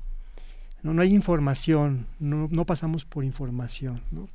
[0.82, 4.28] no, no hay información, no, no pasamos por información, ¿no?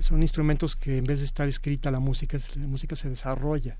[0.00, 3.76] son instrumentos que en vez de estar escrita la música, la música se desarrolla.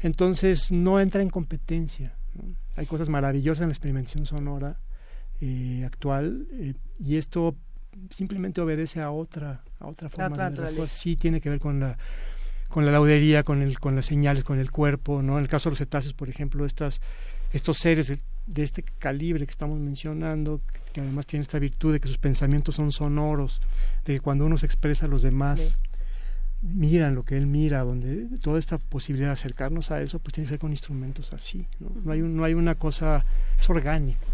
[0.00, 2.14] Entonces no entra en competencia.
[2.34, 2.44] ¿no?
[2.76, 4.78] Hay cosas maravillosas en la experimentación sonora
[5.40, 7.54] eh, actual eh, y esto
[8.10, 10.98] simplemente obedece a otra a otra forma otra de las cosas.
[10.98, 11.98] Sí tiene que ver con la
[12.68, 15.38] con la laudería, con el con las señales, con el cuerpo, ¿no?
[15.38, 17.00] En el caso de los cetáceos, por ejemplo, estas
[17.52, 21.92] estos seres de, de este calibre que estamos mencionando, que, que, además tienen esta virtud
[21.92, 23.60] de que sus pensamientos son sonoros,
[24.04, 26.66] de que cuando uno se expresa a los demás sí.
[26.66, 30.46] miran lo que él mira, donde toda esta posibilidad de acercarnos a eso, pues tiene
[30.46, 31.92] que ser con instrumentos así, ¿no?
[32.04, 33.24] No hay, un, no hay una cosa,
[33.58, 34.26] es orgánico.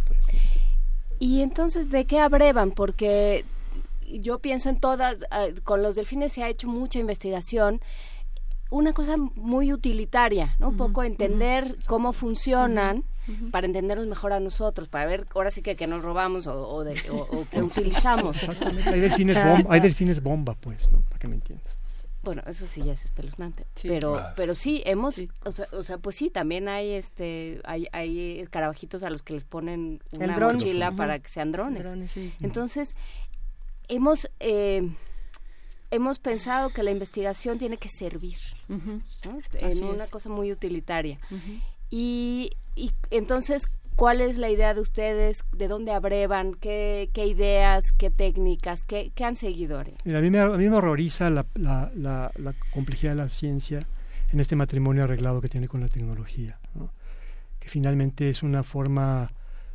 [1.22, 2.72] Y entonces, ¿de qué abrevan?
[2.72, 3.44] Porque
[4.10, 7.80] yo pienso en todas, uh, con los delfines se ha hecho mucha investigación,
[8.70, 10.70] una cosa muy utilitaria, ¿no?
[10.70, 11.86] Un uh -huh, poco entender uh -huh.
[11.86, 13.50] cómo funcionan uh -huh.
[13.52, 16.82] para entendernos mejor a nosotros, para ver ahora sí que, que nos robamos o, o,
[16.82, 18.36] de, o, o que utilizamos.
[18.86, 21.02] hay, delfines bomba, hay delfines bomba, pues, ¿no?
[21.02, 21.72] Para que me entiendas.
[22.22, 23.88] Bueno, eso sí ya es espeluznante, sí.
[23.88, 25.28] pero ah, pero sí hemos, sí.
[25.44, 29.34] O, sea, o sea, pues sí, también hay este hay hay escarabajitos a los que
[29.34, 30.96] les ponen una mochila uh -huh.
[30.96, 31.82] para que sean drones.
[31.82, 32.32] drones sí.
[32.40, 32.94] Entonces
[33.88, 34.88] hemos eh,
[35.90, 39.02] hemos pensado que la investigación tiene que servir uh -huh.
[39.26, 39.40] ¿no?
[39.68, 40.10] en una es.
[40.10, 41.18] cosa muy utilitaria.
[41.30, 41.60] Uh -huh.
[41.90, 43.62] y, y, entonces,
[43.96, 45.44] ¿cuál es la idea de ustedes?
[45.52, 46.54] ¿De dónde abrevan?
[46.54, 47.92] ¿Qué, qué ideas?
[47.92, 48.84] ¿Qué técnicas?
[48.84, 49.82] ¿Qué, qué han seguido?
[50.04, 53.28] Mira, a, mí me, a mí me horroriza la, la, la, la, complejidad de la
[53.28, 53.86] ciencia
[54.32, 56.90] en este matrimonio arreglado que tiene con la tecnología, ¿no?
[57.62, 59.30] que finalmente es una forma,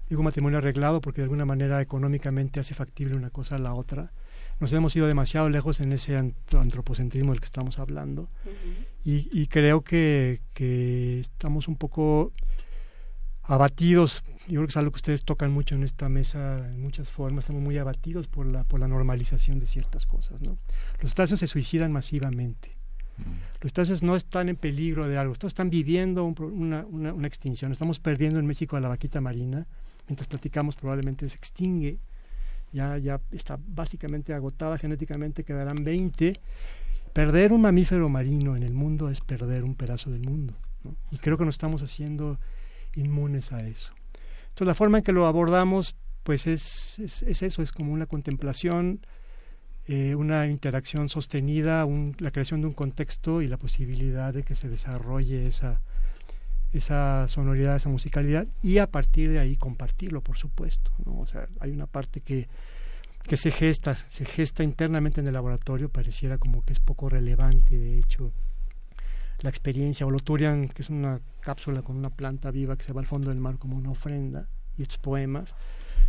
[0.10, 4.12] digo matrimonio arreglado porque de alguna manera económicamente hace factible una cosa a la otra,
[4.60, 8.86] nos hemos ido demasiado lejos en ese antropocentrismo del que estamos hablando uh -huh.
[9.06, 12.34] y, y, creo que, que, estamos un poco
[13.48, 17.10] abatidos yo creo que es algo que ustedes tocan mucho en esta mesa en muchas
[17.10, 20.58] formas estamos muy abatidos por la por la normalización de ciertas cosas ¿no?
[21.00, 22.78] los estados se suicidan masivamente
[23.18, 23.24] -huh.
[23.62, 27.28] los estados no están en peligro de algo estos están viviendo un, una, una, una
[27.28, 29.68] extinción estamos perdiendo en México a la vaquita marina
[30.08, 32.00] mientras platicamos probablemente se extingue
[32.72, 36.40] ya, ya está básicamente agotada genéticamente, quedarán 20.
[37.14, 40.54] Perder un mamífero marino en el mundo es perder un pedazo del mundo.
[40.84, 40.96] ¿no?
[41.12, 42.38] Y creo que nos estamos haciendo
[42.98, 43.94] inmunes a eso.
[44.50, 48.06] Entonces la forma en que lo abordamos pues es, es, es eso, es como una
[48.06, 49.00] contemplación,
[49.86, 51.88] eh, una interacción sostenida,
[52.20, 55.80] la creación de un contexto y la posibilidad de que se desarrolle esa,
[56.74, 60.92] esa sonoridad, esa musicalidad y a partir de ahí compartirlo, por supuesto.
[61.06, 61.20] ¿no?
[61.20, 62.50] O sea, hay una parte que,
[63.24, 67.78] que se gesta, se gesta internamente en el laboratorio, pareciera como que es poco relevante,
[67.78, 68.34] de hecho,
[69.40, 72.94] la experiencia, o lo Turian, que es una cápsula con una planta viva que se
[72.94, 75.56] va al fondo del mar como una ofrenda, y estos poemas,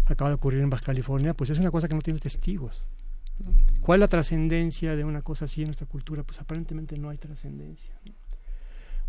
[0.06, 2.84] acaba de ocurrir en Baja California, pues es una cosa que no tiene testigos.
[3.80, 6.22] ¿Cuál es la trascendencia de una cosa así en nuestra cultura?
[6.22, 7.94] Pues aparentemente no hay trascendencia.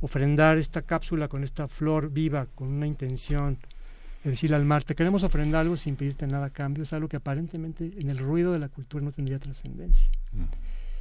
[0.01, 3.57] Ofrendar esta cápsula con esta flor viva, con una intención
[4.23, 7.07] de decirle al mar, te queremos ofrendar algo sin pedirte nada a cambio, es algo
[7.07, 10.09] que aparentemente en el ruido de la cultura no tendría trascendencia.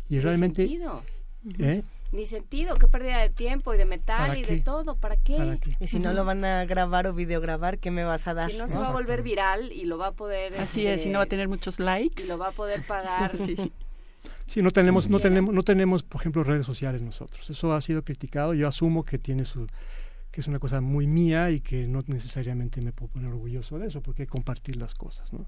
[0.09, 0.67] Y realmente...
[0.67, 1.03] Sentido.
[1.59, 1.83] ¿eh?
[2.11, 5.59] Ni sentido, qué pérdida de tiempo y de metal y de todo, ¿para qué?
[5.79, 8.51] Y si no lo van a grabar o videograbar, ¿qué me vas a dar?
[8.51, 10.55] Si no, se va a volver viral y lo va a poder...
[10.59, 12.25] Así es, y no va a este, tener muchos likes.
[12.25, 13.37] Y lo va a poder pagar.
[13.37, 13.57] sí.
[14.47, 17.51] Sí, no tenemos, no tenemos, no tenemos, por ejemplo, redes sociales nosotros.
[17.51, 18.55] Eso ha sido criticado.
[18.55, 19.67] Yo asumo que tiene su,
[20.31, 23.89] que es una cosa muy mía y que no necesariamente me puedo poner orgulloso de
[23.89, 25.47] eso, porque hay que compartir las cosas, ¿no?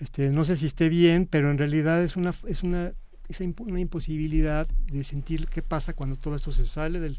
[0.00, 2.94] Este, no sé si esté bien, pero en realidad es una, es una,
[3.28, 7.18] es una imposibilidad de sentir qué pasa cuando todo esto se sale del,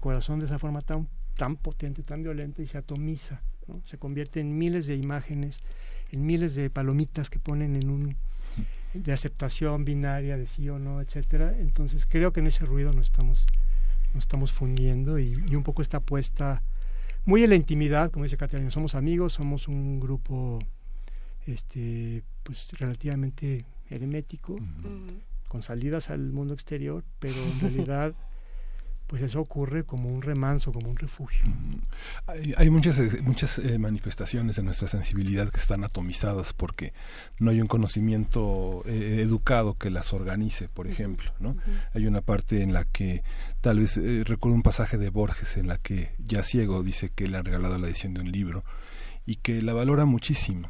[0.00, 3.40] corazón de esa forma tan, tan potente, tan violenta y se atomiza.
[3.84, 5.60] Se convierte en miles de imágenes,
[6.12, 8.16] en miles de palomitas que ponen en un
[8.94, 11.54] de aceptación binaria de sí o no, etcétera.
[11.58, 13.46] Entonces creo que en ese ruido nos estamos,
[14.16, 16.62] estamos fundiendo y, y un poco esta apuesta
[17.24, 20.58] muy en la intimidad, como dice Catalina, somos amigos, somos un grupo
[21.46, 24.56] este pues relativamente hermético,
[25.48, 28.14] con salidas al mundo exterior, pero en realidad
[29.08, 31.46] pues eso ocurre como un remanso, como un refugio.
[32.26, 36.92] Hay, hay muchas eh, muchas eh, manifestaciones de nuestra sensibilidad que están atomizadas porque
[37.38, 41.56] no hay un conocimiento eh, educado que las organice, por ejemplo, ¿no?
[41.94, 43.22] Hay una parte en la que
[43.62, 47.28] tal vez eh, recuerdo un pasaje de Borges en la que ya ciego dice que
[47.28, 48.62] le han regalado la edición de un libro
[49.24, 50.68] y que la valora muchísimo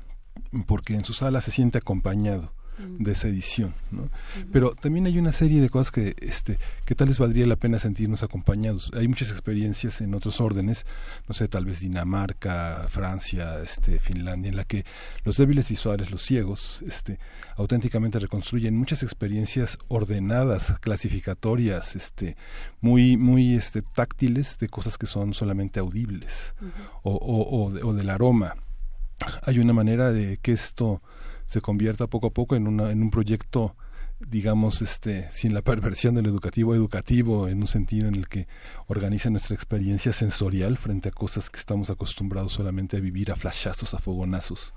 [0.68, 4.08] porque en su sala se siente acompañado de esa edición, ¿no?
[4.52, 7.78] Pero también hay una serie de cosas que, este, que tal vez valdría la pena
[7.78, 8.90] sentirnos acompañados.
[8.94, 10.86] Hay muchas experiencias en otros órdenes,
[11.26, 14.84] no sé, tal vez Dinamarca, Francia, este, Finlandia, en la que
[15.24, 17.18] los débiles visuales, los ciegos, este,
[17.56, 22.36] auténticamente reconstruyen muchas experiencias ordenadas, clasificatorias, este,
[22.80, 26.54] muy, muy, este, táctiles de cosas que son solamente audibles
[27.02, 28.54] o, o, o, de- o del aroma.
[29.42, 31.02] Hay una manera de que esto
[31.48, 33.74] se convierta poco a poco en, una, en un proyecto
[34.20, 38.48] digamos este sin la perversión del educativo educativo en un sentido en el que
[38.86, 43.94] organiza nuestra experiencia sensorial frente a cosas que estamos acostumbrados solamente a vivir a flashazos
[43.94, 44.74] a fogonazos.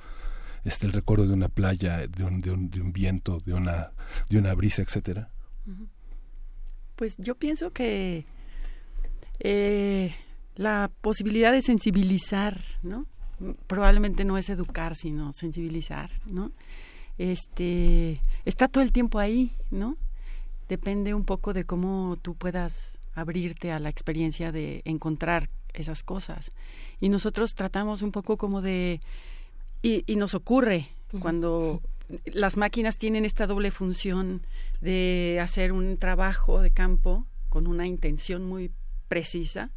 [0.63, 3.91] Este el recuerdo de una playa de un, de un, de un viento de una
[4.29, 5.29] de una brisa etcétera.
[6.95, 8.25] Pues yo pienso que
[9.39, 10.15] eh,
[10.55, 13.07] la posibilidad de sensibilizar, ¿no?
[13.67, 16.51] Probablemente no es educar, sino sensibilizar, ¿no?
[17.17, 19.97] Este está todo el tiempo ahí, ¿no?
[20.69, 26.51] Depende un poco de cómo tú puedas abrirte a la experiencia de encontrar esas cosas.
[26.99, 29.01] Y nosotros tratamos un poco como de
[29.81, 30.89] y, y nos ocurre
[31.19, 31.81] cuando
[32.25, 34.41] las máquinas tienen esta doble función
[34.81, 38.71] de hacer un trabajo de campo con una intención muy
[39.07, 39.71] precisa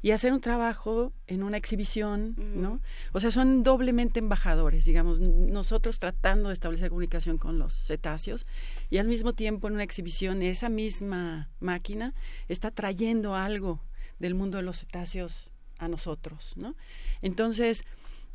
[0.00, 2.80] y hacer un trabajo en una exhibición, ¿no?
[3.12, 8.46] O sea, son doblemente embajadores, digamos, nosotros tratando de establecer comunicación con los cetáceos
[8.90, 12.14] y al mismo tiempo en una exhibición esa misma máquina
[12.48, 13.80] está trayendo algo
[14.20, 16.74] del mundo de los cetáceos a nosotros, ¿no?
[17.22, 17.82] Entonces,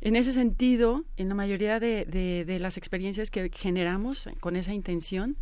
[0.00, 4.74] en ese sentido, en la mayoría de, de- de las experiencias que generamos con esa
[4.74, 5.36] intención,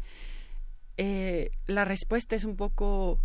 [0.99, 3.19] eh, la respuesta es un poco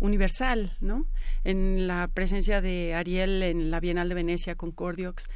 [0.00, 1.06] universal, ¿no?
[1.44, 5.26] En la presencia de Ariel en la Bienal de Venecia con Cordiox,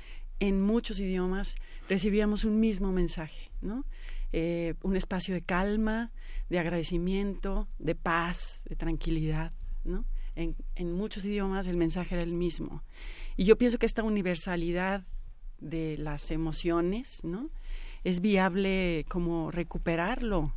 [0.41, 1.55] en muchos idiomas
[1.89, 3.85] recibíamos un mismo mensaje, ¿no?
[4.33, 6.11] Eh, un espacio de calma,
[6.49, 9.53] de agradecimiento, de paz, de tranquilidad,
[9.85, 10.05] ¿no?
[10.35, 12.83] En, en muchos idiomas el mensaje era el mismo.
[13.37, 15.07] Y yo pienso que esta universalidad
[15.61, 17.51] de las emociones, ¿no?
[18.03, 20.53] Es viable como recuperarlo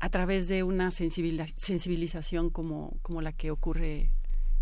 [0.00, 4.10] a través de una sensibilización como, como la que ocurre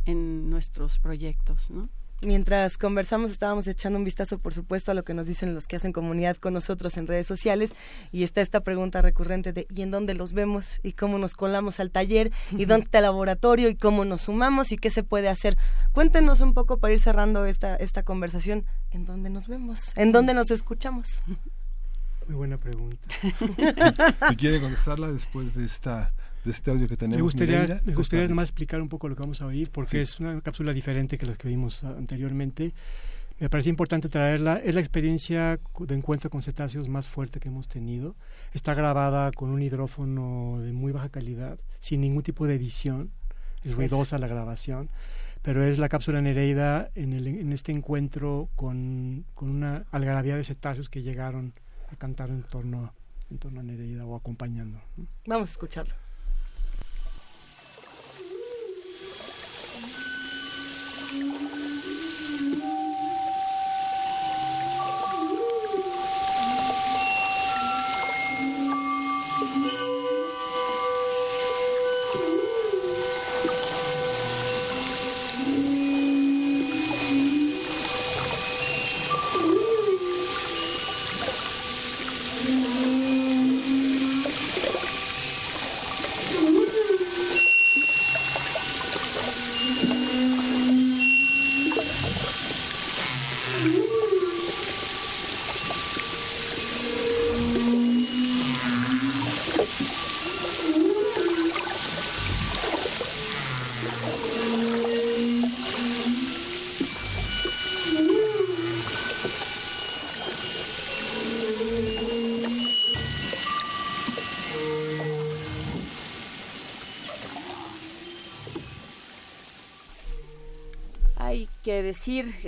[0.05, 1.89] en nuestros proyectos, ¿no?
[2.23, 5.77] Mientras conversamos estábamos echando un vistazo, por supuesto, a lo que nos dicen los que
[5.77, 7.73] hacen comunidad con nosotros en redes sociales
[8.11, 10.81] y está esta pregunta recurrente de ¿y en dónde los vemos?
[10.83, 12.33] ¿Y cómo nos colamos al taller?
[12.53, 13.69] ¿Y dónde está el laboratorio?
[13.69, 14.73] ¿Y cómo nos sumamos?
[14.73, 15.59] ¿Y qué se puede hacer?
[15.93, 18.65] Cuéntenos un poco para ir cerrando esta, esta conversación.
[18.91, 19.93] ¿En dónde nos vemos?
[19.95, 21.23] ¿En dónde nos escuchamos?
[22.27, 23.09] Muy buena pregunta.
[24.29, 26.13] si quiere contestarla después de esta
[26.45, 27.19] de este audio que tenemos.
[27.19, 30.21] Me gustaría, me gustaría nomás explicar un poco lo que vamos a oír, porque es
[30.21, 32.73] una cápsula diferente que las que vimos anteriormente.
[33.39, 34.57] Me parece importante traerla.
[34.57, 38.15] Es la experiencia de encuentro con cetáceos más fuerte que hemos tenido.
[38.55, 43.11] Está grabada con un hidrófono de muy baja calidad, sin ningún tipo de edición.
[43.65, 44.89] Es ruidosa la grabación
[45.43, 50.43] pero es la cápsula Nereida en, el, en este encuentro con, con, una algarabía de
[50.43, 51.53] cetáceos que llegaron
[51.91, 52.93] a cantar en torno,
[53.31, 54.81] en torno a Nereida o acompañando.
[55.27, 55.95] Vamos a escucharlo.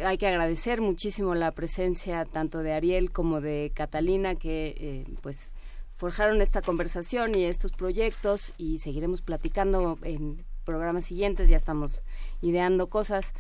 [0.05, 5.53] Hay que agradecer muchísimo la presencia tanto de Ariel como de Catalina que eh, pues
[5.97, 12.03] forjaron esta conversación y estos proyectos y seguiremos platicando en programas siguientes, ya estamos
[12.41, 13.33] ideando cosas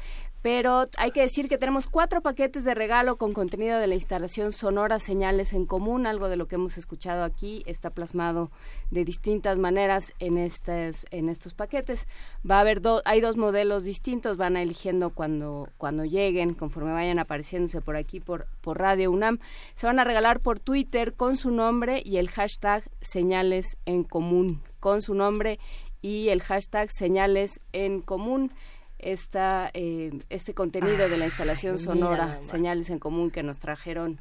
[0.42, 4.52] pero hay que decir que tenemos cuatro paquetes de regalo con contenido de la instalación
[4.52, 8.50] sonora Señales en Común, algo de lo que hemos escuchado aquí está plasmado
[8.90, 12.06] de distintas maneras en estos, en estos paquetes.
[12.48, 17.80] Va a haber hay dos modelos distintos, van eligiendo cuando, cuando lleguen, conforme vayan apareciéndose
[17.80, 19.38] por aquí por, por Radio UNAM.
[19.74, 24.62] Se van a regalar por Twitter con su nombre y el hashtag Señales en Común,
[24.80, 25.58] con su nombre
[26.00, 28.52] y el hashtag Señales en Común
[28.98, 34.18] esta, eh, este contenido de la instalación sonora, Señales en Común, que nos trajeron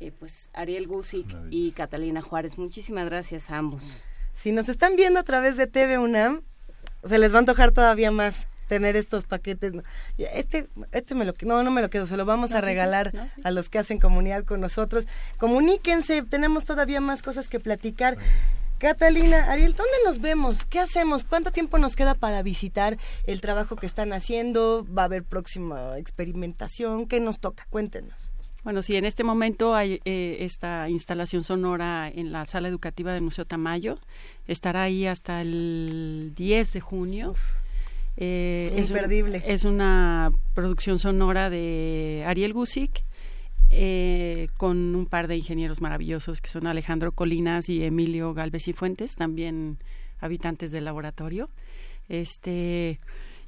[0.00, 2.58] eh, pues Ariel Gusic y Catalina Juárez.
[2.58, 3.82] Muchísimas gracias a ambos.
[4.36, 6.42] Si nos están viendo a través de TV UNAM,
[7.04, 9.72] se les va a antojar todavía más tener estos paquetes.
[10.18, 13.50] Este, este me lo no, no me lo quedo, se lo vamos a regalar a
[13.50, 15.06] los que hacen comunidad con nosotros.
[15.38, 18.18] Comuníquense, tenemos todavía más cosas que platicar.
[18.78, 20.64] Catalina, Ariel, ¿dónde nos vemos?
[20.64, 21.24] ¿Qué hacemos?
[21.24, 24.86] ¿Cuánto tiempo nos queda para visitar el trabajo que están haciendo?
[24.96, 27.06] ¿Va a haber próxima experimentación?
[27.08, 27.66] ¿Qué nos toca?
[27.70, 28.30] Cuéntenos.
[28.62, 33.22] Bueno, sí, en este momento hay eh, esta instalación sonora en la sala educativa del
[33.22, 33.98] Museo Tamayo.
[34.46, 37.34] Estará ahí hasta el 10 de junio.
[38.16, 39.42] Eh, Imperdible.
[39.44, 43.02] Es, una producción sonora de Ariel Gusic
[43.70, 48.72] eh, con un par de ingenieros maravillosos que son Alejandro Colinas y Emilio Galvez y
[48.72, 49.78] Fuentes, también
[50.20, 51.50] habitantes del laboratorio.
[52.08, 52.98] Este,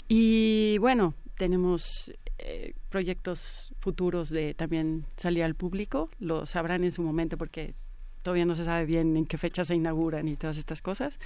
[0.09, 7.03] y bueno, tenemos eh, proyectos futuros de también salir al público, lo sabrán en su
[7.03, 7.75] momento porque
[8.23, 11.19] todavía no se sabe bien en qué fecha se inauguran y todas estas cosas.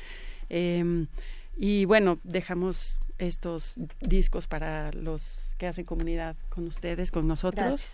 [0.49, 1.09] Em,
[1.57, 7.89] y bueno, dejamos estos discos para los que hacen comunidad con ustedes, con nosotros.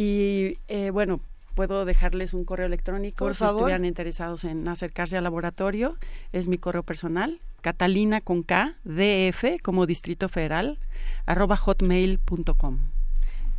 [0.00, 1.18] Y eh, bueno,
[1.56, 5.96] puedo dejarles un correo electrónico Por si estuvieran interesados en acercarse al laboratorio.
[6.30, 10.78] Es mi correo personal, catalina con K, DF, como Distrito Federal,
[11.26, 12.78] arroba hotmail.com.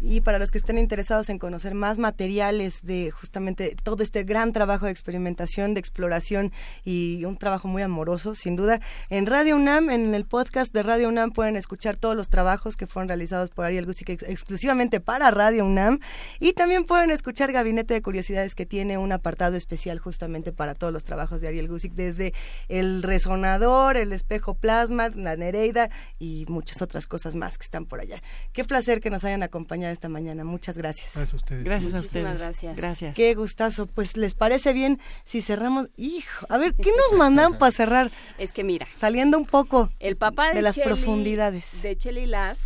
[0.02, 4.54] Y para los que estén interesados en conocer más materiales de justamente todo este gran
[4.54, 6.54] trabajo de experimentación, de exploración
[6.86, 8.80] y un trabajo muy amoroso, sin duda,
[9.10, 12.88] en Radio UNAM, en el podcast de Radio UNAM pueden escuchar todos los trabajos que
[12.88, 16.00] fueron realizados por Ariel Gusic exclusivamente para Radio UNAM
[16.40, 20.94] y también pueden escuchar Gabinete de Curiosidades que tiene un apartado especial justamente para todos
[20.94, 22.34] los trabajos de Ariel Gusic, desde
[22.70, 28.00] el resonador, el espejo plasma, la Nereida y muchas otras cosas más que están por
[28.00, 28.22] allá.
[28.54, 30.44] Qué placer que nos hayan acompañado esta mañana.
[30.44, 31.12] Muchas gracias.
[31.14, 31.64] Gracias a ustedes.
[31.64, 32.40] Gracias a ustedes.
[32.40, 32.76] Gracias.
[32.76, 33.16] Gracias.
[33.16, 33.88] Qué gustazo.
[33.88, 35.90] Pues les parece bien si cerramos.
[35.98, 38.12] Hijo, a ver, ¿qué nos mandan para cerrar?
[38.38, 41.82] Es que mira, saliendo un poco el papá de, las profundidades.
[41.82, 42.58] De Chelly Lass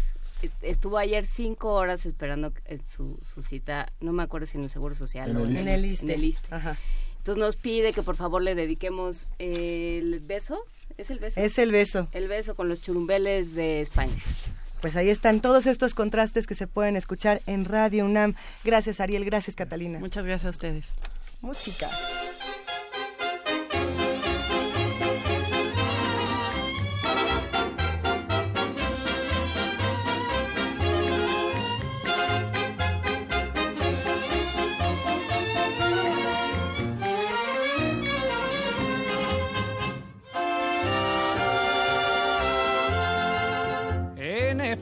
[0.62, 2.52] estuvo ayer cinco horas esperando
[2.94, 5.68] su, su, cita, no me acuerdo si en el Seguro Social en o el en
[5.70, 10.66] el Entonces nos pide que por favor le dediquemos el beso.
[10.98, 11.40] ¿Es el beso?
[11.40, 12.10] Es el beso.
[12.12, 14.22] El beso con los churumbeles de España
[14.84, 18.36] pues ahí están todos estos contrastes que se pueden escuchar en Radio UNAM.
[18.66, 19.98] Gracias Ariel, gracias Catalina.
[19.98, 20.88] Muchas gracias a ustedes.
[21.40, 21.88] Música.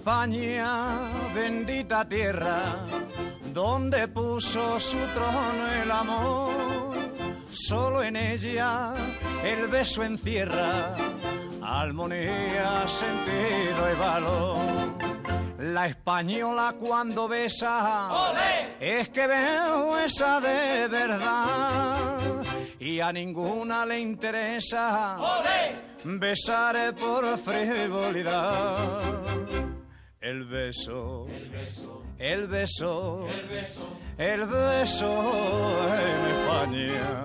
[0.02, 2.60] España, bendita tierra,
[3.54, 6.96] donde puso su trono el amor.
[7.52, 8.96] Solo en ella
[9.44, 10.96] el beso encierra
[11.62, 14.58] armonía, sentido y valor.
[15.60, 18.10] La española cuando besa
[18.80, 22.42] es que veo esa de verdad
[22.80, 25.20] y a ninguna le interesa
[26.04, 29.22] besar por frivolidad.
[30.22, 33.28] El beso, el beso, el beso,
[34.20, 35.10] el beso,
[35.98, 37.24] en España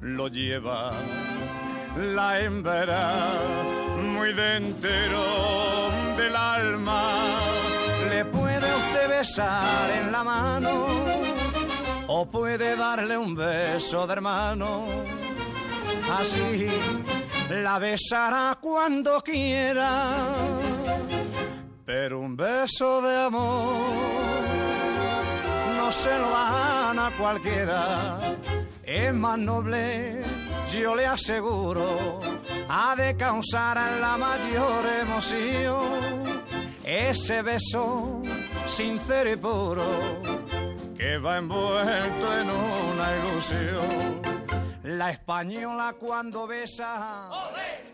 [0.00, 0.92] lo lleva
[1.96, 3.14] la hembra
[4.02, 4.90] muy dentro
[6.16, 7.14] del alma.
[8.10, 10.86] Le puede usted besar en la mano
[12.08, 14.84] o puede darle un beso de hermano.
[16.18, 16.66] Así
[17.50, 20.14] la besará cuando quiera,
[21.92, 23.74] pero un beso de amor
[25.76, 28.20] no se lo dan a cualquiera.
[28.84, 30.22] Es más noble,
[30.72, 32.20] yo le aseguro,
[32.68, 36.22] ha de causar la mayor emoción
[36.84, 38.22] ese beso
[38.66, 39.88] sincero y puro
[40.96, 44.22] que va envuelto en una ilusión.
[44.84, 47.30] La española cuando besa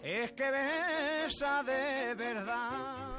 [0.03, 3.16] es que besa de verdad.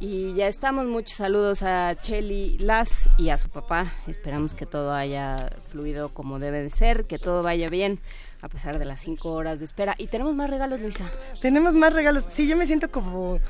[0.00, 3.86] Y ya estamos, muchos saludos a Chelly Las y a su papá.
[4.06, 8.00] Esperamos que todo haya fluido como debe de ser, que todo vaya bien
[8.44, 9.94] a pesar de las cinco horas de espera.
[9.96, 11.10] Y tenemos más regalos, Luisa.
[11.40, 12.24] Tenemos más regalos.
[12.34, 13.40] Sí, yo me siento como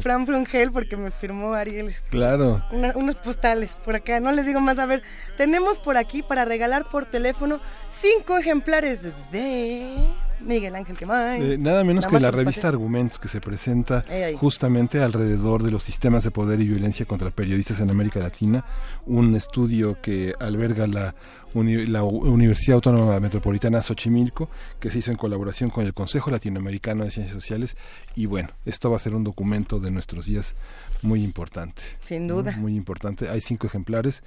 [0.00, 1.94] Fran Frongel porque me firmó Ariel.
[2.08, 2.64] Claro.
[2.94, 4.20] unos postales por acá.
[4.20, 4.78] No les digo más.
[4.78, 5.02] A ver,
[5.36, 7.60] tenemos por aquí para regalar por teléfono
[8.00, 9.94] cinco ejemplares de...
[10.40, 11.52] Miguel Ángel Quemay.
[11.52, 14.04] Eh, nada menos que la revista Argumentos que se presenta
[14.36, 18.64] justamente alrededor de los sistemas de poder y violencia contra periodistas en América Latina,
[19.06, 21.14] un estudio que alberga la,
[21.54, 24.48] la Universidad Autónoma Metropolitana Xochimilco,
[24.80, 27.76] que se hizo en colaboración con el Consejo Latinoamericano de Ciencias Sociales
[28.14, 30.54] y bueno, esto va a ser un documento de nuestros días
[31.02, 31.82] muy importante.
[32.02, 32.52] Sin duda.
[32.56, 33.28] Muy importante.
[33.28, 34.22] Hay cinco ejemplares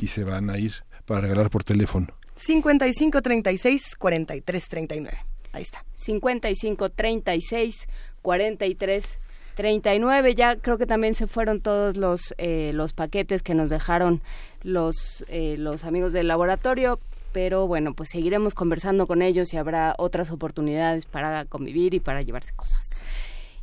[0.00, 0.72] y se van a ir
[1.06, 2.08] para regalar por teléfono.
[2.36, 5.31] 55 36 43 39.
[5.52, 5.84] Ahí está.
[5.94, 7.86] 55 36
[8.22, 9.18] 43
[9.54, 14.22] 39 ya creo que también se fueron todos los eh, los paquetes que nos dejaron
[14.62, 16.98] los eh, los amigos del laboratorio.
[17.32, 22.22] Pero bueno pues seguiremos conversando con ellos y habrá otras oportunidades para convivir y para
[22.22, 22.88] llevarse cosas.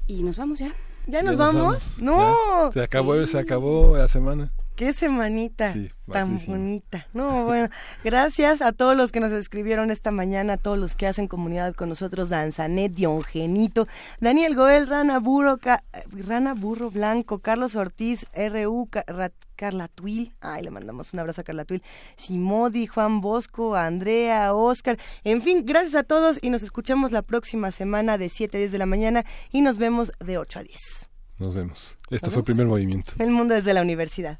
[0.07, 0.73] Y nos vamos ya.
[1.07, 1.99] Ya nos, vamos?
[2.01, 2.71] no.
[2.71, 5.75] Se acabó se acabó la semana Qué semanita
[6.09, 7.05] tan bonita.
[7.11, 7.67] No, bueno,
[8.05, 11.75] gracias a todos los que nos escribieron esta mañana, a todos los que hacen comunidad
[11.75, 13.89] con nosotros, Danzanet, Diongenito,
[14.21, 15.57] Daniel Goel, Rana Burro,
[16.25, 18.87] Rana Burro Blanco, Carlos Ortiz, RU,
[19.57, 21.83] Carla Tuil, ay, le mandamos un abrazo a Carla Tuil,
[22.15, 27.71] Simodi, Juan Bosco, Andrea, Oscar, en fin, gracias a todos y nos escuchamos la próxima
[27.71, 30.79] semana de 7 a 10 de la mañana y nos vemos de 8 a 10.
[31.37, 31.97] Nos vemos.
[32.09, 33.11] Esto fue el primer movimiento.
[33.19, 34.39] El mundo desde la universidad.